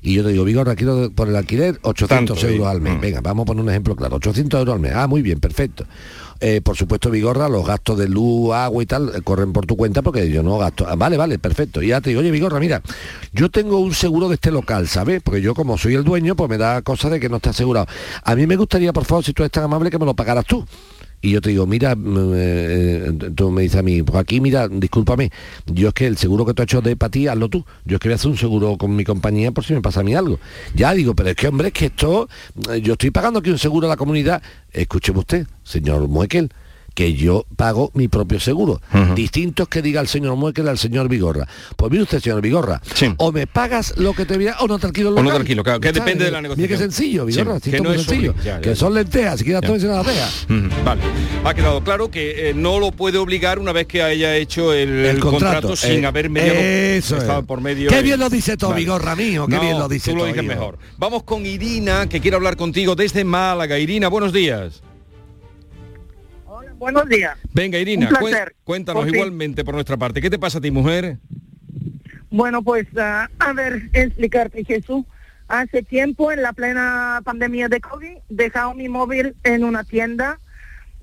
Y 0.06 0.14
yo 0.14 0.24
te 0.24 0.30
digo, 0.30 0.44
Vigorra, 0.44 0.76
quiero 0.76 1.10
por 1.10 1.28
el 1.28 1.36
alquiler 1.36 1.80
800 1.82 2.08
Tanto, 2.38 2.48
euros 2.48 2.68
al 2.68 2.80
mes. 2.80 2.96
Mm. 2.98 3.02
Venga, 3.02 3.22
vamos 3.22 3.42
a 3.42 3.46
poner 3.48 3.64
un 3.64 3.70
ejemplo 3.72 3.96
claro. 3.96 4.18
800 4.18 4.60
euros 4.60 4.76
al 4.76 4.80
mes. 4.80 4.92
Ah, 4.94 5.08
muy 5.08 5.24
bien, 5.24 5.40
perfecto. 5.40 5.84
Eh, 6.40 6.62
por 6.62 6.78
supuesto, 6.78 7.10
Vigorra, 7.10 7.50
los 7.50 7.66
gastos 7.66 7.98
de 7.98 8.08
luz, 8.08 8.54
agua 8.54 8.84
y 8.84 8.86
tal, 8.86 9.12
eh, 9.16 9.22
corren 9.24 9.52
por 9.52 9.66
tu 9.66 9.76
cuenta 9.76 10.04
porque 10.04 10.30
yo 10.30 10.44
no 10.44 10.60
gasto. 10.60 10.86
Ah, 10.88 10.96
vale, 10.96 11.18
vale, 11.18 11.40
perfecto. 11.40 11.82
Y 11.82 11.88
ya 11.88 12.02
te 12.02 12.12
digo, 12.12 12.20
oye, 12.20 12.30
Vigorra, 12.30 12.60
mira, 12.60 12.84
yo 13.34 13.50
tengo 13.50 13.80
un 13.80 13.96
seguro 13.96 14.30
de 14.30 14.36
este 14.36 14.52
local, 14.52 14.88
¿sabes? 14.88 15.24
Porque 15.24 15.42
yo 15.42 15.56
como 15.56 15.76
soy 15.76 15.96
el 15.96 16.04
dueño, 16.04 16.36
pues 16.36 16.52
me 16.52 16.60
da 16.60 16.84
cosa 16.84 17.10
de 17.10 17.20
que 17.20 17.28
no 17.28 17.38
está 17.38 17.50
asegurado. 17.50 17.88
A 18.24 18.36
mí 18.36 18.46
me 18.46 18.58
gustaría, 18.58 18.94
por 18.94 19.06
favor, 19.06 19.24
si 19.24 19.34
tú 19.34 19.42
eres 19.42 19.52
tan 19.52 19.64
amable, 19.64 19.90
que 19.90 19.98
me 19.98 20.06
lo 20.06 20.14
pagaras 20.14 20.46
tú. 20.46 20.64
Y 21.26 21.32
yo 21.32 21.42
te 21.42 21.50
digo, 21.50 21.66
mira, 21.66 21.96
mm, 21.96 22.32
eh, 22.36 23.14
tú 23.34 23.50
me 23.50 23.64
dices 23.64 23.80
a 23.80 23.82
mí, 23.82 24.04
pues 24.04 24.16
aquí, 24.20 24.40
mira, 24.40 24.68
discúlpame, 24.68 25.32
yo 25.66 25.88
es 25.88 25.94
que 25.96 26.06
el 26.06 26.18
seguro 26.18 26.46
que 26.46 26.54
tú 26.54 26.62
has 26.62 26.68
hecho 26.68 26.82
de 26.84 26.96
para 26.96 27.32
hazlo 27.32 27.50
tú. 27.50 27.66
Yo 27.84 27.96
es 27.96 28.00
que 28.00 28.10
voy 28.10 28.14
a 28.14 28.16
hacer 28.18 28.30
un 28.30 28.38
seguro 28.38 28.78
con 28.78 28.96
mi 28.96 29.04
compañía 29.04 29.52
por 29.52 29.66
si 29.66 29.74
me 29.74 29.82
pasa 29.82 30.02
a 30.02 30.04
mí 30.04 30.14
algo. 30.14 30.40
Ya 30.76 30.94
digo, 30.94 31.16
pero 31.16 31.30
es 31.30 31.36
que, 31.36 31.48
hombre, 31.48 31.70
es 31.70 31.74
que 31.74 31.88
esto, 31.88 32.30
eh, 32.72 32.80
yo 32.80 32.94
estoy 32.94 33.10
pagando 33.10 33.40
aquí 33.40 33.50
un 33.50 33.58
seguro 33.58 33.88
a 33.88 33.90
la 33.90 33.98
comunidad. 33.98 34.44
Escúcheme 34.72 35.18
usted, 35.18 35.48
señor 35.64 36.08
Muekel, 36.08 36.52
que 36.96 37.14
yo 37.14 37.46
pago 37.56 37.92
mi 37.94 38.08
propio 38.08 38.40
seguro. 38.40 38.82
Distinto 39.16 39.64
es 39.64 39.70
que 39.70 39.82
diga 39.84 40.02
el 40.02 40.08
señor 40.08 40.36
Muekel 40.38 40.68
al 40.68 40.78
señor 40.80 41.10
Vigorra. 41.10 41.48
Pues 41.76 41.92
mire 41.92 42.04
usted, 42.04 42.20
señor 42.22 42.42
Vigorra, 42.42 42.82
o 43.18 43.32
me 43.32 43.46
pagas 43.48 43.94
lo 43.98 44.14
que 44.14 44.26
te 44.26 44.36
voy 44.38 44.48
a, 44.48 44.58
o 44.60 44.68
no 44.68 44.80
te 44.80 44.88
alquilo 44.88 45.10
el 45.10 45.14
O 45.14 45.18
no 45.18 45.22
te 45.22 45.26
local. 45.26 45.42
alquilo, 45.42 45.64
claro, 45.64 45.80
que 45.82 45.92
depende 45.92 46.26
de 46.26 46.32
la 46.32 46.38
mira 46.40 46.42
negociación. 46.56 46.68
qué 46.80 46.84
sencillo, 46.84 47.26
Sí, 47.28 47.38
Vigorra, 47.38 47.60
sí, 47.60 47.70
que 47.72 47.82
no 47.82 47.92
es 47.94 48.02
sencillo. 48.04 48.34
ya, 48.38 48.44
ya, 48.44 48.62
que 48.62 48.70
ya. 48.70 48.76
son 48.76 48.94
lentejas, 48.94 49.38
si 49.40 49.44
quieres 49.46 49.62
todo 49.62 49.76
eso 49.76 49.88
las 49.88 50.06
dejas. 50.08 50.48
Ujú, 50.50 50.84
Vale, 50.86 51.02
ha 51.44 51.54
quedado 51.54 51.84
claro 51.84 52.10
que 52.10 52.50
eh, 52.50 52.54
no 52.56 52.80
lo 52.80 52.92
puede 52.92 53.18
obligar 53.18 53.60
una 53.60 53.74
vez 53.74 53.88
que 53.88 54.02
haya 54.02 54.36
hecho 54.38 54.74
el, 54.74 54.90
el 55.06 55.20
contrato, 55.20 55.76
sin 55.76 56.04
eh, 56.04 56.08
haber 56.08 56.30
mediado 56.30 56.58
eso 56.60 57.18
estado 57.18 57.42
es. 57.42 57.46
por 57.46 57.60
medio. 57.62 57.90
Qué 57.90 58.02
bien 58.02 58.20
lo 58.20 58.30
dice 58.30 58.56
todo, 58.56 58.70
Vale. 58.72 58.82
Vigorra 58.84 59.16
mío, 59.18 59.46
qué 59.48 59.56
No, 59.56 59.62
bien 59.62 59.78
lo 59.80 59.90
dice 59.90 60.12
Tú 60.12 60.18
lo 60.18 60.26
dices 60.26 60.44
mejor. 60.46 60.78
Vamos 60.98 61.24
con 61.24 61.46
Irina, 61.46 62.08
que 62.08 62.22
quiere 62.22 62.36
hablar 62.38 62.56
contigo 62.56 62.96
desde 62.96 63.24
Málaga. 63.26 63.78
Irina, 63.78 64.08
buenos 64.08 64.32
días. 64.32 64.82
Buenos 66.78 67.08
días. 67.08 67.38
Venga, 67.54 67.78
Irina, 67.80 68.08
Un 68.10 68.16
cuen- 68.16 68.30
placer. 68.30 68.56
cuéntanos 68.64 69.08
igualmente 69.08 69.64
por 69.64 69.74
nuestra 69.76 69.98
parte. 69.98 70.22
¿Qué 70.22 70.30
te 70.30 70.40
pasa 70.40 70.58
a 70.58 70.62
ti, 70.62 70.72
mujer? 70.72 71.18
Bueno, 72.30 72.62
pues 72.64 72.86
ah, 72.98 73.30
a 73.40 73.54
ver, 73.54 73.90
explicarte, 73.94 74.64
Jesús. 74.66 75.06
Hace 75.48 75.84
tiempo, 75.84 76.32
en 76.32 76.42
la 76.42 76.54
plena 76.54 77.22
pandemia 77.24 77.70
de 77.70 77.80
COVID, 77.80 78.18
dejaba 78.30 78.74
mi 78.74 78.90
móvil 78.90 79.36
en 79.44 79.64
una 79.64 79.84
tienda 79.84 80.40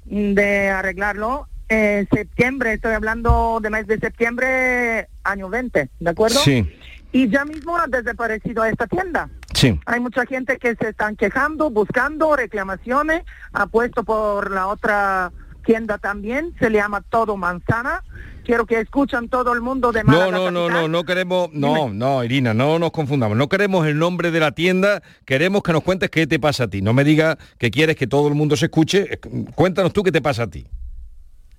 de 0.05 0.69
arreglarlo. 0.69 1.47
En 1.69 2.07
septiembre, 2.09 2.75
estoy 2.75 2.93
hablando 2.95 3.61
de 3.63 3.71
mes 3.71 3.87
de 3.87 3.99
septiembre, 3.99 5.09
año 5.25 5.49
20, 5.49 5.89
¿de 6.01 6.11
acuerdo? 6.11 6.41
Sí. 6.41 6.69
Y 7.13 7.29
ya 7.29 7.45
mismo 7.45 7.77
ha 7.79 7.87
desaparecido 7.87 8.65
esta 8.65 8.87
tienda. 8.87 9.31
Sí. 9.55 9.79
Hay 9.87 10.01
mucha 10.01 10.27
gente 10.27 10.59
que 10.59 10.75
se 10.75 10.89
están 10.89 11.15
quejando, 11.17 11.71
buscando 11.71 12.35
reclamaciones, 12.37 13.23
ha 13.53 13.67
puesto 13.69 14.03
por 14.03 14.51
la 14.51 14.67
otra 14.67 15.31
tienda 15.63 15.99
también, 15.99 16.55
se 16.59 16.71
le 16.71 16.79
llama 16.79 17.01
Todo 17.03 17.37
Manzana. 17.37 18.03
Quiero 18.45 18.67
que 18.67 18.81
escuchan 18.81 19.29
todo 19.29 19.53
el 19.53 19.61
mundo 19.61 19.93
de 19.93 20.03
No, 20.03 20.13
Málaga 20.13 20.31
no, 20.31 20.51
no, 20.51 20.61
capital. 20.63 20.83
no, 20.83 20.89
no 20.89 21.05
queremos, 21.05 21.53
no, 21.53 21.89
no, 21.95 22.25
Irina, 22.25 22.53
no 22.53 22.79
nos 22.81 22.91
confundamos. 22.91 23.37
No 23.39 23.49
queremos 23.49 23.87
el 23.87 23.99
nombre 23.99 24.31
de 24.33 24.41
la 24.41 24.51
tienda, 24.53 25.01
queremos 25.25 25.63
que 25.63 25.73
nos 25.73 25.83
cuentes 25.85 26.11
qué 26.11 26.27
te 26.27 26.41
pasa 26.41 26.65
a 26.65 26.69
ti. 26.69 26.83
No 26.83 26.93
me 26.93 27.05
digas 27.05 27.37
que 27.59 27.71
quieres 27.71 27.95
que 27.97 28.07
todo 28.09 28.27
el 28.29 28.35
mundo 28.35 28.57
se 28.57 28.67
escuche. 28.67 29.15
Eh, 29.15 29.21
Cuéntanos 29.55 29.93
tú 29.93 30.03
qué 30.03 30.11
te 30.11 30.21
pasa 30.21 30.43
a 30.45 30.47
ti. 30.51 30.67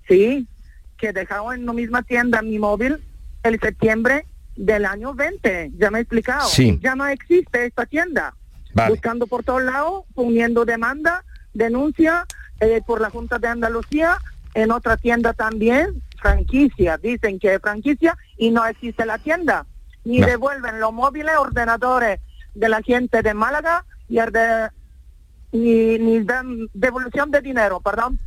Sí, 0.08 0.46
que 0.98 1.12
dejaba 1.12 1.54
en 1.54 1.64
la 1.64 1.72
misma 1.72 2.02
tienda 2.02 2.42
mi 2.42 2.58
móvil 2.58 2.98
el 3.42 3.58
septiembre 3.60 4.26
del 4.56 4.84
año 4.84 5.14
20. 5.14 5.72
Ya 5.78 5.90
me 5.90 5.98
he 5.98 6.02
explicado. 6.02 6.46
Sí. 6.48 6.78
Ya 6.82 6.94
no 6.94 7.06
existe 7.06 7.64
esta 7.66 7.86
tienda. 7.86 8.34
Vale. 8.74 8.90
Buscando 8.90 9.26
por 9.26 9.42
todos 9.44 9.62
lados, 9.62 10.02
poniendo 10.14 10.64
demanda, 10.64 11.24
denuncia 11.54 12.26
eh, 12.60 12.80
por 12.86 13.00
la 13.00 13.10
Junta 13.10 13.38
de 13.38 13.48
Andalucía, 13.48 14.18
en 14.54 14.70
otra 14.70 14.96
tienda 14.96 15.32
también, 15.32 16.02
franquicia. 16.20 16.96
Dicen 16.98 17.38
que 17.38 17.54
es 17.54 17.60
franquicia 17.60 18.16
y 18.36 18.50
no 18.50 18.64
existe 18.66 19.04
la 19.06 19.18
tienda. 19.18 19.66
Ni 20.04 20.18
No. 20.18 20.26
devuelven 20.26 20.80
los 20.80 20.92
móviles, 20.92 21.34
ordenadores 21.38 22.20
de 22.54 22.68
la 22.68 22.80
gente 22.82 23.22
de 23.22 23.34
Málaga 23.34 23.84
y 24.08 24.16
de, 24.16 24.68
ni, 25.52 25.98
ni 25.98 26.20
dan 26.24 26.68
devolución 26.74 27.30
de 27.30 27.40
dinero, 27.40 27.80
perdón. 27.80 28.18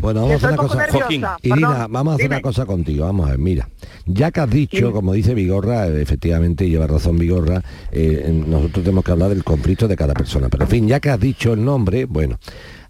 Bueno, 0.00 0.22
vamos 0.22 0.44
a 0.44 0.48
hacer 0.48 0.48
una 0.50 0.56
cosa. 0.56 1.36
Irina, 1.42 1.86
vamos 1.90 2.12
a 2.12 2.14
hacer 2.14 2.26
dime. 2.26 2.36
una 2.36 2.42
cosa 2.42 2.64
contigo. 2.64 3.06
Vamos 3.06 3.26
a 3.26 3.30
ver, 3.30 3.38
mira. 3.40 3.68
Ya 4.06 4.30
que 4.30 4.40
has 4.40 4.48
dicho, 4.50 4.92
como 4.92 5.12
dice 5.12 5.34
Vigorra, 5.34 5.88
eh, 5.88 6.00
efectivamente 6.00 6.68
lleva 6.68 6.86
razón 6.86 7.18
Vigorra, 7.18 7.60
eh, 7.90 8.30
nosotros 8.46 8.84
tenemos 8.84 9.04
que 9.04 9.10
hablar 9.10 9.30
del 9.30 9.42
conflicto 9.42 9.88
de 9.88 9.96
cada 9.96 10.14
persona. 10.14 10.48
Pero 10.48 10.64
en 10.64 10.70
fin, 10.70 10.86
ya 10.88 11.00
que 11.00 11.10
has 11.10 11.18
dicho 11.18 11.52
el 11.54 11.64
nombre, 11.64 12.04
bueno. 12.04 12.38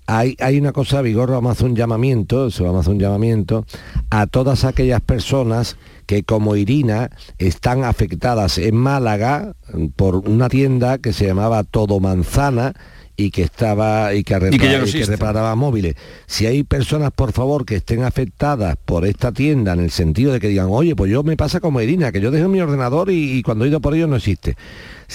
Hay, 0.06 0.36
hay 0.40 0.58
una 0.58 0.72
cosa, 0.72 1.00
Vigorra, 1.00 1.34
vamos 1.36 1.50
a 1.50 1.52
hacer 1.52 1.66
un 1.66 1.76
llamamiento, 1.76 2.50
se 2.50 2.62
vamos 2.62 2.78
a 2.78 2.80
hacer 2.80 2.92
un 2.92 3.00
llamamiento 3.00 3.64
a 4.10 4.26
todas 4.26 4.64
aquellas 4.64 5.00
personas 5.00 5.76
que 6.06 6.22
como 6.24 6.56
Irina 6.56 7.10
están 7.38 7.84
afectadas 7.84 8.58
en 8.58 8.76
Málaga 8.76 9.54
por 9.96 10.16
una 10.16 10.50
tienda 10.50 10.98
que 10.98 11.14
se 11.14 11.26
llamaba 11.26 11.64
Todo 11.64 12.00
Manzana 12.00 12.74
y 13.16 13.30
que 13.30 13.42
estaba 13.44 14.12
y 14.12 14.24
que, 14.24 14.34
Y 14.34 14.38
que 14.38 14.40
ya 14.40 14.48
repara- 14.50 14.58
no 14.58 14.66
y 14.76 14.78
que 14.78 14.82
existe. 14.98 15.06
reparaba 15.12 15.54
móviles. 15.54 15.94
Si 16.26 16.46
hay 16.46 16.64
personas, 16.64 17.10
por 17.12 17.32
favor, 17.32 17.64
que 17.64 17.76
estén 17.76 18.02
afectadas 18.02 18.76
por 18.84 19.06
esta 19.06 19.30
tienda 19.32 19.72
en 19.72 19.80
el 19.80 19.90
sentido 19.92 20.32
de 20.32 20.40
que 20.40 20.48
digan, 20.48 20.66
oye, 20.68 20.94
pues 20.96 21.10
yo 21.12 21.22
me 21.22 21.36
pasa 21.36 21.60
como 21.60 21.80
Irina, 21.80 22.10
que 22.12 22.20
yo 22.20 22.30
dejo 22.32 22.48
mi 22.48 22.60
ordenador 22.60 23.10
y, 23.10 23.38
y 23.38 23.42
cuando 23.42 23.64
he 23.64 23.68
ido 23.68 23.80
por 23.80 23.94
ello 23.94 24.08
no 24.08 24.16
existe. 24.16 24.56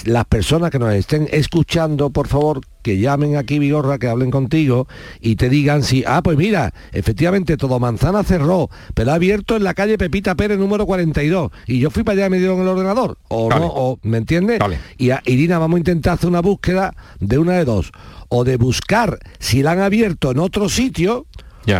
Las 0.06 0.24
personas 0.24 0.70
que 0.70 0.78
nos 0.78 0.94
estén 0.94 1.28
escuchando, 1.30 2.08
por 2.10 2.26
favor, 2.26 2.62
que 2.82 2.98
llamen 2.98 3.36
aquí 3.36 3.58
Vigorra, 3.58 3.98
que 3.98 4.08
hablen 4.08 4.30
contigo 4.30 4.88
y 5.20 5.36
te 5.36 5.48
digan 5.48 5.82
si, 5.82 6.04
ah, 6.06 6.22
pues 6.22 6.36
mira, 6.36 6.72
efectivamente 6.92 7.56
todo 7.56 7.78
Manzana 7.78 8.22
cerró, 8.22 8.70
pero 8.94 9.12
ha 9.12 9.14
abierto 9.14 9.56
en 9.56 9.64
la 9.64 9.74
calle 9.74 9.98
Pepita 9.98 10.34
Pérez 10.34 10.58
número 10.58 10.86
42 10.86 11.50
y 11.66 11.78
yo 11.78 11.90
fui 11.90 12.02
para 12.02 12.16
allá 12.16 12.26
y 12.26 12.30
me 12.30 12.38
dieron 12.38 12.60
el 12.60 12.68
ordenador. 12.68 13.18
O 13.28 13.48
no, 13.50 13.66
o, 13.66 13.98
¿me 14.02 14.18
entiendes? 14.18 14.60
Y 14.98 15.10
a 15.10 15.22
Irina 15.26 15.58
vamos 15.58 15.76
a 15.76 15.80
intentar 15.80 16.14
hacer 16.14 16.28
una 16.28 16.40
búsqueda 16.40 16.94
de 17.18 17.38
una 17.38 17.52
de 17.54 17.64
dos. 17.64 17.92
O 18.28 18.44
de 18.44 18.56
buscar 18.56 19.18
si 19.38 19.62
la 19.62 19.72
han 19.72 19.80
abierto 19.80 20.30
en 20.30 20.38
otro 20.38 20.68
sitio 20.68 21.26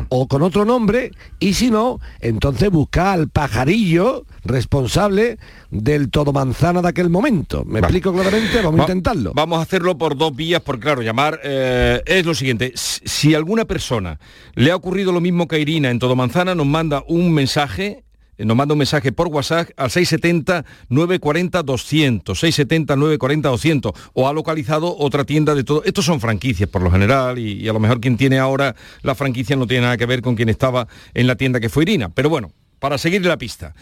o 0.08 0.28
con 0.28 0.42
otro 0.42 0.64
nombre 0.64 1.10
y 1.38 1.54
si 1.54 1.70
no, 1.70 2.00
entonces 2.20 2.70
buscar 2.70 3.18
al 3.18 3.28
pajarillo 3.28 4.24
responsable 4.44 5.38
del 5.70 6.10
todo 6.10 6.32
manzana 6.32 6.82
de 6.82 6.88
aquel 6.88 7.10
momento. 7.10 7.64
¿Me 7.64 7.80
explico 7.80 8.12
claramente? 8.12 8.60
Vamos 8.62 8.80
a 8.80 8.82
intentarlo. 8.84 9.32
Vamos 9.34 9.58
a 9.58 9.62
hacerlo 9.62 9.96
por 9.98 10.16
dos 10.16 10.34
vías, 10.34 10.60
porque 10.62 10.82
claro, 10.82 11.02
llamar 11.02 11.40
eh, 11.42 12.02
es 12.06 12.26
lo 12.26 12.34
siguiente. 12.34 12.72
Si 12.74 13.34
alguna 13.34 13.64
persona 13.64 14.18
le 14.54 14.70
ha 14.70 14.76
ocurrido 14.76 15.12
lo 15.12 15.20
mismo 15.20 15.48
que 15.48 15.56
a 15.56 15.58
Irina 15.58 15.90
en 15.90 15.98
Todo 15.98 16.16
Manzana, 16.16 16.54
nos 16.54 16.66
manda 16.66 17.02
un 17.06 17.32
mensaje 17.32 18.04
nos 18.44 18.56
manda 18.56 18.74
un 18.74 18.78
mensaje 18.78 19.12
por 19.12 19.28
WhatsApp 19.28 19.70
al 19.76 19.90
670 19.90 20.64
940 20.88 21.62
200 21.62 22.38
670 22.38 22.96
940 22.96 23.48
200 23.48 23.92
o 24.12 24.28
ha 24.28 24.32
localizado 24.32 24.96
otra 24.98 25.24
tienda 25.24 25.54
de 25.54 25.64
todo 25.64 25.82
estos 25.84 26.04
son 26.04 26.20
franquicias 26.20 26.68
por 26.68 26.82
lo 26.82 26.90
general 26.90 27.38
y, 27.38 27.52
y 27.52 27.68
a 27.68 27.72
lo 27.72 27.80
mejor 27.80 28.00
quien 28.00 28.16
tiene 28.16 28.38
ahora 28.38 28.74
la 29.02 29.14
franquicia 29.14 29.56
no 29.56 29.66
tiene 29.66 29.82
nada 29.82 29.96
que 29.96 30.06
ver 30.06 30.22
con 30.22 30.36
quien 30.36 30.48
estaba 30.48 30.88
en 31.14 31.26
la 31.26 31.36
tienda 31.36 31.60
que 31.60 31.68
fue 31.68 31.84
Irina 31.84 32.08
pero 32.08 32.28
bueno 32.28 32.52
para 32.80 32.98
seguir 32.98 33.24
la 33.24 33.38
pista. 33.38 33.74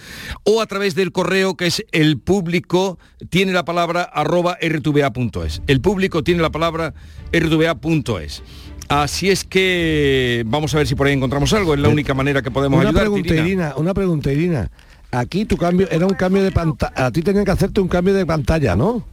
O 0.44 0.60
a 0.60 0.66
través 0.66 0.94
del 0.94 1.12
correo 1.12 1.56
que 1.56 1.66
es 1.66 1.86
el 1.92 2.18
público 2.18 2.98
tiene 3.30 3.52
la 3.52 3.64
palabra 3.64 4.02
arroba 4.02 4.58
rtva.es. 4.60 5.62
El 5.66 5.80
público 5.80 6.22
tiene 6.22 6.42
la 6.42 6.50
palabra 6.50 6.92
rtva.es. 7.32 8.42
Así 8.88 9.30
es 9.30 9.44
que 9.44 10.42
vamos 10.46 10.74
a 10.74 10.78
ver 10.78 10.86
si 10.86 10.94
por 10.94 11.06
ahí 11.06 11.12
encontramos 11.12 11.52
algo. 11.52 11.74
Es 11.74 11.80
la 11.80 11.88
única 11.88 12.14
manera 12.14 12.40
que 12.42 12.50
podemos 12.50 12.78
una 12.80 12.88
ayudar. 12.88 13.02
pregunta, 13.04 13.34
Irina. 13.34 13.74
una 13.76 13.92
pregunta, 13.94 14.32
Irina. 14.32 14.70
Aquí 15.10 15.44
tu 15.44 15.56
cambio 15.56 15.88
era 15.90 16.06
un 16.06 16.14
cambio 16.14 16.42
de 16.42 16.52
pantalla. 16.52 17.06
A 17.06 17.10
ti 17.10 17.22
tenían 17.22 17.44
que 17.44 17.50
hacerte 17.50 17.80
un 17.80 17.88
cambio 17.88 18.14
de 18.14 18.24
pantalla, 18.24 18.76
¿no? 18.76 19.04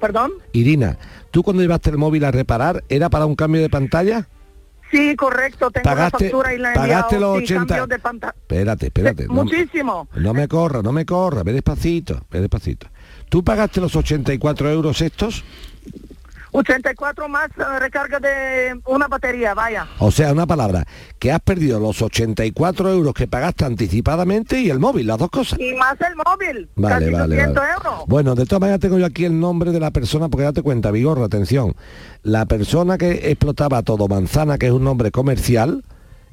¿Perdón? 0.00 0.32
Irina, 0.52 0.96
tú 1.32 1.42
cuando 1.42 1.62
llevaste 1.62 1.90
el 1.90 1.98
móvil 1.98 2.24
a 2.24 2.30
reparar, 2.30 2.84
¿era 2.88 3.10
para 3.10 3.26
un 3.26 3.34
cambio 3.34 3.60
de 3.60 3.68
pantalla? 3.68 4.28
Sí, 4.92 5.16
correcto, 5.16 5.70
tengo 5.70 5.84
Pagaste- 5.84 6.12
la 6.12 6.18
factura 6.30 6.54
y 6.54 6.58
la 6.58 6.72
he 6.72 6.74
pagaste 6.74 7.16
enviado, 7.16 7.34
los 7.38 7.46
sí, 7.48 7.54
80. 7.54 7.66
cambio 7.76 7.86
de 7.96 7.98
pantalla. 8.02 8.34
Espérate, 8.40 8.86
espérate. 8.86 9.26
no- 9.26 9.34
Muchísimo. 9.34 10.08
No, 10.14 10.32
me 10.32 10.46
corra, 10.48 10.80
no 10.82 10.92
me 10.92 11.04
corra, 11.04 11.42
ve 11.42 11.52
despacito, 11.52 12.24
ve 12.30 12.40
despacito. 12.40 12.86
¿Tú 13.28 13.42
pagaste 13.44 13.80
los 13.80 13.94
84 13.96 14.70
euros 14.70 15.00
estos? 15.02 15.44
84 16.52 17.28
más 17.28 17.48
eh, 17.58 17.78
recarga 17.78 18.18
de 18.20 18.80
una 18.86 19.06
batería, 19.08 19.54
vaya. 19.54 19.86
O 19.98 20.10
sea, 20.10 20.32
una 20.32 20.46
palabra, 20.46 20.84
que 21.18 21.30
has 21.32 21.40
perdido 21.40 21.78
los 21.80 22.00
84 22.02 22.90
euros 22.92 23.14
que 23.14 23.26
pagaste 23.26 23.64
anticipadamente 23.64 24.60
y 24.60 24.70
el 24.70 24.78
móvil, 24.78 25.06
las 25.06 25.18
dos 25.18 25.30
cosas. 25.30 25.58
Y 25.58 25.74
más 25.74 25.96
el 26.00 26.16
móvil, 26.16 26.68
Vale, 26.76 26.94
casi 27.06 27.10
vale, 27.12 27.36
200 27.36 27.54
vale. 27.54 27.72
euros. 27.74 28.04
Bueno, 28.06 28.34
de 28.34 28.46
todas 28.46 28.60
maneras 28.60 28.80
tengo 28.80 28.98
yo 28.98 29.06
aquí 29.06 29.24
el 29.24 29.38
nombre 29.38 29.72
de 29.72 29.80
la 29.80 29.90
persona, 29.90 30.28
porque 30.28 30.44
date 30.44 30.62
cuenta, 30.62 30.90
Vigorra, 30.90 31.24
atención. 31.26 31.74
La 32.22 32.46
persona 32.46 32.98
que 32.98 33.30
explotaba 33.30 33.82
todo 33.82 34.08
manzana, 34.08 34.58
que 34.58 34.66
es 34.66 34.72
un 34.72 34.84
nombre 34.84 35.10
comercial, 35.10 35.84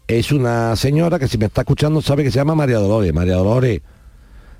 es 0.07 0.31
una 0.31 0.75
señora 0.75 1.17
que 1.19 1.27
si 1.27 1.37
me 1.37 1.45
está 1.47 1.61
escuchando 1.61 2.01
sabe 2.01 2.23
que 2.23 2.31
se 2.31 2.35
llama 2.37 2.53
María 2.55 2.77
Dolores. 2.77 3.13
María 3.13 3.35
Dolores, 3.35 3.81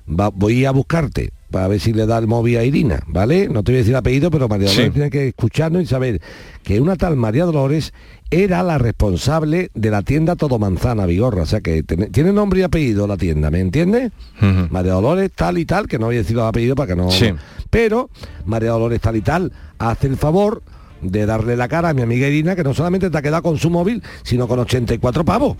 va- 0.08 0.30
voy 0.30 0.64
a 0.64 0.70
buscarte 0.72 1.32
para 1.50 1.68
ver 1.68 1.80
si 1.80 1.92
le 1.92 2.06
da 2.06 2.18
el 2.18 2.26
móvil 2.26 2.56
a 2.58 2.64
Irina, 2.64 3.00
¿vale? 3.06 3.48
No 3.48 3.62
te 3.62 3.72
voy 3.72 3.76
a 3.76 3.78
decir 3.78 3.92
el 3.92 3.98
apellido, 3.98 4.30
pero 4.30 4.48
María 4.48 4.66
Dolores 4.68 4.86
Sí. 4.86 4.92
tiene 4.92 5.10
que 5.10 5.28
escucharnos 5.28 5.82
y 5.82 5.86
saber 5.86 6.20
que 6.62 6.80
una 6.80 6.96
tal 6.96 7.16
María 7.16 7.44
Dolores 7.44 7.92
era 8.30 8.62
la 8.64 8.78
responsable 8.78 9.70
de 9.74 9.90
la 9.90 10.02
tienda 10.02 10.34
Todo 10.34 10.58
Manzana, 10.58 11.06
Vigorra. 11.06 11.42
O 11.42 11.46
sea 11.46 11.60
que 11.60 11.82
tiene, 11.84 12.06
tiene 12.06 12.32
nombre 12.32 12.60
y 12.60 12.62
apellido 12.64 13.06
la 13.06 13.16
tienda, 13.16 13.50
¿me 13.50 13.60
entiendes? 13.60 14.10
María 14.70 14.92
Dolores 14.94 15.30
tal 15.34 15.58
y 15.58 15.64
tal, 15.64 15.86
que 15.86 15.98
no 15.98 16.06
voy 16.06 16.16
a 16.16 16.18
decir 16.18 16.34
los 16.36 16.44
apellidos 16.46 16.76
para 16.76 16.88
que 16.88 16.96
no... 16.96 17.10
Sí. 17.10 17.30
Pero 17.70 18.10
María 18.44 18.70
Dolores 18.70 19.00
tal 19.00 19.16
y 19.16 19.20
tal 19.20 19.52
hace 19.78 20.08
el 20.08 20.16
favor 20.16 20.62
de 21.02 21.26
darle 21.26 21.56
la 21.56 21.68
cara 21.68 21.90
a 21.90 21.94
mi 21.94 22.02
amiga 22.02 22.26
Irina, 22.26 22.56
que 22.56 22.64
no 22.64 22.74
solamente 22.74 23.10
te 23.10 23.18
ha 23.18 23.22
quedado 23.22 23.42
con 23.42 23.58
su 23.58 23.70
móvil, 23.70 24.02
sino 24.24 24.48
con 24.48 24.58
84 24.58 25.24
pavos. 25.24 25.56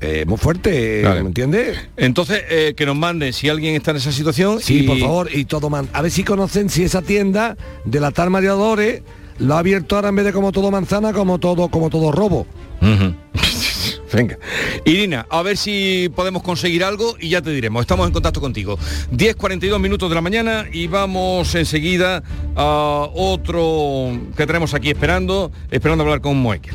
Eh, 0.00 0.24
muy 0.26 0.38
fuerte, 0.38 1.02
Vale. 1.02 1.22
¿me 1.22 1.28
entiendes? 1.28 1.78
Entonces, 1.96 2.42
eh, 2.48 2.74
que 2.76 2.86
nos 2.86 2.96
manden 2.96 3.32
si 3.32 3.48
alguien 3.48 3.74
está 3.74 3.90
en 3.92 3.98
esa 3.98 4.12
situación. 4.12 4.60
Sí, 4.60 4.80
y- 4.80 4.82
por 4.86 4.98
favor, 4.98 5.28
y 5.32 5.44
todo 5.44 5.68
man. 5.70 5.88
A 5.92 6.02
ver 6.02 6.10
si 6.10 6.24
conocen 6.24 6.70
si 6.70 6.84
esa 6.84 7.02
tienda 7.02 7.56
de 7.84 8.00
la 8.00 8.10
tal 8.10 8.30
Dolores 8.32 9.02
lo 9.38 9.54
ha 9.54 9.58
abierto 9.58 9.96
ahora 9.96 10.08
en 10.08 10.16
vez 10.16 10.24
de 10.24 10.32
como 10.32 10.52
todo 10.52 10.70
manzana, 10.70 11.12
como 11.12 11.38
todo, 11.38 11.68
como 11.68 11.90
todo 11.90 12.12
robo. 12.12 12.46
Venga. 14.12 14.38
Irina, 14.84 15.26
a 15.30 15.40
ver 15.42 15.56
si 15.56 16.10
podemos 16.14 16.42
conseguir 16.42 16.84
algo 16.84 17.16
y 17.18 17.30
ya 17.30 17.40
te 17.40 17.50
diremos. 17.50 17.80
Estamos 17.80 18.06
en 18.06 18.12
contacto 18.12 18.40
contigo. 18.42 18.78
10.42 19.10 19.80
minutos 19.80 20.08
de 20.10 20.14
la 20.14 20.20
mañana 20.20 20.66
y 20.70 20.86
vamos 20.86 21.54
enseguida 21.54 22.22
a 22.54 23.08
otro 23.14 24.10
que 24.36 24.46
tenemos 24.46 24.74
aquí 24.74 24.90
esperando, 24.90 25.50
esperando 25.70 26.04
hablar 26.04 26.20
con 26.20 26.36
Moekel. 26.36 26.74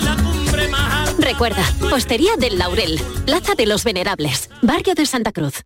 Recuerda, 1.31 1.63
Hostería 1.93 2.35
del 2.37 2.57
Laurel, 2.57 2.99
Plaza 3.25 3.55
de 3.55 3.65
los 3.65 3.85
Venerables, 3.85 4.49
Barrio 4.61 4.95
de 4.95 5.05
Santa 5.05 5.31
Cruz. 5.31 5.63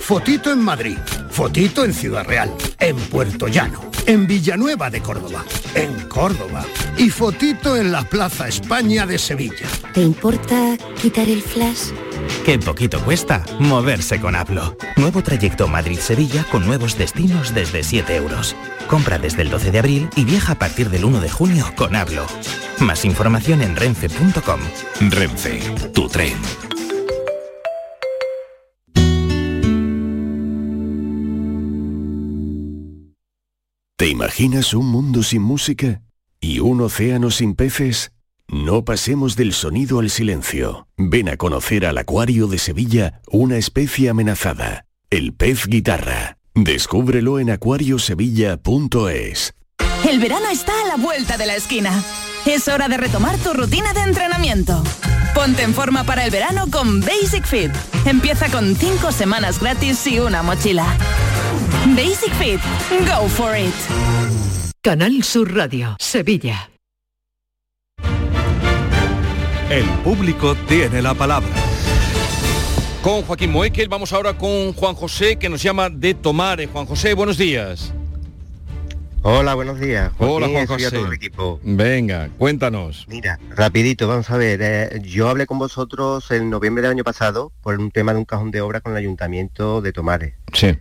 Fotito 0.00 0.50
en 0.50 0.60
Madrid, 0.60 0.96
fotito 1.32 1.84
en 1.84 1.94
Ciudad 1.94 2.26
Real, 2.26 2.54
en 2.78 2.94
Puerto 2.94 3.48
Llano, 3.48 3.80
en 4.06 4.26
Villanueva 4.26 4.90
de 4.90 5.00
Córdoba, 5.00 5.44
en 5.74 6.06
Córdoba 6.08 6.64
y 6.98 7.08
fotito 7.08 7.76
en 7.76 7.90
la 7.90 8.02
Plaza 8.02 8.48
España 8.48 9.06
de 9.06 9.18
Sevilla. 9.18 9.66
¿Te 9.94 10.02
importa 10.02 10.76
quitar 11.00 11.28
el 11.28 11.40
flash? 11.40 11.90
Qué 12.44 12.58
poquito 12.58 13.00
cuesta 13.00 13.44
moverse 13.58 14.20
con 14.20 14.36
Hablo. 14.36 14.76
Nuevo 14.96 15.22
trayecto 15.22 15.68
Madrid-Sevilla 15.68 16.44
con 16.50 16.66
nuevos 16.66 16.98
destinos 16.98 17.54
desde 17.54 17.82
7 17.82 18.14
euros. 18.14 18.54
Compra 18.86 19.18
desde 19.18 19.42
el 19.42 19.50
12 19.50 19.70
de 19.70 19.78
abril 19.78 20.10
y 20.14 20.24
viaja 20.24 20.52
a 20.52 20.58
partir 20.58 20.90
del 20.90 21.06
1 21.06 21.20
de 21.20 21.30
junio 21.30 21.64
con 21.76 21.96
Hablo. 21.96 22.26
Más 22.80 23.06
información 23.06 23.62
en 23.62 23.74
renfe.com. 23.74 24.60
Renfe, 25.10 25.60
tu 25.94 26.08
tren. 26.08 26.36
¿Te 34.02 34.08
imaginas 34.08 34.74
un 34.74 34.86
mundo 34.86 35.22
sin 35.22 35.42
música? 35.42 36.02
¿Y 36.40 36.58
un 36.58 36.80
océano 36.80 37.30
sin 37.30 37.54
peces? 37.54 38.10
No 38.48 38.84
pasemos 38.84 39.36
del 39.36 39.52
sonido 39.52 40.00
al 40.00 40.10
silencio. 40.10 40.88
Ven 40.96 41.28
a 41.28 41.36
conocer 41.36 41.86
al 41.86 41.98
Acuario 41.98 42.48
de 42.48 42.58
Sevilla 42.58 43.20
una 43.30 43.58
especie 43.58 44.08
amenazada, 44.08 44.86
el 45.08 45.32
pez 45.32 45.68
guitarra. 45.68 46.38
Descúbrelo 46.52 47.38
en 47.38 47.50
acuariosevilla.es. 47.50 49.54
El 50.10 50.18
verano 50.18 50.48
está 50.50 50.72
a 50.82 50.88
la 50.88 50.96
vuelta 50.96 51.38
de 51.38 51.46
la 51.46 51.54
esquina. 51.54 52.02
Es 52.44 52.66
hora 52.66 52.88
de 52.88 52.96
retomar 52.96 53.38
tu 53.38 53.52
rutina 53.52 53.92
de 53.92 54.00
entrenamiento. 54.00 54.82
Ponte 55.32 55.62
en 55.62 55.72
forma 55.74 56.02
para 56.04 56.24
el 56.24 56.30
verano 56.30 56.66
con 56.70 57.00
Basic 57.00 57.46
Fit. 57.46 57.70
Empieza 58.04 58.48
con 58.50 58.74
5 58.74 59.12
semanas 59.12 59.60
gratis 59.60 60.04
y 60.08 60.18
una 60.18 60.42
mochila. 60.42 60.84
Basic 61.96 62.32
Fit. 62.34 62.60
Go 63.06 63.28
for 63.28 63.56
it. 63.56 63.72
Canal 64.82 65.22
Sur 65.22 65.54
Radio, 65.54 65.96
Sevilla. 66.00 66.68
El 69.70 69.84
público 70.04 70.56
tiene 70.66 71.00
la 71.00 71.14
palabra. 71.14 71.48
Con 73.02 73.22
Joaquín 73.22 73.52
Moekel, 73.52 73.88
vamos 73.88 74.12
ahora 74.12 74.36
con 74.36 74.72
Juan 74.74 74.94
José, 74.94 75.36
que 75.36 75.48
nos 75.48 75.62
llama 75.62 75.88
de 75.90 76.14
Tomare. 76.14 76.66
Juan 76.66 76.86
José, 76.86 77.14
buenos 77.14 77.38
días. 77.38 77.94
Hola, 79.24 79.54
buenos 79.54 79.78
días. 79.78 80.12
Hola, 80.18 80.48
Juan 80.48 80.64
a 80.64 80.66
José. 80.66 80.90
todo 80.90 81.06
el 81.06 81.12
equipo. 81.12 81.60
Venga, 81.62 82.28
cuéntanos. 82.38 83.06
Mira, 83.08 83.38
rapidito, 83.50 84.08
vamos 84.08 84.28
a 84.30 84.36
ver. 84.36 84.60
eh, 84.62 85.00
yo 85.04 85.28
hablé 85.28 85.46
con 85.46 85.58
vosotros 85.60 86.28
en 86.32 86.50
noviembre 86.50 86.82
del 86.82 86.90
año 86.90 87.04
pasado 87.04 87.52
por 87.62 87.78
un 87.78 87.92
tema 87.92 88.12
de 88.12 88.18
un 88.18 88.24
cajón 88.24 88.50
de 88.50 88.60
obra 88.60 88.80
con 88.80 88.92
el 88.92 88.98
ayuntamiento 88.98 89.80
de 89.80 89.92
Tomares. 89.92 90.34
Sí. 90.52 90.76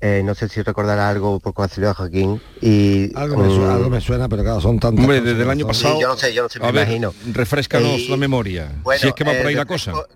Eh, 0.00 0.22
no 0.24 0.36
sé 0.36 0.48
si 0.48 0.62
recordará 0.62 1.08
algo 1.08 1.40
por 1.40 1.52
conocerlo 1.54 1.90
a 1.90 1.94
Joaquín. 1.94 2.40
Y, 2.60 3.10
Algo 3.16 3.36
me, 3.42 3.48
suena, 3.48 3.72
mm, 3.72 3.74
algo 3.76 3.90
me 3.90 4.00
suena, 4.00 4.28
pero 4.28 4.44
claro, 4.44 4.60
son 4.60 4.78
tantas 4.78 5.02
Hombre, 5.04 5.20
desde 5.20 5.42
el 5.42 5.50
año 5.50 5.66
pasado... 5.66 6.00
yo 6.00 6.06
no 6.06 6.16
sé, 6.16 6.32
yo 6.32 6.44
no 6.44 6.48
sé, 6.48 6.60
me 6.60 6.66
a 6.68 6.70
ver, 6.70 6.84
imagino. 6.86 7.12
refrescanos 7.32 7.98
Y- 7.98 8.08
la 8.08 8.16
memoria. 8.16 8.70
bueno, 8.84 9.00
si 9.00 9.08
es 9.08 9.14
que 9.14 9.24
va 9.24 9.32
por 9.32 9.40
eh, 9.40 9.48
ahí 9.48 9.54
la 9.56 9.64
refresco- 9.66 9.92
cosa. 10.02 10.08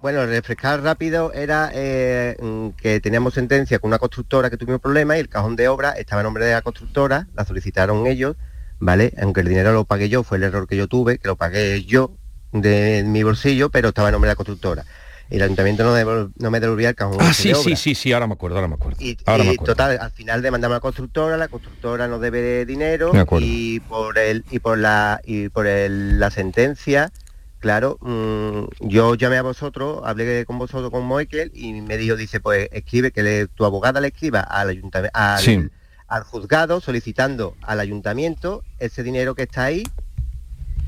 Bueno, 0.00 0.24
refrescar 0.24 0.82
rápido 0.82 1.32
era 1.34 1.70
eh, 1.74 2.36
mm, 2.40 2.68
que 2.70 3.00
teníamos 3.00 3.34
sentencia 3.34 3.78
con 3.78 3.88
una 3.88 3.98
constructora 3.98 4.48
que 4.48 4.56
tuvimos 4.56 4.80
problemas 4.80 5.18
y 5.18 5.20
el 5.20 5.28
cajón 5.28 5.56
de 5.56 5.68
obra 5.68 5.90
estaba 5.92 6.20
a 6.20 6.24
nombre 6.24 6.44
de 6.46 6.52
la 6.52 6.62
constructora, 6.62 7.26
la 7.34 7.44
solicitaron 7.44 8.06
ellos, 8.06 8.36
¿vale? 8.78 9.12
Aunque 9.20 9.40
el 9.42 9.48
dinero 9.48 9.72
lo 9.72 9.84
pagué 9.84 10.08
yo, 10.08 10.22
fue 10.22 10.38
el 10.38 10.44
error 10.44 10.66
que 10.66 10.76
yo 10.76 10.88
tuve, 10.88 11.18
que 11.18 11.28
lo 11.28 11.36
pagué 11.36 11.84
yo 11.84 12.12
de 12.52 13.04
mi 13.06 13.22
bolsillo, 13.22 13.68
pero 13.68 13.88
estaba 13.88 14.08
a 14.08 14.12
nombre 14.12 14.28
de 14.28 14.32
la 14.32 14.36
constructora. 14.36 14.84
Y 15.28 15.36
el 15.36 15.42
ayuntamiento 15.42 15.84
no, 15.84 16.32
no 16.34 16.50
me 16.50 16.60
devolvía 16.60 16.88
el 16.88 16.94
cajón 16.94 17.18
Ah, 17.20 17.34
sí, 17.34 17.50
de 17.50 17.54
sí, 17.54 17.60
obra. 17.68 17.76
sí, 17.76 17.94
sí, 17.94 18.12
ahora 18.12 18.26
me 18.26 18.32
acuerdo, 18.32 18.56
ahora 18.56 18.68
me 18.68 18.74
acuerdo. 18.74 18.96
Y, 19.04 19.18
ahora 19.26 19.44
me 19.44 19.50
y 19.50 19.54
acuerdo. 19.54 19.74
total, 19.74 19.98
al 20.00 20.10
final 20.12 20.40
demandamos 20.40 20.74
a 20.74 20.76
la 20.78 20.80
constructora, 20.80 21.36
la 21.36 21.48
constructora 21.48 22.08
nos 22.08 22.22
debe 22.22 22.64
dinero 22.64 23.12
y 23.38 23.80
por 23.80 24.18
el 24.18 24.44
y 24.50 24.58
por 24.60 24.78
la 24.78 25.20
y 25.24 25.50
por 25.50 25.66
el- 25.66 26.18
la 26.18 26.30
sentencia, 26.30 27.12
claro, 27.60 27.98
mm, 28.00 28.88
yo 28.88 29.14
llamé 29.14 29.36
a 29.36 29.42
vosotros, 29.42 30.00
hablé 30.04 30.44
con 30.46 30.58
vosotros 30.58 30.90
con 30.90 31.04
Moekel 31.04 31.52
y 31.54 31.72
me 31.82 31.96
dijo, 31.96 32.16
dice, 32.16 32.40
pues 32.40 32.68
escribe 32.72 33.12
que 33.12 33.22
le- 33.22 33.46
tu 33.46 33.64
abogada 33.64 34.00
le 34.00 34.08
escriba 34.08 34.40
al 34.40 34.70
ayuntamiento 34.70 35.16
al, 35.16 35.40
Sí. 35.40 35.68
al 36.08 36.24
juzgado 36.24 36.80
solicitando 36.80 37.54
al 37.62 37.78
ayuntamiento 37.78 38.64
ese 38.78 39.02
dinero 39.04 39.34
que 39.36 39.42
está 39.44 39.64
ahí, 39.64 39.84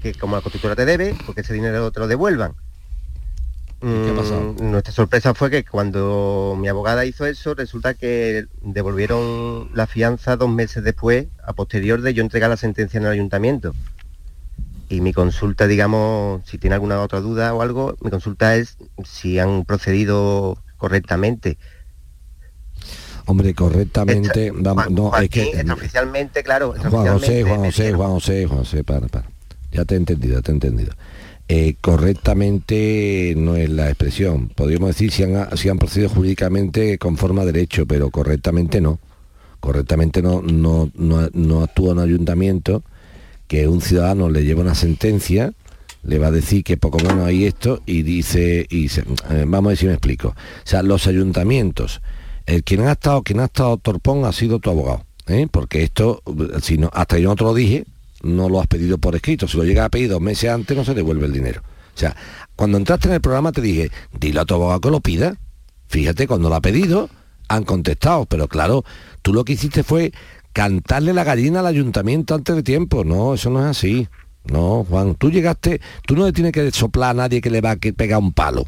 que 0.03 0.15
como 0.15 0.35
la 0.35 0.43
constructora 0.43 0.75
te 0.75 0.85
debe, 0.85 1.15
porque 1.27 1.43
ese 1.43 1.55
dinero 1.55 1.93
te 1.93 2.01
lo 2.01 2.09
devuelvan. 2.09 2.55
qué 3.81 4.13
pasó? 4.17 4.41
Mm, 4.61 4.71
Nuestra 4.71 4.93
sorpresa 4.93 5.35
fue 5.35 5.51
que 5.51 5.65
cuando 5.65 6.57
mi 6.57 6.69
abogada 6.69 7.05
hizo 7.05 7.27
eso, 7.27 7.55
resulta 7.55 7.95
que 7.95 8.45
devolvieron 8.63 9.71
la 9.75 9.87
fianza 9.89 10.37
dos 10.37 10.49
meses 10.51 10.85
después, 10.85 11.27
a 11.45 11.53
posterior 11.53 12.01
de 12.01 12.15
yo 12.15 12.23
entregar 12.23 12.49
la 12.49 12.57
sentencia 12.57 12.99
en 12.99 13.07
el 13.07 13.13
ayuntamiento. 13.13 13.75
Y 14.93 15.01
mi 15.01 15.15
consulta, 15.15 15.67
digamos, 15.67 16.43
si 16.45 16.59
tiene 16.59 16.75
alguna 16.75 17.01
otra 17.01 17.23
duda 17.23 17.55
o 17.55 17.63
algo, 17.63 17.97
mi 18.03 18.11
consulta 18.11 18.57
es 18.57 18.77
si 19.05 19.39
han 19.39 19.65
procedido 19.65 20.59
correctamente. 20.77 21.57
Hombre, 23.25 23.55
correctamente, 23.55 24.53
vamos, 24.55 24.91
no, 24.91 25.17
es 25.17 25.31
que... 25.31 25.45
extraoficialmente, 25.45 26.43
claro, 26.43 26.75
Juan 26.91 27.07
José, 27.07 27.43
Juan 27.43 27.61
José, 27.61 27.95
Juan 27.95 28.11
José, 28.11 28.47
Juan 28.47 28.59
José, 28.59 28.85
para, 28.85 29.09
para. 29.09 29.31
Ya 29.71 29.87
te 29.87 29.95
he 29.95 29.97
entendido, 29.97 30.35
ya 30.35 30.43
te 30.43 30.51
he 30.51 30.55
entendido. 30.55 30.93
Eh, 31.49 31.77
correctamente 31.81 33.33
no 33.35 33.57
es 33.57 33.71
la 33.71 33.89
expresión. 33.89 34.49
Podríamos 34.51 34.89
decir 34.89 35.11
si 35.11 35.23
han, 35.23 35.57
si 35.57 35.71
han 35.71 35.79
procedido 35.79 36.11
jurídicamente 36.11 36.99
conforme 36.99 37.41
a 37.41 37.47
derecho, 37.47 37.87
pero 37.87 38.11
correctamente 38.11 38.83
no. 38.83 38.99
Correctamente 39.59 40.21
no, 40.21 40.43
no, 40.43 40.91
no, 40.95 41.31
no 41.33 41.63
actúa 41.63 41.93
un 41.93 42.01
ayuntamiento 42.01 42.83
que 43.53 43.69
un 43.69 43.83
ciudadano 43.83 44.31
le 44.31 44.45
lleva 44.47 44.63
una 44.63 44.75
sentencia, 44.75 45.53
le 46.05 46.19
va 46.19 46.29
a 46.29 46.31
decir 46.31 46.65
que 46.65 46.79
poco 46.79 46.97
menos 47.01 47.27
hay 47.27 47.45
esto 47.45 47.83
y 47.85 48.03
dice, 48.03 48.67
y 48.71 48.89
se- 48.89 49.03
eh, 49.29 49.45
vamos 49.47 49.67
a 49.67 49.69
ver 49.73 49.77
si 49.77 49.85
me 49.85 49.93
explico. 49.93 50.29
O 50.29 50.35
sea, 50.65 50.83
los 50.83 51.07
ayuntamientos, 51.07 52.01
el 52.47 52.65
quien 52.65 52.81
ha 52.81 52.93
estado, 52.93 53.23
quien 53.23 53.41
ha 53.41 53.45
estado 53.45 53.77
torpón 53.77 54.25
ha 54.25 54.33
sido 54.33 54.59
tu 54.59 54.71
abogado. 54.71 55.05
¿eh? 55.27 55.49
Porque 55.51 55.83
esto, 55.83 56.23
si 56.63 56.79
no, 56.79 56.89
hasta 56.95 57.19
yo 57.19 57.29
no 57.29 57.37
te 57.37 57.45
lo 57.45 57.53
dije, 57.53 57.85
no 58.23 58.49
lo 58.49 58.59
has 58.59 58.69
pedido 58.69 58.97
por 58.97 59.15
escrito. 59.17 59.47
Si 59.47 59.59
lo 59.59 59.65
llegas 59.65 59.85
a 59.85 59.91
pedir 59.91 60.09
dos 60.09 60.23
meses 60.23 60.49
antes, 60.49 60.75
no 60.75 60.83
se 60.87 60.95
devuelve 60.95 61.27
el 61.27 61.35
dinero. 61.35 61.61
O 61.95 61.99
sea, 61.99 62.17
cuando 62.57 62.79
entraste 62.79 63.09
en 63.09 63.15
el 63.17 63.21
programa 63.21 63.53
te 63.53 63.61
dije, 63.61 63.91
dile 64.19 64.41
a 64.41 64.47
tu 64.47 64.55
abogado 64.55 64.81
que 64.81 64.91
lo 64.91 65.01
pida. 65.01 65.37
Fíjate, 65.89 66.27
cuando 66.27 66.49
lo 66.49 66.55
ha 66.55 66.63
pedido, 66.63 67.11
han 67.49 67.65
contestado. 67.65 68.25
Pero 68.25 68.49
claro, 68.49 68.83
tú 69.21 69.35
lo 69.35 69.45
que 69.45 69.53
hiciste 69.53 69.83
fue 69.83 70.11
cantarle 70.53 71.13
la 71.13 71.25
gallina 71.25 71.61
al 71.61 71.67
ayuntamiento 71.67 72.35
antes 72.35 72.55
de 72.57 72.63
tiempo. 72.63 73.05
No, 73.05 73.35
eso 73.35 73.51
no 73.51 73.61
es 73.61 73.67
así. 73.67 74.09
No, 74.45 74.85
Juan, 74.89 75.15
tú 75.15 75.31
llegaste, 75.31 75.81
tú 76.07 76.17
no 76.17 76.27
le 76.27 76.33
tienes 76.33 76.53
que 76.53 76.71
soplar 76.73 77.11
a 77.11 77.15
nadie 77.15 77.41
que 77.41 77.51
le 77.51 77.61
va 77.61 77.73
a 77.73 77.77
pegar 77.77 78.19
un 78.19 78.33
palo. 78.33 78.67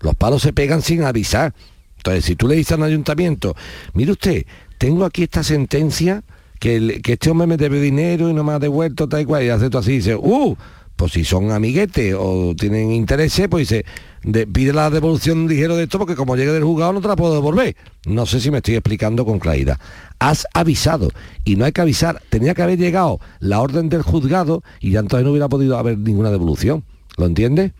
Los 0.00 0.14
palos 0.14 0.42
se 0.42 0.52
pegan 0.52 0.82
sin 0.82 1.02
avisar. 1.02 1.54
Entonces, 1.98 2.24
si 2.24 2.36
tú 2.36 2.48
le 2.48 2.56
dices 2.56 2.72
al 2.72 2.82
ayuntamiento, 2.82 3.54
mire 3.94 4.12
usted, 4.12 4.46
tengo 4.78 5.04
aquí 5.04 5.24
esta 5.24 5.42
sentencia 5.42 6.22
que, 6.58 7.00
que 7.02 7.14
este 7.14 7.30
hombre 7.30 7.46
me 7.46 7.56
debe 7.56 7.80
dinero 7.80 8.30
y 8.30 8.34
no 8.34 8.44
me 8.44 8.52
ha 8.52 8.58
devuelto, 8.58 9.08
tal 9.08 9.22
y 9.22 9.24
cual, 9.24 9.44
y 9.44 9.48
hace 9.48 9.70
tú 9.70 9.78
así, 9.78 9.92
dice, 9.92 10.14
uh, 10.14 10.56
pues 10.96 11.12
si 11.12 11.24
son 11.24 11.52
amiguetes 11.52 12.14
o 12.18 12.54
tienen 12.58 12.90
intereses, 12.90 13.48
pues 13.48 13.68
dice, 13.68 13.84
de- 14.22 14.46
pide 14.46 14.72
la 14.72 14.88
devolución 14.90 15.46
ligero 15.46 15.76
de 15.76 15.84
esto 15.84 15.98
porque 15.98 16.16
como 16.16 16.36
llegue 16.36 16.52
del 16.52 16.64
juzgado 16.64 16.92
no 16.94 17.00
te 17.00 17.08
la 17.08 17.16
puedo 17.16 17.34
devolver. 17.34 17.76
No 18.06 18.24
sé 18.26 18.40
si 18.40 18.50
me 18.50 18.58
estoy 18.58 18.74
explicando 18.74 19.24
con 19.24 19.38
claridad. 19.38 19.78
Has 20.18 20.46
avisado 20.54 21.10
y 21.44 21.56
no 21.56 21.64
hay 21.66 21.72
que 21.72 21.82
avisar, 21.82 22.22
tenía 22.30 22.54
que 22.54 22.62
haber 22.62 22.78
llegado 22.78 23.20
la 23.40 23.60
orden 23.60 23.88
del 23.90 24.02
juzgado 24.02 24.62
y 24.80 24.92
ya 24.92 25.00
entonces 25.00 25.24
no 25.24 25.30
hubiera 25.32 25.48
podido 25.48 25.78
haber 25.78 25.98
ninguna 25.98 26.30
devolución. 26.30 26.82
¿Lo 27.18 27.26
entiendes? 27.26 27.72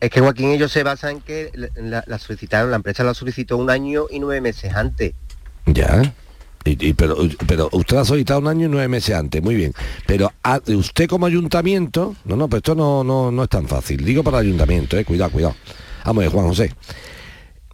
Es 0.00 0.10
que 0.10 0.20
Joaquín 0.20 0.50
ellos 0.50 0.70
se 0.72 0.82
basan 0.82 1.12
en 1.16 1.20
que 1.22 1.50
la, 1.54 1.68
la- 1.76 2.04
la 2.06 2.18
solicitaron, 2.18 2.70
la 2.70 2.76
empresa 2.76 3.02
la 3.04 3.14
solicitó 3.14 3.56
un 3.56 3.70
año 3.70 4.04
y 4.10 4.18
nueve 4.18 4.40
meses 4.40 4.74
antes. 4.74 5.14
Ya. 5.66 6.12
Y- 6.66 6.88
y- 6.88 6.92
pero, 6.94 7.16
pero 7.46 7.68
usted 7.72 7.96
ha 7.96 8.04
solicitado 8.04 8.40
un 8.40 8.48
año 8.48 8.66
y 8.66 8.68
nueve 8.68 8.88
meses 8.88 9.14
antes, 9.14 9.42
muy 9.42 9.54
bien. 9.54 9.72
Pero 10.06 10.32
a- 10.42 10.60
usted 10.66 11.08
como 11.08 11.24
ayuntamiento, 11.26 12.16
no, 12.24 12.36
no, 12.36 12.48
pero 12.48 12.58
esto 12.58 12.74
no, 12.74 13.02
no, 13.04 13.30
no 13.30 13.42
es 13.44 13.48
tan 13.48 13.66
fácil. 13.68 14.04
Digo 14.04 14.22
para 14.24 14.40
el 14.40 14.46
ayuntamiento, 14.48 14.98
eh, 14.98 15.04
cuidado, 15.04 15.30
cuidado. 15.30 15.54
Vamos 16.04 16.20
a 16.20 16.24
ver, 16.24 16.32
Juan 16.32 16.46
José. 16.48 16.72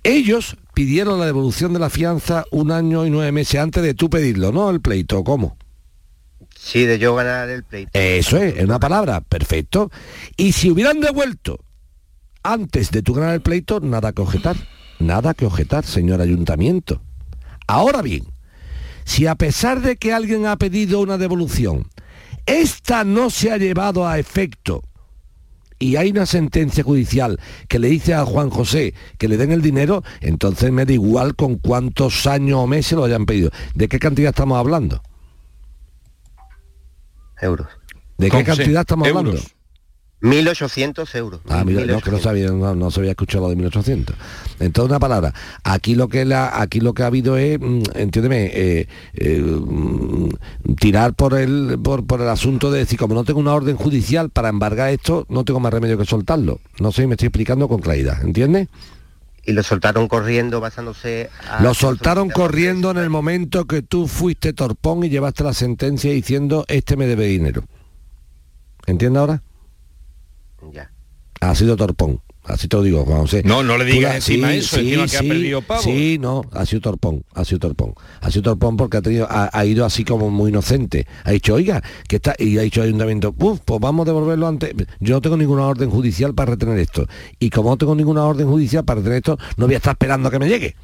Ellos 0.04 0.56
pidieron 0.74 1.18
la 1.18 1.26
devolución 1.26 1.72
de 1.72 1.78
la 1.78 1.90
fianza 1.90 2.44
un 2.50 2.70
año 2.70 3.06
y 3.06 3.10
nueve 3.10 3.32
meses 3.32 3.60
antes 3.60 3.82
de 3.82 3.94
tú 3.94 4.10
pedirlo, 4.10 4.52
¿no? 4.52 4.68
El 4.70 4.80
pleito, 4.80 5.22
¿cómo? 5.24 5.56
Sí, 6.54 6.84
de 6.84 6.98
yo 6.98 7.14
ganar 7.14 7.48
el 7.48 7.64
pleito. 7.64 7.90
Eso 7.94 8.36
es, 8.36 8.56
es 8.56 8.64
una 8.64 8.78
palabra, 8.78 9.20
perfecto. 9.20 9.90
Y 10.36 10.52
si 10.52 10.70
hubieran 10.70 11.00
devuelto 11.00 11.58
antes 12.42 12.90
de 12.90 13.02
tu 13.02 13.14
ganar 13.14 13.34
el 13.34 13.40
pleito, 13.42 13.80
nada 13.80 14.12
que 14.12 14.22
objetar. 14.22 14.56
Nada 14.98 15.34
que 15.34 15.46
objetar, 15.46 15.84
señor 15.84 16.20
ayuntamiento. 16.20 17.02
Ahora 17.66 18.02
bien, 18.02 18.24
si 19.04 19.26
a 19.26 19.34
pesar 19.34 19.80
de 19.80 19.96
que 19.96 20.12
alguien 20.12 20.46
ha 20.46 20.56
pedido 20.56 21.00
una 21.00 21.18
devolución, 21.18 21.88
esta 22.46 23.04
no 23.04 23.30
se 23.30 23.50
ha 23.50 23.56
llevado 23.56 24.06
a 24.06 24.18
efecto 24.18 24.82
y 25.82 25.96
hay 25.96 26.10
una 26.10 26.26
sentencia 26.26 26.84
judicial 26.84 27.40
que 27.66 27.80
le 27.80 27.88
dice 27.88 28.14
a 28.14 28.24
Juan 28.24 28.50
José 28.50 28.94
que 29.18 29.26
le 29.26 29.36
den 29.36 29.50
el 29.50 29.62
dinero, 29.62 30.04
entonces 30.20 30.70
me 30.70 30.84
da 30.84 30.92
igual 30.92 31.34
con 31.34 31.56
cuántos 31.56 32.26
años 32.28 32.60
o 32.60 32.66
meses 32.68 32.92
lo 32.92 33.04
hayan 33.04 33.26
pedido. 33.26 33.50
¿De 33.74 33.88
qué 33.88 33.98
cantidad 33.98 34.30
estamos 34.30 34.58
hablando? 34.58 35.02
Euros. 37.40 37.66
¿De 38.16 38.30
qué 38.30 38.44
cantidad 38.44 38.82
estamos 38.82 39.08
hablando? 39.08 39.40
1.800 40.22 41.14
euros. 41.16 41.40
Ah, 41.48 41.64
no, 41.66 42.00
que 42.00 42.10
no 42.12 42.18
sabía, 42.18 42.46
no, 42.48 42.74
no 42.76 42.90
se 42.92 43.00
había 43.00 43.10
escuchado 43.10 43.44
lo 43.44 43.50
de 43.50 43.56
1800. 43.56 44.14
Entonces, 44.60 44.88
una 44.88 45.00
palabra, 45.00 45.34
aquí 45.64 45.96
lo 45.96 46.08
que 46.08 46.24
la, 46.24 46.60
aquí 46.60 46.78
lo 46.78 46.94
que 46.94 47.02
ha 47.02 47.06
habido 47.06 47.36
es, 47.36 47.58
mm, 47.58 47.82
entiéndeme, 47.94 48.50
eh, 48.54 48.88
eh, 49.14 49.58
tirar 50.78 51.14
por 51.14 51.34
el, 51.34 51.76
por, 51.82 52.06
por 52.06 52.20
el 52.20 52.28
asunto 52.28 52.70
de 52.70 52.78
decir, 52.78 53.00
como 53.00 53.14
no 53.14 53.24
tengo 53.24 53.40
una 53.40 53.52
orden 53.52 53.76
judicial 53.76 54.30
para 54.30 54.48
embargar 54.48 54.90
esto, 54.90 55.26
no 55.28 55.44
tengo 55.44 55.58
más 55.58 55.72
remedio 55.72 55.98
que 55.98 56.04
soltarlo. 56.04 56.60
No 56.78 56.92
sé 56.92 57.02
si 57.02 57.08
me 57.08 57.14
estoy 57.14 57.26
explicando 57.26 57.66
con 57.66 57.80
claridad, 57.80 58.22
¿entiendes? 58.22 58.68
Y 59.44 59.52
lo 59.52 59.64
soltaron 59.64 60.06
corriendo 60.06 60.60
basándose 60.60 61.30
a... 61.50 61.60
Lo 61.64 61.74
soltaron 61.74 62.30
corriendo 62.30 62.92
en 62.92 62.98
el 62.98 63.10
momento 63.10 63.66
que 63.66 63.82
tú 63.82 64.06
fuiste 64.06 64.52
torpón 64.52 65.02
y 65.02 65.08
llevaste 65.08 65.42
la 65.42 65.52
sentencia 65.52 66.12
diciendo, 66.12 66.64
este 66.68 66.96
me 66.96 67.08
debe 67.08 67.26
dinero. 67.26 67.64
¿Entiendes 68.86 69.18
ahora? 69.18 69.42
Ya. 70.70 70.90
Ha 71.40 71.54
sido 71.54 71.76
torpón. 71.76 72.20
Así 72.44 72.66
te 72.66 72.76
lo 72.76 72.82
digo, 72.82 73.04
Juan 73.04 73.20
José. 73.20 73.42
No, 73.44 73.62
no 73.62 73.78
le 73.78 73.84
digas 73.84 74.16
encima 74.16 74.52
eso, 74.52 74.76
encima 74.76 75.06
que 75.06 75.16
ha 75.16 75.20
perdido 75.20 75.62
pavos. 75.62 75.84
Sí, 75.84 76.18
no, 76.20 76.42
ha 76.52 76.66
sido 76.66 76.80
torpón, 76.82 77.24
ha 77.34 77.44
sido 77.44 77.60
torpón. 77.60 77.94
Ha 78.20 78.32
sido 78.32 78.42
torpón 78.42 78.76
porque 78.76 78.96
ha, 78.96 79.02
tenido, 79.02 79.28
ha, 79.30 79.48
ha 79.52 79.64
ido 79.64 79.84
así 79.84 80.04
como 80.04 80.28
muy 80.28 80.50
inocente. 80.50 81.06
Ha 81.22 81.30
dicho, 81.30 81.54
oiga, 81.54 81.80
que 82.08 82.16
está, 82.16 82.34
y 82.36 82.58
ha 82.58 82.62
dicho 82.62 82.80
el 82.82 82.88
ayuntamiento, 82.88 83.32
"Uf, 83.38 83.60
pues 83.64 83.78
vamos 83.80 84.04
a 84.04 84.10
devolverlo 84.10 84.48
antes. 84.48 84.74
Yo 84.98 85.14
no 85.14 85.20
tengo 85.20 85.36
ninguna 85.36 85.66
orden 85.66 85.88
judicial 85.90 86.34
para 86.34 86.50
retener 86.52 86.78
esto. 86.80 87.06
Y 87.38 87.48
como 87.50 87.70
no 87.70 87.78
tengo 87.78 87.94
ninguna 87.94 88.24
orden 88.24 88.48
judicial 88.48 88.84
para 88.84 88.98
retener 88.98 89.18
esto, 89.18 89.38
no 89.56 89.66
voy 89.66 89.74
a 89.74 89.78
estar 89.78 89.92
esperando 89.92 90.28
a 90.28 90.32
que 90.32 90.38
me 90.40 90.48
llegue. 90.48 90.74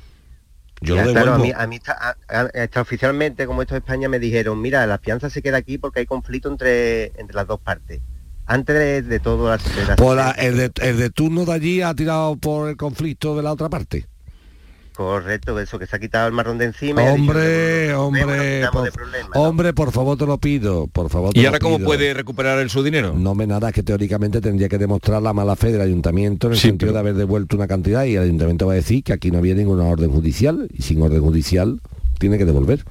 Yo 0.80 0.94
Ya, 0.94 1.06
lo 1.06 1.12
claro, 1.12 1.34
a 1.34 1.38
mí, 1.38 1.50
a 1.56 1.66
mí 1.66 1.74
está, 1.76 1.92
a- 1.92 2.16
a- 2.40 2.50
está 2.54 2.82
oficialmente, 2.82 3.46
como 3.46 3.62
esto 3.62 3.74
es 3.74 3.80
España, 3.80 4.08
me 4.08 4.20
dijeron, 4.20 4.60
mira, 4.60 4.86
la 4.86 4.98
fianza 4.98 5.28
se 5.28 5.42
queda 5.42 5.56
aquí 5.56 5.76
porque 5.76 5.98
hay 6.00 6.06
conflicto 6.06 6.48
entre, 6.48 7.06
entre 7.20 7.34
las 7.34 7.48
dos 7.48 7.58
partes. 7.58 8.00
Antes 8.48 8.74
de, 8.76 9.02
de 9.02 9.20
todo 9.20 9.48
la, 9.50 9.56
de 9.58 9.86
la- 9.86 9.96
Pues 9.96 10.16
la- 10.16 10.30
el, 10.32 10.56
de, 10.56 10.72
el 10.82 10.96
de 10.98 11.10
turno 11.10 11.44
de 11.44 11.52
allí 11.52 11.82
ha 11.82 11.94
tirado 11.94 12.34
por 12.36 12.68
el 12.68 12.76
conflicto 12.76 13.36
de 13.36 13.42
la 13.42 13.52
otra 13.52 13.68
parte. 13.68 14.06
Correcto, 14.94 15.60
eso, 15.60 15.78
que 15.78 15.86
se 15.86 15.94
ha 15.94 16.00
quitado 16.00 16.26
el 16.26 16.32
marrón 16.32 16.58
de 16.58 16.64
encima. 16.64 17.02
y 17.02 17.06
ha 17.06 17.10
dicho, 17.12 17.22
Hombre, 17.22 17.94
hombre, 17.94 18.66
por, 18.72 18.90
problema, 18.92 19.28
hombre, 19.34 19.72
por 19.72 19.92
favor 19.92 20.18
te 20.18 20.26
lo 20.26 20.38
pido, 20.38 20.88
por 20.88 21.08
favor. 21.08 21.32
te 21.32 21.38
¿Y 21.38 21.42
lo 21.42 21.50
ahora 21.50 21.60
cómo 21.60 21.76
pido. 21.76 21.86
puede 21.86 22.14
recuperar 22.14 22.58
el, 22.58 22.68
su 22.68 22.82
dinero? 22.82 23.14
No 23.16 23.36
me 23.36 23.46
nada, 23.46 23.70
que 23.70 23.84
teóricamente 23.84 24.40
tendría 24.40 24.68
que 24.68 24.76
demostrar 24.76 25.22
la 25.22 25.32
mala 25.32 25.54
fe 25.54 25.70
del 25.70 25.82
ayuntamiento 25.82 26.48
en 26.48 26.54
el 26.54 26.58
Sí, 26.58 26.66
sentido 26.68 26.92
de 26.92 26.98
haber 26.98 27.14
devuelto 27.14 27.54
una 27.54 27.68
cantidad 27.68 28.06
y 28.06 28.16
el 28.16 28.22
ayuntamiento 28.24 28.66
va 28.66 28.72
a 28.72 28.76
decir 28.76 29.04
que 29.04 29.12
aquí 29.12 29.30
no 29.30 29.38
había 29.38 29.54
ninguna 29.54 29.84
orden 29.84 30.10
judicial 30.10 30.68
y 30.76 30.82
sin 30.82 31.00
orden 31.00 31.20
judicial 31.20 31.80
tiene 32.18 32.36
que 32.36 32.44
devolver. 32.44 32.84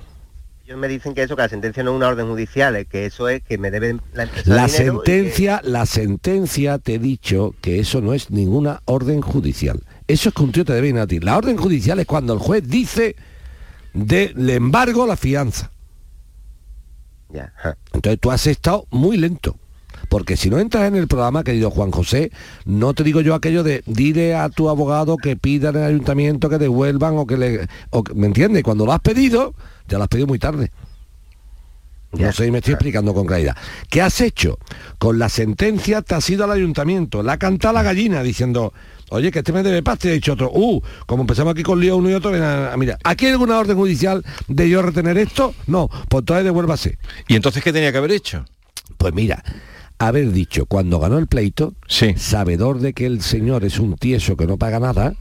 Ellos 0.67 0.79
me 0.79 0.89
dicen 0.89 1.13
que 1.13 1.23
eso, 1.23 1.37
que 1.37 1.43
la 1.43 1.47
sentencia 1.47 1.81
no 1.81 1.91
es 1.91 1.95
una 1.95 2.09
orden 2.09 2.27
judicial, 2.27 2.75
es 2.75 2.87
que 2.87 3.05
eso 3.05 3.29
es 3.29 3.41
que 3.41 3.57
me 3.57 3.71
deben 3.71 4.01
la 4.11 4.23
empresa 4.23 4.53
La 4.53 4.65
que- 4.65 4.71
sentencia, 4.73 5.61
la 5.63 5.85
sentencia 5.85 6.77
te 6.77 6.95
he 6.95 6.99
dicho 6.99 7.55
que 7.61 7.79
eso 7.79 8.01
no 8.01 8.13
es 8.13 8.31
ninguna 8.31 8.81
orden 8.83 9.21
judicial. 9.21 9.81
Eso 10.09 10.27
es 10.27 10.35
que 10.35 10.43
un 10.43 10.51
tío 10.51 10.65
te 10.65 10.73
debe 10.73 10.99
a 10.99 11.07
ti. 11.07 11.21
La 11.21 11.37
orden 11.37 11.55
judicial 11.55 11.99
es 11.99 12.05
cuando 12.05 12.33
el 12.33 12.39
juez 12.39 12.67
dice 12.67 13.15
de 13.93 14.33
le 14.35 14.55
embargo 14.55 15.07
la 15.07 15.15
fianza. 15.15 15.71
Ya. 17.29 17.53
Entonces 17.93 18.19
tú 18.19 18.29
has 18.29 18.45
estado 18.45 18.87
muy 18.89 19.15
lento. 19.15 19.55
Porque 20.09 20.37
si 20.37 20.49
no 20.49 20.59
entras 20.59 20.87
en 20.87 20.95
el 20.95 21.07
programa, 21.07 21.43
querido 21.43 21.69
Juan 21.69 21.91
José, 21.91 22.31
no 22.65 22.93
te 22.93 23.03
digo 23.03 23.21
yo 23.21 23.35
aquello 23.35 23.63
de 23.63 23.83
dile 23.85 24.35
a 24.35 24.49
tu 24.49 24.69
abogado 24.69 25.17
que 25.17 25.35
pida 25.35 25.69
en 25.69 25.77
el 25.77 25.83
ayuntamiento 25.83 26.49
que 26.49 26.57
devuelvan 26.57 27.17
o 27.17 27.27
que 27.27 27.37
le... 27.37 27.67
o 27.89 28.03
¿Me 28.15 28.27
entiendes? 28.27 28.63
Cuando 28.63 28.85
lo 28.85 28.93
has 28.93 29.01
pedido, 29.01 29.53
ya 29.87 29.97
lo 29.97 30.03
has 30.03 30.09
pedido 30.09 30.27
muy 30.27 30.39
tarde. 30.39 30.71
No 32.13 32.31
sé 32.31 32.45
si 32.45 32.51
me 32.51 32.59
estoy 32.59 32.73
explicando 32.75 33.13
con 33.13 33.27
claridad. 33.27 33.55
¿Qué 33.89 34.01
has 34.01 34.21
hecho? 34.21 34.57
Con 34.97 35.19
la 35.19 35.27
sentencia 35.27 36.01
te 36.01 36.15
has 36.15 36.29
ido 36.29 36.45
al 36.45 36.51
ayuntamiento, 36.51 37.21
la 37.21 37.33
ha 37.33 37.37
cantado 37.37 37.73
la 37.73 37.83
gallina 37.83 38.23
diciendo, 38.23 38.73
oye, 39.09 39.29
que 39.29 39.39
este 39.39 39.51
me 39.51 39.61
debe 39.61 39.83
pasta, 39.83 40.07
y 40.07 40.11
ha 40.11 40.13
dicho 40.13 40.33
otro, 40.33 40.49
uh, 40.53 40.81
como 41.05 41.23
empezamos 41.23 41.51
aquí 41.51 41.63
con 41.63 41.81
lío 41.81 41.97
uno 41.97 42.09
y 42.09 42.13
otro, 42.13 42.31
ven 42.31 42.43
a, 42.43 42.71
a 42.71 42.77
mirar, 42.77 42.97
¿aquí 43.03 43.25
hay 43.25 43.33
alguna 43.33 43.59
orden 43.59 43.75
judicial 43.75 44.23
de 44.47 44.69
yo 44.69 44.81
retener 44.81 45.17
esto? 45.17 45.53
No, 45.67 45.89
pues 46.07 46.21
entonces 46.21 46.45
devuélvase. 46.45 46.97
¿Y 47.27 47.35
entonces 47.35 47.61
qué 47.61 47.73
tenía 47.73 47.91
que 47.91 47.97
haber 47.97 48.11
hecho? 48.11 48.45
Pues 48.97 49.13
mira, 49.13 49.43
haber 49.99 50.31
dicho 50.31 50.65
cuando 50.65 50.99
ganó 50.99 51.17
el 51.17 51.27
pleito, 51.27 51.73
sabedor 52.15 52.79
de 52.79 52.93
que 52.93 53.05
el 53.05 53.21
señor 53.21 53.63
es 53.65 53.79
un 53.79 53.95
tieso 53.95 54.37
que 54.37 54.47
no 54.47 54.57
paga 54.57 54.79
nada, 54.79 55.15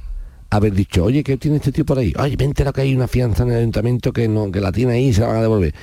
haber 0.50 0.72
dicho, 0.74 1.04
oye, 1.04 1.24
¿qué 1.24 1.36
tiene 1.36 1.56
este 1.56 1.72
tío 1.72 1.84
por 1.84 1.98
ahí? 1.98 2.12
Oye, 2.18 2.36
me 2.36 2.44
he 2.44 2.46
enterado 2.46 2.72
que 2.72 2.82
hay 2.82 2.94
una 2.94 3.08
fianza 3.08 3.42
en 3.42 3.50
el 3.50 3.58
ayuntamiento 3.58 4.12
que 4.12 4.28
no, 4.28 4.50
que 4.50 4.60
la 4.60 4.72
tiene 4.72 4.94
ahí 4.94 5.08
y 5.08 5.12
se 5.12 5.22
la 5.22 5.28
van 5.28 5.36
a 5.36 5.42
devolver. 5.42 5.74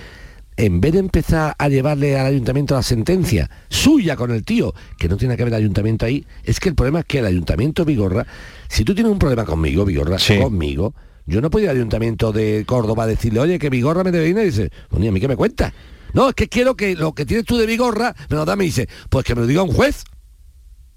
En 0.55 0.79
vez 0.79 0.93
de 0.93 0.99
empezar 0.99 1.55
a 1.57 1.67
llevarle 1.67 2.19
al 2.19 2.27
ayuntamiento 2.27 2.75
la 2.75 2.83
sentencia 2.83 3.49
suya 3.69 4.15
con 4.15 4.29
el 4.29 4.43
tío, 4.43 4.73
que 4.99 5.09
no 5.09 5.17
tiene 5.17 5.35
que 5.35 5.43
ver 5.43 5.53
el 5.53 5.59
ayuntamiento 5.59 6.05
ahí, 6.05 6.25
es 6.43 6.59
que 6.59 6.69
el 6.69 6.75
problema 6.75 6.99
es 6.99 7.05
que 7.05 7.19
el 7.19 7.25
ayuntamiento 7.25 7.85
Vigorra, 7.85 8.27
si 8.69 8.83
tú 8.83 8.93
tienes 8.93 9.11
un 9.11 9.17
problema 9.17 9.45
conmigo, 9.45 9.83
Vigorra, 9.83 10.17
conmigo, 10.39 10.93
yo 11.25 11.41
no 11.41 11.49
puedo 11.49 11.63
ir 11.63 11.69
al 11.71 11.77
ayuntamiento 11.77 12.31
de 12.31 12.65
Córdoba 12.67 13.05
a 13.05 13.07
decirle, 13.07 13.39
oye, 13.39 13.57
que 13.57 13.71
Vigorra 13.71 14.03
me 14.03 14.11
debe 14.11 14.25
dinero, 14.25 14.45
y 14.45 14.51
dice, 14.51 14.69
pues, 14.89 15.07
¿a 15.07 15.11
mí 15.11 15.19
qué 15.19 15.27
me 15.27 15.35
cuenta? 15.35 15.73
No, 16.13 16.29
es 16.29 16.35
que 16.35 16.47
quiero 16.47 16.75
que 16.75 16.95
lo 16.95 17.13
que 17.13 17.25
tienes 17.25 17.45
tú 17.45 17.57
de 17.57 17.65
Vigorra 17.65 18.15
me 18.29 18.37
lo 18.37 18.45
da, 18.45 18.55
me 18.55 18.63
dice, 18.65 18.87
pues 19.09 19.25
que 19.25 19.35
me 19.35 19.41
lo 19.41 19.47
diga 19.47 19.63
un 19.63 19.71
juez. 19.73 20.03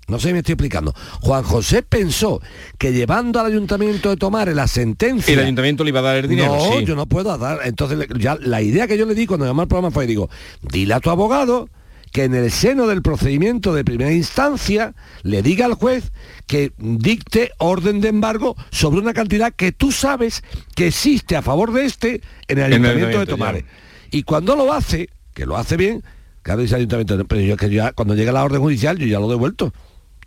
No 0.09 0.21
sé 0.21 0.29
si 0.29 0.33
me 0.35 0.39
estoy 0.39 0.53
explicando. 0.53 0.95
Juan 1.21 1.43
José 1.43 1.83
pensó 1.83 2.41
que 2.79 2.93
llevando 2.93 3.41
al 3.41 3.47
ayuntamiento 3.47 4.11
de 4.11 4.17
tomar 4.17 4.47
la 4.55 4.69
sentencia... 4.69 5.35
El 5.35 5.41
ayuntamiento 5.41 5.83
le 5.83 5.91
iba 5.91 5.99
a 5.99 6.03
dar 6.05 6.17
el 6.19 6.29
dinero, 6.29 6.55
No, 6.55 6.79
sí. 6.79 6.85
yo 6.85 6.95
no 6.95 7.07
puedo 7.07 7.37
dar. 7.37 7.59
Entonces, 7.64 8.07
ya 8.17 8.37
la 8.41 8.62
idea 8.62 8.87
que 8.87 8.97
yo 8.99 9.05
le 9.05 9.17
di 9.17 9.27
cuando 9.27 9.47
llamó 9.47 9.62
al 9.62 9.69
programa 9.69 9.91
fue, 9.91 10.07
digo, 10.07 10.31
dile 10.62 10.95
a 10.95 11.01
tu 11.01 11.11
abogado 11.11 11.69
que 12.12 12.23
en 12.23 12.37
el 12.37 12.53
seno 12.53 12.87
del 12.87 13.03
procedimiento 13.03 13.75
de 13.75 13.85
primera 13.85 14.12
instancia 14.12 14.95
le 15.23 15.43
diga 15.43 15.67
al 15.67 15.75
juez 15.75 16.12
que 16.47 16.73
dicte 16.79 17.51
orden 17.59 18.01
de 18.01 18.09
embargo 18.09 18.55
sobre 18.71 19.01
una 19.01 19.12
cantidad 19.12 19.53
que 19.53 19.73
tú 19.73 19.91
sabes 19.91 20.45
que 20.77 20.87
existe 20.87 21.35
a 21.35 21.43
favor 21.43 21.73
de 21.73 21.85
este 21.85 22.21
en 22.47 22.59
el 22.59 22.73
En 22.73 22.85
el 22.85 22.91
ayuntamiento 22.93 23.19
de 23.19 23.27
Tomares. 23.27 23.64
ya. 23.64 23.69
Y 24.11 24.22
cuando 24.22 24.57
lo 24.57 24.72
hace, 24.72 25.09
que 25.34 25.46
lo 25.46 25.57
hace 25.57 25.76
bien, 25.76 26.02
claro, 26.42 26.61
dice 26.62 26.74
el 26.74 26.80
ayuntamiento, 26.80 27.24
pero 27.26 27.40
yo 27.40 27.54
es 27.54 27.61
que 27.61 27.70
ya, 27.70 27.92
cuando 27.92 28.14
llega 28.14 28.32
la 28.32 28.44
orden 28.44 28.61
judicial, 28.61 28.98
yo 28.98 29.07
ya 29.07 29.18
lo 29.18 29.26
he 29.26 29.30
devuelto. 29.30 29.72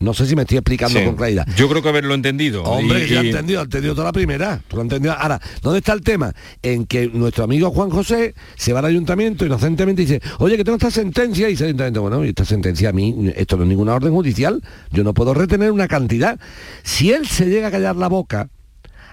No 0.01 0.13
sé 0.13 0.25
si 0.27 0.33
me 0.33 0.43
estoy 0.43 0.57
explicando 0.57 0.97
Sí. 0.97 1.03
con 1.05 1.17
claridad. 1.17 1.45
Yo 1.57 1.67
creo 1.67 1.81
que 1.83 1.89
haberlo 1.89 2.13
entendido. 2.13 2.63
Hombre, 2.63 2.99
Y- 3.03 3.07
que 3.09 3.13
ya 3.15 3.19
he 3.19 3.25
y- 3.25 3.29
entendido, 3.31 3.59
he 3.59 3.63
entendido 3.65 3.95
toda 3.95 4.05
la 4.05 4.11
primera. 4.13 4.61
Tú 4.69 4.77
lo 4.77 4.81
has 4.81 4.85
entendido. 4.85 5.13
Ahora, 5.13 5.41
¿dónde 5.61 5.79
está 5.79 5.91
el 5.91 5.99
tema? 5.99 6.33
En 6.61 6.85
que 6.85 7.07
nuestro 7.09 7.43
amigo 7.43 7.69
Juan 7.71 7.89
José 7.89 8.33
se 8.55 8.71
va 8.71 8.79
al 8.79 8.85
ayuntamiento 8.85 9.45
inocentemente 9.45 10.03
y 10.03 10.05
dice, 10.05 10.21
oye, 10.37 10.55
que 10.55 10.63
tengo 10.63 10.77
esta 10.77 10.89
sentencia, 10.89 11.49
y 11.49 11.51
dice 11.51 11.65
el 11.65 11.69
ayuntamiento, 11.71 12.01
bueno, 12.01 12.23
esta 12.23 12.45
sentencia 12.45 12.89
a 12.89 12.93
mí, 12.93 13.13
esto 13.35 13.57
no 13.57 13.63
es 13.63 13.69
ninguna 13.69 13.93
orden 13.93 14.13
judicial, 14.13 14.63
yo 14.93 15.03
no 15.03 15.13
puedo 15.13 15.33
retener 15.33 15.69
una 15.69 15.89
cantidad. 15.89 16.39
Si 16.83 17.11
él 17.11 17.27
se 17.27 17.47
llega 17.47 17.67
a 17.67 17.71
callar 17.71 17.97
la 17.97 18.07
boca, 18.07 18.47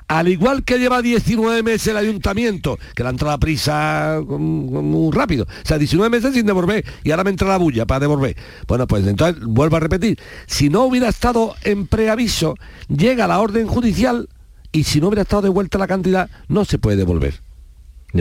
al 0.09 0.29
igual 0.29 0.65
que 0.65 0.79
lleva 0.79 1.03
19 1.03 1.63
meses 1.63 1.89
el 1.89 1.97
ayuntamiento, 1.97 2.79
que 2.95 3.03
le 3.03 3.09
ha 3.09 3.11
entrado 3.11 3.33
la 3.33 3.39
prisa 3.39 4.21
muy 4.27 5.13
rápido, 5.13 5.45
o 5.45 5.67
sea, 5.67 5.79
19 5.79 6.11
meses 6.11 6.35
sin 6.35 6.47
devolver, 6.47 6.85
y 7.03 7.11
ahora 7.11 7.25
me 7.25 7.31
entra 7.31 7.49
la 7.49 7.57
bulla 7.57 7.87
para 7.87 8.01
devolver. 8.01 8.37
Bueno, 8.69 8.87
pues 8.87 9.07
entonces 9.07 9.43
vuelvo 9.45 9.77
a 9.77 9.81
repetir, 9.81 10.19
si 10.47 10.69
no 10.69 10.85
hubiera 10.85 11.09
estado 11.09 11.55
en 11.65 11.87
preaviso, 11.87 12.55
llega 12.89 13.27
la 13.27 13.41
orden 13.41 13.67
judicial 13.67 14.29
y 14.73 14.85
si 14.85 15.01
no 15.01 15.09
hubiera 15.09 15.23
estado 15.23 15.43
devuelta 15.43 15.79
la 15.79 15.87
cantidad, 15.87 16.31
no 16.49 16.65
se 16.65 16.79
puede 16.79 16.97
devolver. 16.97 17.41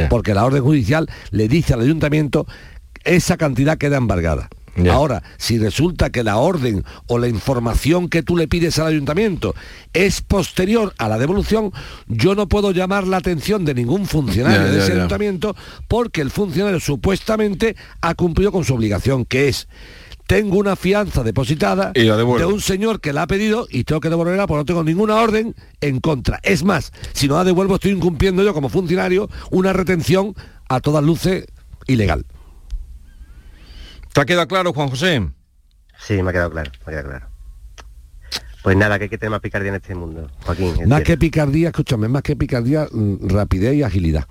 Porque 0.09 0.33
la 0.33 0.43
orden 0.43 0.61
judicial 0.61 1.09
le 1.31 1.47
dice 1.47 1.73
al 1.73 1.81
ayuntamiento, 1.81 2.45
esa 3.05 3.38
cantidad 3.38 3.77
queda 3.77 3.97
embargada. 3.97 4.49
Ahora, 4.91 5.23
si 5.38 5.57
resulta 5.57 6.09
que 6.09 6.23
la 6.23 6.38
orden 6.38 6.84
o 7.07 7.17
la 7.17 7.28
información 7.28 8.09
que 8.09 8.23
tú 8.23 8.36
le 8.36 8.47
pides 8.47 8.78
al 8.80 8.88
ayuntamiento 8.88 9.55
es 9.93 10.21
posterior 10.21 10.93
a 10.97 11.07
la 11.07 11.17
devolución, 11.17 11.71
yo 12.07 12.36
no 12.36 12.47
puedo 12.47 12.71
llamar 12.71 13.07
la 13.07 13.17
atención 13.17 13.63
de 13.63 13.73
ningún 13.73 14.05
funcionario 14.05 14.71
de 14.71 14.84
ese 14.84 14.93
ayuntamiento 14.93 15.55
porque 15.88 16.21
el 16.21 16.32
funcionario 16.32 16.80
supuestamente 16.80 17.76
ha 18.01 18.15
cumplido 18.15 18.51
con 18.51 18.65
su 18.65 18.73
obligación, 18.73 19.26
que 19.26 19.47
es 19.47 19.67
tengo 20.28 20.57
una 20.57 20.76
fianza 20.76 21.23
depositada 21.23 21.91
Y 21.93 22.03
la 22.03 22.17
de 22.17 22.45
un 22.45 22.59
señor 22.59 22.99
que 22.99 23.13
la 23.13 23.23
ha 23.23 23.28
pedido 23.28 23.67
y 23.69 23.84
tengo 23.84 24.01
que 24.01 24.09
devolverla 24.09 24.47
porque 24.47 24.61
no 24.61 24.65
tengo 24.65 24.84
ninguna 24.84 25.15
orden 25.15 25.55
en 25.82 25.99
contra. 25.99 26.39
Es 26.43 26.63
más, 26.63 26.91
si 27.13 27.28
no 27.28 27.36
la 27.36 27.43
devuelvo 27.43 27.76
estoy 27.76 27.91
incumpliendo 27.91 28.43
yo 28.43 28.53
como 28.53 28.69
funcionario 28.69 29.30
una 29.51 29.71
retención 29.71 30.34
a 30.67 30.80
todas 30.80 31.03
luces 31.03 31.45
ilegal. 31.88 32.26
¿Te 34.16 34.22
ha 34.22 34.26
quedado 34.26 34.47
claro, 34.47 34.72
Juan 34.72 34.88
José? 34.88 35.30
Sí, 35.99 36.24
me 36.24 36.30
ha 36.30 36.32
quedado 36.32 36.49
claro, 36.49 36.72
me 36.72 36.84
ha 36.86 36.89
quedado 36.89 37.09
claro. 37.09 37.28
Pues 38.63 38.78
nada, 38.78 38.97
que 38.97 39.03
hay 39.03 39.09
que 39.09 39.18
tener 39.18 39.32
más 39.32 39.41
picardía 39.41 39.72
en 39.72 39.76
este 39.76 39.93
mundo, 39.93 40.32
Joaquín. 40.45 40.88
Más 40.88 41.01
que 41.01 41.18
picardía, 41.18 41.68
escúchame, 41.68 42.07
más 42.07 42.22
que 42.22 42.38
picardía, 42.38 42.88
mm, 42.89 43.28
rapidez 43.28 43.76
y 43.76 43.84
agilidad. 43.84 44.26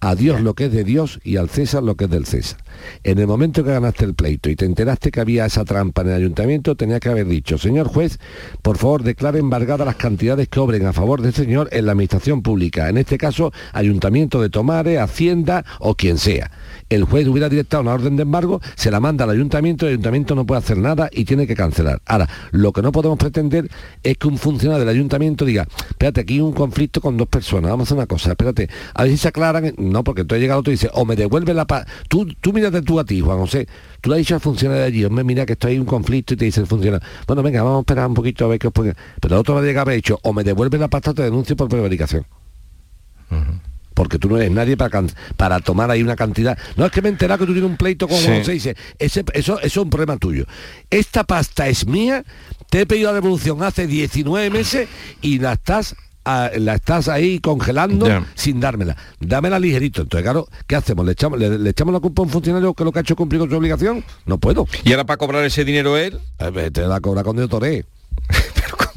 A 0.00 0.14
Dios 0.14 0.40
lo 0.40 0.54
que 0.54 0.66
es 0.66 0.72
de 0.72 0.84
Dios 0.84 1.18
y 1.24 1.38
al 1.38 1.48
César 1.48 1.82
lo 1.82 1.96
que 1.96 2.04
es 2.04 2.10
del 2.10 2.24
César. 2.24 2.60
En 3.02 3.18
el 3.18 3.26
momento 3.26 3.64
que 3.64 3.72
ganaste 3.72 4.04
el 4.04 4.14
pleito 4.14 4.48
y 4.48 4.54
te 4.54 4.64
enteraste 4.64 5.10
que 5.10 5.20
había 5.20 5.44
esa 5.44 5.64
trampa 5.64 6.02
en 6.02 6.08
el 6.08 6.14
ayuntamiento, 6.14 6.76
tenía 6.76 7.00
que 7.00 7.08
haber 7.08 7.26
dicho, 7.26 7.58
señor 7.58 7.88
juez, 7.88 8.20
por 8.62 8.78
favor 8.78 9.02
declare 9.02 9.40
embargadas 9.40 9.86
las 9.86 9.96
cantidades 9.96 10.48
que 10.48 10.60
obren 10.60 10.86
a 10.86 10.92
favor 10.92 11.20
del 11.20 11.34
señor 11.34 11.68
en 11.72 11.86
la 11.86 11.92
administración 11.92 12.42
pública, 12.42 12.88
en 12.88 12.98
este 12.98 13.18
caso 13.18 13.52
ayuntamiento 13.72 14.40
de 14.40 14.50
Tomares, 14.50 15.00
Hacienda 15.00 15.64
o 15.80 15.96
quien 15.96 16.18
sea. 16.18 16.52
El 16.90 17.04
juez 17.04 17.26
hubiera 17.26 17.48
directado 17.48 17.82
una 17.82 17.92
orden 17.92 18.16
de 18.16 18.22
embargo, 18.22 18.60
se 18.76 18.90
la 18.90 19.00
manda 19.00 19.24
al 19.24 19.30
ayuntamiento, 19.30 19.86
el 19.86 19.94
ayuntamiento 19.94 20.34
no 20.34 20.46
puede 20.46 20.60
hacer 20.60 20.78
nada 20.78 21.10
y 21.12 21.24
tiene 21.24 21.46
que 21.46 21.54
cancelar. 21.54 22.00
Ahora, 22.06 22.28
lo 22.52 22.72
que 22.72 22.82
no 22.82 22.92
podemos 22.92 23.18
pretender 23.18 23.68
es 24.02 24.16
que 24.16 24.28
un 24.28 24.38
funcionario 24.38 24.86
del 24.86 24.94
ayuntamiento 24.94 25.44
diga, 25.44 25.66
espérate, 25.90 26.20
aquí 26.20 26.34
hay 26.34 26.40
un 26.40 26.52
conflicto 26.52 27.00
con 27.00 27.16
dos 27.16 27.28
personas, 27.28 27.70
vamos 27.70 27.84
a 27.84 27.88
hacer 27.88 27.96
una 27.98 28.06
cosa, 28.06 28.30
espérate, 28.30 28.70
a 28.94 29.02
ver 29.02 29.12
si 29.12 29.18
se 29.18 29.28
aclaran, 29.28 29.74
no, 29.90 30.04
porque 30.04 30.24
tú 30.24 30.34
has 30.34 30.40
llegado 30.40 30.62
tú 30.62 30.70
y 30.70 30.74
dices, 30.74 30.90
o 30.94 31.04
me 31.04 31.16
devuelve 31.16 31.54
la 31.54 31.66
paz, 31.66 31.86
tú, 32.08 32.26
tú 32.40 32.52
mírate 32.52 32.82
tú 32.82 32.98
a 33.00 33.04
ti, 33.04 33.20
Juan 33.20 33.38
José, 33.38 33.66
tú 34.00 34.10
le 34.10 34.16
has 34.16 34.18
dicho 34.20 34.34
al 34.34 34.40
funcionario 34.40 34.82
de 34.82 34.88
allí, 34.88 35.04
hombre, 35.04 35.24
mira 35.24 35.46
que 35.46 35.54
estoy 35.54 35.74
en 35.74 35.80
un 35.80 35.86
conflicto 35.86 36.34
y 36.34 36.36
te 36.36 36.44
dice 36.44 36.60
el 36.60 36.66
funcionario, 36.66 37.06
bueno, 37.26 37.42
venga, 37.42 37.62
vamos 37.62 37.78
a 37.78 37.80
esperar 37.80 38.06
un 38.06 38.14
poquito 38.14 38.44
a 38.44 38.48
ver 38.48 38.58
qué 38.58 38.68
os 38.68 38.72
puede... 38.72 38.94
Pero 39.20 39.34
el 39.34 39.40
otro 39.40 39.54
va 39.54 39.60
a 39.60 39.64
llegar 39.64 39.80
a 39.80 39.82
haber 39.82 39.96
dicho, 39.96 40.18
o 40.22 40.32
me 40.32 40.44
devuelve 40.44 40.78
la 40.78 40.88
pasta 40.88 41.10
o 41.10 41.14
te 41.14 41.22
denuncio 41.22 41.56
por 41.56 41.68
prevaricación. 41.68 42.24
porque 43.94 44.18
tú 44.18 44.28
no 44.28 44.36
eres 44.36 44.52
nadie 44.52 44.76
para, 44.76 45.02
para 45.36 45.58
tomar 45.58 45.90
ahí 45.90 46.02
una 46.02 46.14
cantidad. 46.14 46.56
No 46.76 46.86
es 46.86 46.92
que 46.92 47.02
me 47.02 47.08
he 47.08 47.12
enterado 47.12 47.40
que 47.40 47.46
tú 47.46 47.52
tienes 47.52 47.68
un 47.68 47.76
pleito 47.76 48.06
con 48.06 48.16
Sí. 48.16 48.28
José, 48.28 48.52
dice, 48.52 48.76
ese, 48.98 49.24
eso, 49.32 49.58
eso 49.58 49.60
es 49.60 49.76
un 49.76 49.90
problema 49.90 50.16
tuyo. 50.16 50.44
Esta 50.88 51.24
pasta 51.24 51.66
es 51.66 51.84
mía, 51.84 52.24
te 52.70 52.82
he 52.82 52.86
pedido 52.86 53.10
la 53.10 53.14
devolución 53.14 53.60
hace 53.64 53.88
19 53.88 54.50
meses 54.50 54.88
y 55.20 55.40
la 55.40 55.54
estás 55.54 55.96
a- 56.28 56.50
la 56.58 56.74
estás 56.74 57.08
ahí 57.08 57.38
congelando 57.40 58.06
sin 58.34 58.60
dármela. 58.60 58.96
Dámela 59.20 59.58
ligerito. 59.58 60.02
Entonces, 60.02 60.24
claro, 60.24 60.46
¿qué 60.66 60.76
hacemos? 60.76 61.06
¿Le 61.06 61.12
echamos, 61.12 61.38
le, 61.38 61.58
le 61.58 61.70
echamos 61.70 61.92
la 61.94 62.00
culpa 62.00 62.22
a 62.22 62.24
un 62.26 62.30
funcionario 62.30 62.74
que 62.74 62.84
lo 62.84 62.92
que 62.92 62.98
ha 62.98 63.02
hecho 63.02 63.16
cumplir 63.16 63.40
con 63.40 63.50
su 63.50 63.56
obligación? 63.56 64.04
No 64.26 64.38
puedo. 64.38 64.66
¿Y 64.84 64.92
ahora 64.92 65.04
para 65.04 65.16
cobrar 65.16 65.44
ese 65.44 65.64
dinero 65.64 65.96
él? 65.96 66.18
Eh, 66.38 66.70
Te 66.70 66.82
la 66.82 67.00
cobra 67.00 67.22
cuando 67.24 67.42
yo 67.42 67.48
toré. 67.48 67.84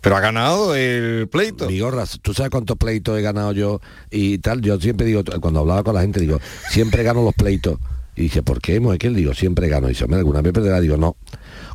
Pero 0.00 0.16
ha 0.16 0.20
ganado 0.20 0.74
el 0.74 1.28
pleito. 1.28 1.68
Vigorras, 1.68 2.18
¿tú 2.20 2.34
sabes 2.34 2.50
cuántos 2.50 2.76
pleitos 2.76 3.16
he 3.16 3.22
ganado 3.22 3.52
yo 3.52 3.80
y 4.10 4.38
tal? 4.38 4.60
Yo 4.60 4.80
siempre 4.80 5.06
digo, 5.06 5.22
cuando 5.40 5.60
hablaba 5.60 5.84
con 5.84 5.94
la 5.94 6.00
gente, 6.00 6.18
digo, 6.18 6.40
siempre 6.70 7.04
gano 7.04 7.22
los 7.22 7.34
pleitos. 7.34 7.78
Y 8.16 8.22
dice, 8.22 8.42
¿por 8.42 8.60
qué, 8.60 8.80
Moekel? 8.80 9.14
Digo, 9.14 9.32
siempre 9.32 9.68
gano. 9.68 9.86
Y 9.86 9.90
dice, 9.90 10.04
"Hombre, 10.04 10.18
alguna 10.18 10.42
vez 10.42 10.52
perderá. 10.52 10.80
Digo, 10.80 10.96
no. 10.96 11.16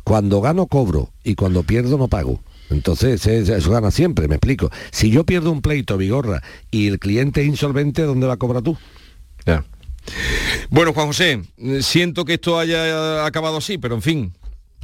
Cuando 0.04 0.40
gano, 0.42 0.66
cobro. 0.66 1.10
Y 1.24 1.34
cuando 1.34 1.62
pierdo, 1.62 1.96
no 1.98 2.08
pago. 2.08 2.38
Entonces, 2.70 3.26
es- 3.26 3.48
eso 3.48 3.70
gana 3.70 3.90
siempre, 3.90 4.28
me 4.28 4.34
explico. 4.36 4.70
Si 4.90 5.10
yo 5.10 5.24
pierdo 5.24 5.50
un 5.50 5.62
pleito, 5.62 5.96
Vigorra, 5.96 6.42
y 6.70 6.88
el 6.88 6.98
cliente 6.98 7.40
es 7.42 7.46
insolvente, 7.46 8.02
¿dónde 8.02 8.26
la 8.26 8.36
cobra 8.36 8.60
tú? 8.62 8.76
Ya. 9.46 9.64
Bueno, 10.70 10.92
Juan 10.92 11.08
José, 11.08 11.42
siento 11.80 12.24
que 12.24 12.34
esto 12.34 12.58
haya 12.58 13.24
acabado 13.26 13.58
así, 13.58 13.78
pero 13.78 13.94
en 13.94 14.02
fin, 14.02 14.32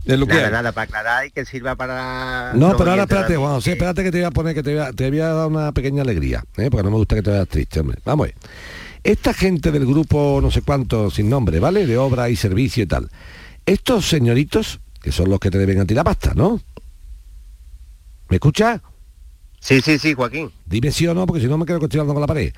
es 0.05 0.19
lo 0.19 0.27
que 0.27 0.35
Nada, 0.35 0.47
hay. 0.47 0.53
nada, 0.53 0.73
para 0.73 0.85
aclarar 0.85 1.27
y 1.27 1.31
que 1.31 1.45
sirva 1.45 1.77
para... 1.77 2.53
No, 2.55 2.77
pero 2.77 2.91
ahora 2.91 3.03
espérate. 3.05 3.37
Juan 3.37 3.55
José, 3.55 3.73
espérate 3.73 4.03
que 4.03 4.11
te 4.11 4.19
voy 4.19 4.27
a 4.27 4.31
poner, 4.31 4.55
que 4.55 4.63
te 4.63 4.75
voy 4.75 4.83
a, 4.83 4.93
te 4.93 5.09
voy 5.11 5.21
a 5.21 5.29
dar 5.29 5.47
una 5.49 5.73
pequeña 5.73 6.03
alegría, 6.03 6.45
¿eh? 6.57 6.69
porque 6.71 6.85
no 6.85 6.91
me 6.91 6.97
gusta 6.97 7.17
que 7.17 7.23
te 7.23 7.31
veas 7.31 7.49
triste, 7.49 7.81
hombre. 7.81 7.99
Vamos 8.05 8.25
a 8.25 8.27
ver. 8.29 8.35
Esta 9.03 9.35
gente 9.35 9.71
del 9.71 9.85
grupo 9.87 10.41
no 10.43 10.51
sé 10.51 10.63
cuánto 10.63 11.11
sin 11.11 11.29
nombre, 11.29 11.59
¿vale? 11.61 11.87
De 11.87 11.97
obra 11.99 12.31
y 12.31 12.37
servicio 12.37 12.83
y 12.83 12.87
tal. 12.87 13.11
Estos 13.67 14.07
señoritos, 14.07 14.81
que 15.03 15.13
son 15.13 15.29
los 15.31 15.39
que 15.41 15.51
te 15.51 15.59
deben 15.59 15.79
a 15.81 15.85
ti 15.87 15.95
la 15.95 16.05
pasta, 16.05 16.33
¿no? 16.35 16.61
¿Me 18.35 18.39
escuchas? 18.39 18.81
Sí, 19.61 19.81
sí, 19.81 19.97
sí, 19.97 20.13
Joaquín. 20.13 20.51
Dime 20.67 20.91
sí 20.91 21.07
o 21.07 21.15
no, 21.15 21.25
porque 21.25 21.41
si 21.41 21.47
no 21.47 21.57
me 21.57 21.65
quedo 21.65 21.79
cuestionando 21.79 22.15
con 22.15 22.21
la 22.21 22.27
pared. 22.27 22.53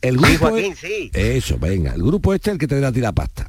El 0.00 0.16
grupo 0.16 0.26
Sí, 0.30 0.36
Joaquín, 0.36 0.72
es- 0.72 0.78
sí. 0.80 1.10
Eso, 1.14 1.58
venga. 1.60 1.94
El 1.94 2.02
grupo 2.02 2.34
este 2.34 2.50
es 2.50 2.54
el 2.54 2.58
que 2.58 2.66
te 2.66 2.74
debe 2.74 2.88
a 2.88 2.92
ti 2.92 2.98
la 2.98 3.12
pasta. 3.12 3.46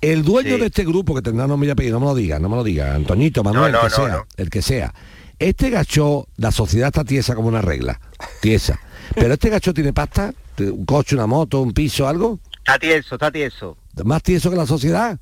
El 0.00 0.22
dueño 0.24 0.54
Sí. 0.54 0.60
de 0.60 0.66
este 0.68 0.82
grupo, 0.82 1.14
que 1.14 1.20
tendrá 1.20 1.46
nombre 1.46 1.68
y 1.68 1.72
apellido, 1.72 2.00
no 2.00 2.06
me 2.06 2.06
lo 2.06 2.14
diga, 2.14 2.38
no 2.38 2.48
me 2.48 2.56
lo 2.56 2.64
diga, 2.64 2.94
Antoñito, 2.94 3.44
Manuel, 3.44 3.70
No, 3.70 3.80
no, 3.80 3.84
el 3.86 3.92
que 3.92 4.00
no, 4.00 4.06
sea, 4.06 4.24
el 4.38 4.48
que 4.48 4.62
sea. 4.62 4.94
Este 5.38 5.68
gacho, 5.68 6.26
la 6.38 6.52
sociedad 6.52 6.86
está 6.86 7.04
tiesa 7.04 7.34
como 7.34 7.48
una 7.48 7.60
regla, 7.60 8.00
tiesa. 8.40 8.80
Pero 9.14 9.34
este 9.34 9.50
gacho 9.50 9.74
tiene 9.74 9.92
pasta, 9.92 10.32
un 10.58 10.86
coche, 10.86 11.16
una 11.16 11.26
moto, 11.26 11.60
un 11.60 11.74
piso, 11.74 12.08
algo, 12.08 12.40
Está 12.56 12.78
tieso, 12.78 13.16
está 13.16 13.30
tieso. 13.30 13.76
más 14.04 14.22
tieso 14.22 14.48
que 14.48 14.56
la 14.56 14.64
sociedad. 14.64 15.20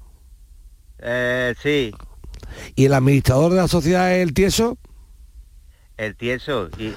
Eh, 1.01 1.57
sí, 1.61 1.93
Y 2.77 2.85
el 2.85 2.95
administrador 2.95 3.51
de 3.51 3.57
la 3.59 3.67
sociedad 3.69 4.15
es 4.15 4.23
el 4.23 4.33
tieso. 4.33 4.79
El 5.99 6.17
tieso. 6.17 6.71
Y, 6.79 6.95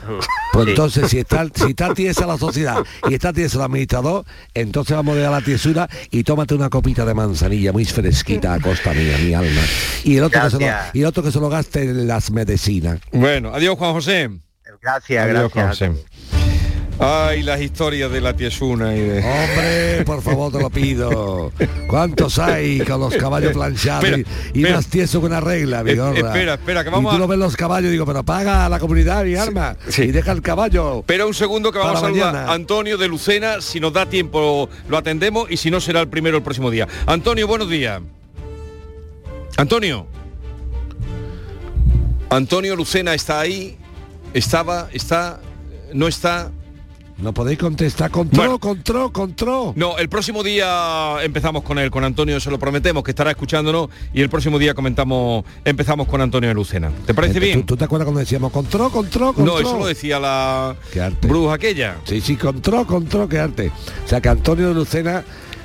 Pues 0.53 0.65
sí. 0.65 0.69
entonces, 0.71 1.09
si 1.09 1.19
está, 1.19 1.45
si 1.53 1.71
está 1.71 1.93
tiesa 1.93 2.25
la 2.25 2.37
sociedad 2.37 2.77
y 3.09 3.13
está 3.13 3.33
tiesa 3.33 3.57
el 3.57 3.63
administrador, 3.63 4.25
entonces 4.53 4.95
vamos 4.95 5.17
a 5.17 5.19
dar 5.21 5.31
la 5.31 5.41
tiesura 5.41 5.89
y 6.11 6.23
tómate 6.23 6.53
una 6.55 6.69
copita 6.69 7.03
de 7.03 7.13
manzanilla 7.13 7.73
muy 7.73 7.85
fresquita 7.85 8.53
a 8.53 8.59
costa 8.59 8.93
mía, 8.93 9.17
mi 9.17 9.33
alma. 9.33 9.61
Y 10.03 10.17
el 10.17 10.23
otro, 10.23 10.41
que 10.43 10.49
se, 10.51 10.59
lo, 10.59 10.65
y 10.93 10.99
el 11.01 11.05
otro 11.05 11.23
que 11.23 11.31
se 11.31 11.39
lo 11.39 11.49
gaste 11.49 11.83
en 11.83 12.07
las 12.07 12.31
medicinas. 12.31 12.99
Bueno, 13.11 13.53
adiós 13.53 13.77
Juan 13.77 13.93
José. 13.93 14.29
Gracias, 14.81 15.25
Adiós, 15.25 15.51
Juan. 15.51 15.67
José. 15.67 15.91
Ay, 17.03 17.41
las 17.41 17.59
historias 17.59 18.11
de 18.11 18.21
la 18.21 18.35
tiesuna 18.35 18.95
y 18.95 18.99
de... 18.99 19.17
Hombre, 19.19 20.03
por 20.05 20.21
favor, 20.21 20.51
te 20.51 20.59
lo 20.59 20.69
pido. 20.69 21.51
¿Cuántos 21.87 22.37
hay 22.37 22.79
con 22.81 22.99
los 22.99 23.15
caballos 23.15 23.53
planchados 23.53 24.03
Espera, 24.03 24.29
y, 24.53 24.59
y 24.67 24.71
más 24.71 24.85
tieso 24.85 25.19
que 25.19 25.25
una 25.25 25.39
regla, 25.41 25.79
Eh, 25.79 25.83
Vigorra? 25.83 26.19
espera, 26.19 26.53
espera, 26.53 26.83
que 26.83 26.89
Y 26.89 26.93
vamos 26.93 27.09
tú 27.11 27.15
a- 27.15 27.19
no 27.19 27.27
ves 27.27 27.39
los 27.39 27.55
caballos 27.57 27.89
y 27.89 27.93
digo, 27.93 28.05
pero 28.05 28.21
paga 28.23 28.67
a 28.67 28.69
la 28.69 28.79
comunidad, 28.79 29.23
mi 29.25 29.33
arma, 29.35 29.75
y 29.97 30.07
deja 30.11 30.31
el 30.31 30.43
caballo. 30.43 30.99
Espera 30.99 31.25
un 31.25 31.33
segundo 31.33 31.71
que 31.71 31.79
vamos 31.79 31.97
a 31.97 32.01
saludar 32.01 32.33
mañana. 32.33 32.51
a 32.51 32.53
Antonio 32.53 32.99
de 32.99 33.07
Lucena, 33.07 33.61
si 33.61 33.79
nos 33.79 33.93
da 33.93 34.05
tiempo 34.05 34.69
lo 34.87 34.97
atendemos 34.97 35.49
y 35.49 35.57
si 35.57 35.71
no 35.71 35.81
será 35.81 36.01
el 36.01 36.07
primero 36.07 36.37
el 36.37 36.43
próximo 36.43 36.69
día. 36.69 36.87
Antonio, 37.07 37.47
buenos 37.47 37.67
días. 37.67 37.99
Antonio. 39.57 40.05
Antonio 42.29 42.75
Lucena 42.75 43.13
está 43.15 43.39
ahí, 43.39 43.77
estaba, 44.35 44.87
está, 44.93 45.41
no 45.93 46.07
está. 46.07 46.51
No 47.21 47.33
podéis 47.33 47.59
contestar, 47.59 48.09
control, 48.09 48.59
control, 48.59 49.11
control. 49.11 49.73
No, 49.75 49.97
el 49.99 50.09
próximo 50.09 50.41
día 50.41 51.17
empezamos 51.23 51.61
con 51.61 51.77
él, 51.77 51.91
con 51.91 52.03
Antonio, 52.03 52.39
se 52.39 52.49
lo 52.49 52.57
prometemos, 52.57 53.03
que 53.03 53.11
estará 53.11 53.29
escuchándonos 53.29 53.89
y 54.11 54.21
el 54.21 54.29
próximo 54.29 54.57
día 54.57 54.73
comentamos, 54.73 55.45
empezamos 55.63 56.07
con 56.07 56.19
Antonio 56.19 56.49
de 56.49 56.55
Lucena. 56.55 56.91
¿Te 57.05 57.13
parece 57.13 57.33
Gente, 57.33 57.45
bien? 57.45 57.59
¿Tú, 57.61 57.73
tú 57.73 57.77
te 57.77 57.85
acuerdas 57.85 58.05
cuando 58.05 58.21
decíamos 58.21 58.51
control, 58.51 58.91
control, 58.91 59.35
control? 59.35 59.61
No, 59.63 59.69
eso 59.69 59.77
lo 59.77 59.85
decía 59.85 60.19
la 60.19 60.75
bruja 61.21 61.55
aquella. 61.55 61.97
Sí, 62.05 62.21
sí, 62.21 62.35
control, 62.35 62.87
control, 62.87 63.29
que 63.29 63.37
arte. 63.37 63.71
O 64.03 64.07
sea, 64.07 64.19
que 64.19 64.29
Antonio 64.29 64.69
de 64.69 64.73
Lucena, 64.73 65.23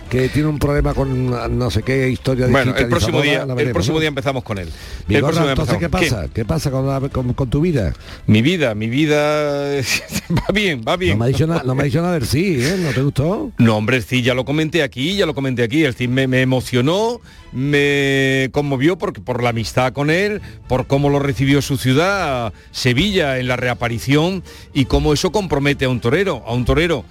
que 0.09 0.29
tiene 0.29 0.49
un 0.49 0.59
problema 0.59 0.95
con 0.95 1.59
no 1.59 1.71
sé 1.71 1.83
qué 1.83 2.09
historia 2.09 2.47
Bueno, 2.47 2.75
el 2.77 2.89
próximo 2.89 3.21
día, 3.23 3.45
el 3.59 3.71
próximo 3.73 3.95
¿no? 3.97 4.01
día 4.01 4.09
empezamos 4.09 4.45
con 4.45 4.59
él. 4.59 4.69
El 5.09 5.09
día 5.09 5.19
entonces, 5.51 5.77
¿qué 5.79 5.89
pasa? 5.89 6.27
¿Qué, 6.33 6.45
pasa 6.45 6.71
con, 6.71 6.87
la- 6.87 7.01
con- 7.09 7.33
con 7.35 7.51
tu 7.51 7.61
vida? 7.61 7.93
Mi 8.27 8.41
vida, 8.43 8.75
mi 8.75 8.89
vida 8.89 9.81
va 10.31 10.53
bien, 10.55 10.83
va 10.87 10.97
bien. 10.97 11.19
No 11.19 11.25
me 11.25 11.25
ha 11.27 11.29
dicho, 11.29 11.47
nada- 11.47 11.63
no 11.65 11.75
me 11.75 11.83
ha 11.83 11.85
dicho 11.87 12.01
nada 12.03 12.15
del 12.15 12.27
sí, 12.27 12.57
¿eh? 12.61 12.77
¿No 12.79 12.91
te 12.93 13.03
gustó? 13.03 13.51
No, 13.59 13.77
hombre, 13.77 13.97
el 13.97 14.05
CID 14.05 14.23
ya 14.25 14.35
lo 14.35 14.45
comenté 14.45 14.83
aquí, 14.83 15.17
ya 15.17 15.27
lo 15.27 15.35
comenté 15.35 15.63
aquí. 15.65 15.85
El 15.85 15.95
CID 15.95 16.09
me, 16.09 16.27
me 16.29 16.41
emocionó, 16.43 17.21
me 17.53 18.49
conmovió 18.53 18.97
porque, 18.99 19.21
por 19.21 19.43
la 19.43 19.51
amistad 19.51 19.93
con 19.93 20.11
él, 20.11 20.41
por 20.69 20.87
cómo 20.87 21.09
lo 21.11 21.19
recibió 21.19 21.61
su 21.63 21.77
ciudad, 21.79 22.53
Sevilla, 22.71 23.39
en 23.39 23.49
la 23.49 23.57
reaparición, 23.57 24.43
y 24.73 24.85
cómo 24.85 25.13
eso 25.13 25.33
compromete 25.33 25.85
a 25.87 25.89
un 25.89 26.01
torero, 26.01 26.43
a 26.47 26.53
un 26.55 26.65
torero 26.65 27.05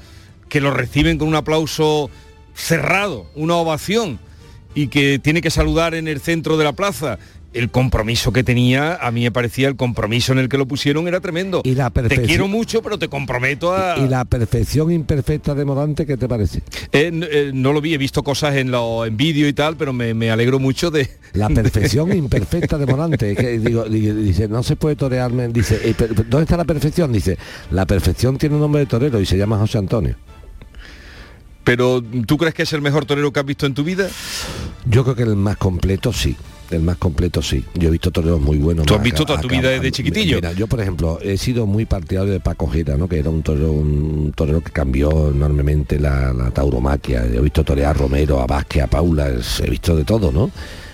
que 0.49 0.61
lo 0.61 0.71
reciben 0.71 1.17
con 1.17 1.27
un 1.27 1.35
aplauso 1.35 2.09
cerrado, 2.55 3.27
una 3.35 3.55
ovación, 3.55 4.19
y 4.73 4.87
que 4.87 5.19
tiene 5.19 5.41
que 5.41 5.49
saludar 5.49 5.93
en 5.95 6.07
el 6.07 6.19
centro 6.19 6.57
de 6.57 6.63
la 6.63 6.73
plaza. 6.73 7.17
El 7.53 7.69
compromiso 7.71 8.33
que 8.33 8.43
tenía, 8.43 8.95
a 8.95 9.11
mí 9.11 9.21
me 9.21 9.31
parecía 9.31 9.69
el 9.69 9.77
compromiso 9.77 10.33
en 10.33 10.39
el 10.39 10.49
que 10.49 10.57
lo 10.57 10.65
pusieron 10.65 11.07
era 11.07 11.21
tremendo. 11.21 11.61
Y 11.63 11.75
la 11.75 11.89
te 11.89 12.21
quiero 12.23 12.49
mucho, 12.49 12.81
pero 12.81 12.99
te 12.99 13.07
comprometo 13.07 13.73
a... 13.73 13.97
¿Y 13.97 14.09
la 14.09 14.25
perfección 14.25 14.91
imperfecta 14.91 15.55
de 15.55 15.63
Morante 15.63 16.05
qué 16.05 16.17
te 16.17 16.27
parece? 16.27 16.57
Eh, 16.91 17.11
eh, 17.13 17.51
no 17.53 17.71
lo 17.71 17.79
vi, 17.79 17.93
he 17.93 17.97
visto 17.97 18.23
cosas 18.23 18.55
en, 18.57 18.71
lo, 18.71 19.05
en 19.05 19.15
vídeo 19.15 19.47
y 19.47 19.53
tal, 19.53 19.77
pero 19.77 19.93
me, 19.93 20.13
me 20.13 20.31
alegro 20.31 20.59
mucho 20.59 20.91
de... 20.91 21.09
La 21.33 21.47
perfección 21.47 22.13
imperfecta 22.17 22.77
de 22.77 22.85
Morante. 22.87 23.31
es 23.31 23.37
que 23.37 23.57
digo, 23.57 23.85
dice, 23.85 24.49
no 24.49 24.61
se 24.61 24.75
puede 24.75 24.97
torearme. 24.97 25.47
Dice, 25.47 25.79
eh, 25.81 25.95
¿dónde 26.27 26.41
está 26.41 26.57
la 26.57 26.65
perfección? 26.65 27.13
Dice, 27.13 27.37
la 27.71 27.85
perfección 27.85 28.37
tiene 28.37 28.55
un 28.55 28.61
nombre 28.61 28.81
de 28.81 28.87
torero 28.87 29.17
y 29.21 29.25
se 29.25 29.37
llama 29.37 29.57
José 29.57 29.77
Antonio. 29.77 30.17
Pero 31.65 32.01
¿tú 32.25 32.37
crees 32.37 32.53
que 32.53 32.63
es 32.63 32.71
el 32.73 32.81
mejor 32.81 33.05
torero 33.05 33.33
que 33.33 33.39
has 33.39 33.45
visto 33.45 33.65
en 33.65 33.73
tu 33.73 33.83
vida? 33.83 34.07
Yo 34.85 35.03
creo 35.03 35.15
que 35.15 35.23
el 35.23 35.35
más 35.35 35.57
completo 35.57 36.13
sí. 36.13 36.37
El 36.71 36.81
más 36.81 36.97
completo 36.97 37.41
sí. 37.41 37.63
Yo 37.73 37.89
he 37.89 37.91
visto 37.91 38.11
toreros 38.11 38.39
muy 38.39 38.57
buenos. 38.57 38.85
¿Tú 38.85 38.95
has 38.95 39.01
visto 39.01 39.25
toda 39.25 39.41
tu 39.41 39.47
vida 39.47 39.69
desde 39.69 39.91
chiquitillo? 39.91 40.35
Mira, 40.37 40.53
yo 40.53 40.67
por 40.67 40.79
ejemplo 40.79 41.19
he 41.21 41.37
sido 41.37 41.65
muy 41.65 41.85
partidario 41.85 42.31
de 42.31 42.39
Paco 42.39 42.67
Jera, 42.67 42.97
¿no? 42.97 43.07
que 43.07 43.19
era 43.19 43.29
un 43.29 43.43
torero, 43.43 43.71
un 43.71 44.31
torero 44.35 44.61
que 44.61 44.71
cambió 44.71 45.31
enormemente 45.31 45.99
la, 45.99 46.33
la 46.33 46.51
tauromaquia. 46.51 47.27
Yo 47.27 47.39
he 47.39 47.41
visto 47.41 47.63
torear 47.63 47.91
a 47.91 47.93
Romero, 47.93 48.39
a 48.39 48.45
Vázquez, 48.45 48.83
a 48.83 48.87
Paula, 48.87 49.29
he 49.29 49.69
visto 49.69 49.95
de 49.95 50.05
todo, 50.05 50.31
¿no? 50.31 50.51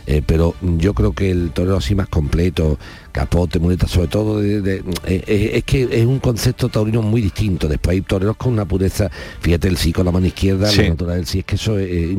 Eh, 0.07 0.21
pero 0.25 0.55
yo 0.77 0.93
creo 0.93 1.13
que 1.13 1.29
el 1.31 1.51
torero 1.51 1.77
así 1.77 1.93
más 1.95 2.07
completo, 2.09 2.79
capote, 3.11 3.59
muleta, 3.59 3.87
sobre 3.87 4.07
todo, 4.07 4.39
de- 4.41 4.61
de- 4.61 4.77
eh, 5.05 5.23
eh, 5.27 5.51
es 5.55 5.63
que 5.63 5.83
es 5.91 6.05
un 6.05 6.19
concepto 6.19 6.69
taurino 6.69 7.01
muy 7.01 7.21
distinto. 7.21 7.67
Después 7.67 7.95
hay 7.95 8.01
toreros 8.01 8.35
con 8.37 8.53
una 8.53 8.65
pureza, 8.65 9.09
fíjate 9.41 9.67
el 9.67 9.77
sí 9.77 9.93
con 9.93 10.05
la 10.05 10.11
mano 10.11 10.25
izquierda, 10.25 10.67
Sí. 10.69 10.83
lo 10.83 10.89
natural 10.89 11.17
del 11.17 11.25
sí, 11.27 11.39
es 11.39 11.45
que 11.45 11.55
eso 11.55 11.77
es, 11.77 11.87
eh, 11.89 12.17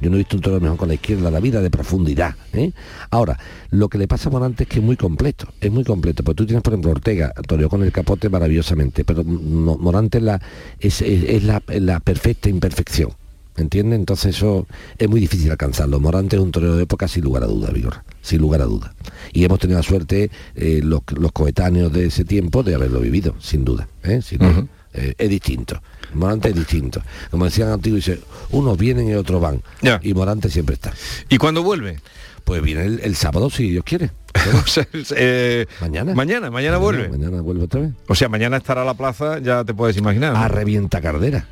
yo 0.00 0.10
no 0.10 0.16
he 0.16 0.18
visto 0.18 0.36
un 0.36 0.42
torero 0.42 0.60
mejor 0.60 0.76
con 0.76 0.88
la 0.88 0.94
izquierda, 0.94 1.30
la 1.30 1.40
vida 1.40 1.60
de 1.62 1.70
profundidad. 1.70 2.34
Ahora, 3.10 3.38
lo 3.70 3.88
que 3.88 3.98
le 3.98 4.06
pasa 4.08 4.28
a 4.28 4.32
Morante 4.32 4.64
es 4.64 4.68
que 4.68 4.78
es 4.80 4.84
muy 4.84 4.96
completo, 4.96 5.46
es 5.60 5.70
muy 5.72 5.84
completo, 5.84 6.22
porque 6.22 6.36
tú 6.36 6.46
tienes, 6.46 6.62
por 6.62 6.74
ejemplo, 6.74 6.90
Ortega, 6.90 7.32
toreó 7.46 7.68
con 7.68 7.82
el 7.82 7.92
capote 7.92 8.28
maravillosamente, 8.28 9.04
pero 9.04 9.24
Mo- 9.24 9.78
Morante 9.78 10.18
es 10.18 10.24
la, 10.24 10.40
es, 10.78 11.00
es- 11.02 11.24
es 11.24 11.44
la, 11.44 11.62
es 11.68 11.82
la 11.82 12.00
perfecta 12.00 12.48
imperfección. 12.48 13.10
¿Entiendes? 13.56 13.98
Entonces 13.98 14.36
eso 14.36 14.66
es 14.98 15.08
muy 15.08 15.20
difícil 15.20 15.50
alcanzarlo. 15.50 16.00
Morante 16.00 16.36
es 16.36 16.42
un 16.42 16.50
torero 16.50 16.76
de 16.76 16.84
época 16.84 17.06
sin 17.06 17.24
lugar 17.24 17.42
a 17.42 17.46
duda, 17.46 17.70
Vigor, 17.70 18.02
sin 18.22 18.40
lugar 18.40 18.62
a 18.62 18.64
duda. 18.64 18.94
Y 19.32 19.44
hemos 19.44 19.58
tenido 19.58 19.78
la 19.78 19.82
suerte, 19.82 20.30
eh, 20.54 20.80
los, 20.82 21.02
los 21.16 21.32
coetáneos 21.32 21.92
de 21.92 22.06
ese 22.06 22.24
tiempo, 22.24 22.62
de 22.62 22.74
haberlo 22.74 23.00
vivido, 23.00 23.34
sin 23.40 23.64
duda. 23.64 23.88
¿eh? 24.04 24.22
Sin 24.22 24.38
duda. 24.38 24.66
Eh, 24.94 25.14
es 25.18 25.28
distinto. 25.28 25.80
Morante 26.14 26.48
es 26.50 26.54
distinto. 26.54 27.02
Como 27.30 27.44
decían 27.44 27.68
antiguos, 27.68 28.04
dice, 28.04 28.20
unos 28.50 28.76
vienen 28.78 29.08
y 29.08 29.14
otros 29.14 29.40
van. 29.40 29.62
Y 30.02 30.14
Morante 30.14 30.48
siempre 30.50 30.74
está. 30.74 30.92
¿Y 31.28 31.38
cuándo 31.38 31.62
vuelve? 31.62 31.98
Pues 32.44 32.60
viene 32.62 32.84
el, 32.84 33.00
el 33.00 33.16
sábado 33.16 33.50
si 33.50 33.70
Dios 33.70 33.84
quiere. 33.84 34.10
O 34.64 34.66
sea, 34.66 34.86
eh, 35.16 35.66
mañana. 35.80 36.14
Mañana, 36.14 36.50
mañana 36.50 36.78
vuelve. 36.78 37.08
Mañana 37.08 37.42
vuelve 37.42 37.64
otra 37.64 37.82
vez. 37.82 37.92
O 38.08 38.14
sea, 38.14 38.28
mañana 38.28 38.56
estará 38.56 38.84
la 38.84 38.94
plaza, 38.94 39.38
ya 39.38 39.62
te 39.64 39.74
puedes 39.74 39.96
imaginar. 39.96 40.32
¿no? 40.32 40.38
A 40.38 40.48
revienta 40.48 41.00
cardera. 41.00 41.46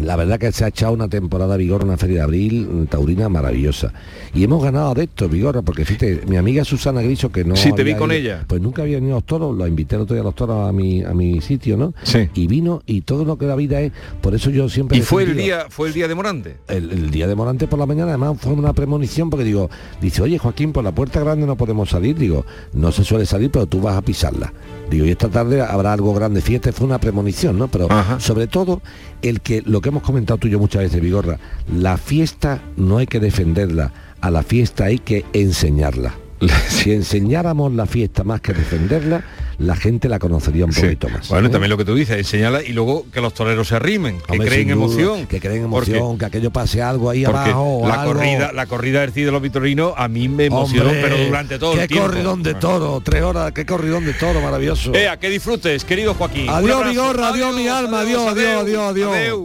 La 0.00 0.16
verdad 0.16 0.38
que 0.38 0.50
se 0.50 0.64
ha 0.64 0.68
echado 0.68 0.94
una 0.94 1.08
temporada 1.08 1.56
Vigorra, 1.58 1.84
una 1.84 1.98
feria 1.98 2.16
de 2.16 2.22
abril, 2.22 2.86
taurina 2.88 3.28
maravillosa. 3.28 3.92
Y 4.34 4.42
hemos 4.44 4.64
ganado 4.64 4.94
de 4.94 5.04
esto, 5.04 5.28
Vigorra, 5.28 5.60
porque 5.60 5.84
fíjate, 5.84 6.22
mi 6.26 6.36
amiga 6.38 6.64
Susana 6.64 7.02
Griso, 7.02 7.30
que 7.30 7.44
no... 7.44 7.54
Sí, 7.54 7.70
te 7.72 7.84
vi 7.84 7.94
con 7.94 8.10
ido- 8.10 8.18
ella. 8.18 8.44
Pues 8.48 8.62
nunca 8.62 8.80
había 8.82 8.96
venido 8.96 9.16
a 9.16 9.18
los 9.18 9.24
toros, 9.24 9.54
lo 9.56 9.66
invité 9.66 9.96
el 9.96 10.02
otro 10.02 10.14
día 10.14 10.22
a 10.22 10.24
los 10.24 10.34
toros 10.34 10.68
a 10.68 10.72
mi, 10.72 11.02
a 11.04 11.12
mi 11.12 11.40
sitio, 11.42 11.76
¿no? 11.76 11.92
Sí. 12.02 12.28
Y 12.34 12.46
vino 12.46 12.82
y 12.86 13.02
todo 13.02 13.24
lo 13.26 13.36
que 13.36 13.44
la 13.46 13.54
vida 13.54 13.80
es, 13.82 13.92
por 14.22 14.34
eso 14.34 14.48
yo 14.50 14.68
siempre... 14.70 14.96
Y 14.96 15.02
fue 15.02 15.24
el 15.24 15.36
día, 15.36 15.66
fue 15.68 15.88
el 15.88 15.94
día 15.94 16.08
de 16.08 16.14
Morante. 16.14 16.56
el, 16.68 16.90
el 16.90 17.10
día 17.10 17.26
de 17.26 17.34
Morante 17.34 17.66
por 17.66 17.78
la 17.78 17.86
mañana, 17.86 18.08
además 18.12 18.38
fue 18.40 18.54
una 18.54 18.72
premonición 18.72 19.28
porque 19.28 19.44
digo, 19.44 19.68
dice, 20.00 20.22
oye 20.22 20.38
Joaquín, 20.38 20.72
por 20.72 20.82
la 20.82 20.92
puerta 20.92 21.20
grande 21.20 21.46
no 21.46 21.56
podemos 21.56 21.90
salir, 21.90 22.16
digo, 22.16 22.46
no 22.72 22.90
se 22.90 23.04
suele 23.04 23.26
salir, 23.26 23.50
pero 23.50 23.66
tú 23.66 23.80
vas 23.82 23.96
a 23.96 24.02
pisarla. 24.02 24.52
Digo, 24.92 25.06
y 25.06 25.10
esta 25.10 25.30
tarde 25.30 25.62
habrá 25.62 25.94
algo 25.94 26.12
grande, 26.12 26.42
fiesta, 26.42 26.70
fue 26.70 26.86
una 26.86 26.98
premonición, 26.98 27.58
¿no? 27.58 27.68
Pero 27.68 27.88
sobre 28.18 28.46
todo, 28.46 28.82
el 29.22 29.40
que, 29.40 29.62
lo 29.62 29.80
que 29.80 29.88
hemos 29.88 30.02
comentado 30.02 30.36
tú 30.36 30.48
y 30.48 30.50
yo 30.50 30.58
muchas 30.58 30.82
veces, 30.82 31.00
Vigorra, 31.00 31.38
la 31.74 31.96
fiesta 31.96 32.60
no 32.76 32.98
hay 32.98 33.06
que 33.06 33.18
defenderla, 33.18 33.90
a 34.20 34.30
la 34.30 34.42
fiesta 34.42 34.84
hay 34.84 34.98
que 34.98 35.24
enseñarla. 35.32 36.14
Si 36.68 36.92
enseñáramos 36.92 37.72
la 37.72 37.86
fiesta 37.86 38.22
más 38.22 38.42
que 38.42 38.52
defenderla, 38.52 39.24
la 39.62 39.76
gente 39.76 40.08
la 40.08 40.18
conocería 40.18 40.64
un 40.64 40.72
poquito 40.72 41.08
más. 41.08 41.28
Bueno, 41.28 41.48
¿eh? 41.48 41.50
también 41.50 41.70
lo 41.70 41.76
que 41.76 41.84
tú 41.84 41.94
dices, 41.94 42.16
enseñala 42.18 42.62
y 42.62 42.72
luego 42.72 43.06
que 43.12 43.20
los 43.20 43.32
toreros 43.34 43.68
se 43.68 43.76
arrimen, 43.76 44.18
que 44.20 44.32
Hombre, 44.32 44.48
creen 44.48 44.68
duda, 44.68 44.74
emoción. 44.74 45.26
que 45.26 45.40
creen 45.40 45.70
Porque- 45.70 45.92
emoción, 45.96 46.18
que 46.18 46.24
aquello 46.26 46.50
pase 46.50 46.82
algo 46.82 47.10
ahí 47.10 47.24
Porque 47.24 47.38
abajo. 47.38 47.78
o 47.78 47.88
la 47.88 48.02
algo. 48.02 48.12
corrida, 48.14 48.52
la 48.52 48.66
corrida 48.66 49.00
del 49.02 49.12
Cid 49.12 49.26
de 49.26 49.32
los 49.32 49.40
Vitorinos 49.42 49.94
a 49.96 50.08
mí 50.08 50.28
me 50.28 50.46
emocionó, 50.46 50.90
Hombre, 50.90 51.00
pero 51.02 51.16
durante 51.24 51.58
todo 51.58 51.74
qué 51.74 51.82
el 51.82 51.88
tiempo. 51.88 52.06
corridón 52.08 52.42
de 52.42 52.54
toro, 52.54 53.00
tres 53.04 53.22
horas, 53.22 53.52
qué 53.52 53.64
corridón 53.64 54.04
de 54.04 54.12
toro 54.14 54.40
maravilloso. 54.40 54.94
Ea, 54.94 55.18
que 55.18 55.30
disfrutes, 55.30 55.84
querido 55.84 56.14
Joaquín. 56.14 56.48
Adiós, 56.50 56.72
abrazo. 56.76 56.90
Vigorra, 56.90 57.28
adiós, 57.28 57.54
mi 57.56 57.68
alma, 57.68 58.00
adiós, 58.00 58.26
adiós, 58.28 58.62
adiós, 58.62 58.90
adiós. 58.90 59.38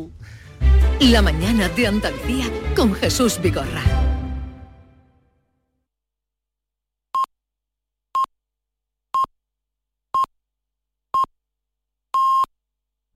La 0.99 1.21
mañana 1.21 1.69
de 1.69 1.87
Andalucía 1.87 2.45
con 2.75 2.93
Jesús 2.95 3.39
Vigorra. 3.41 3.83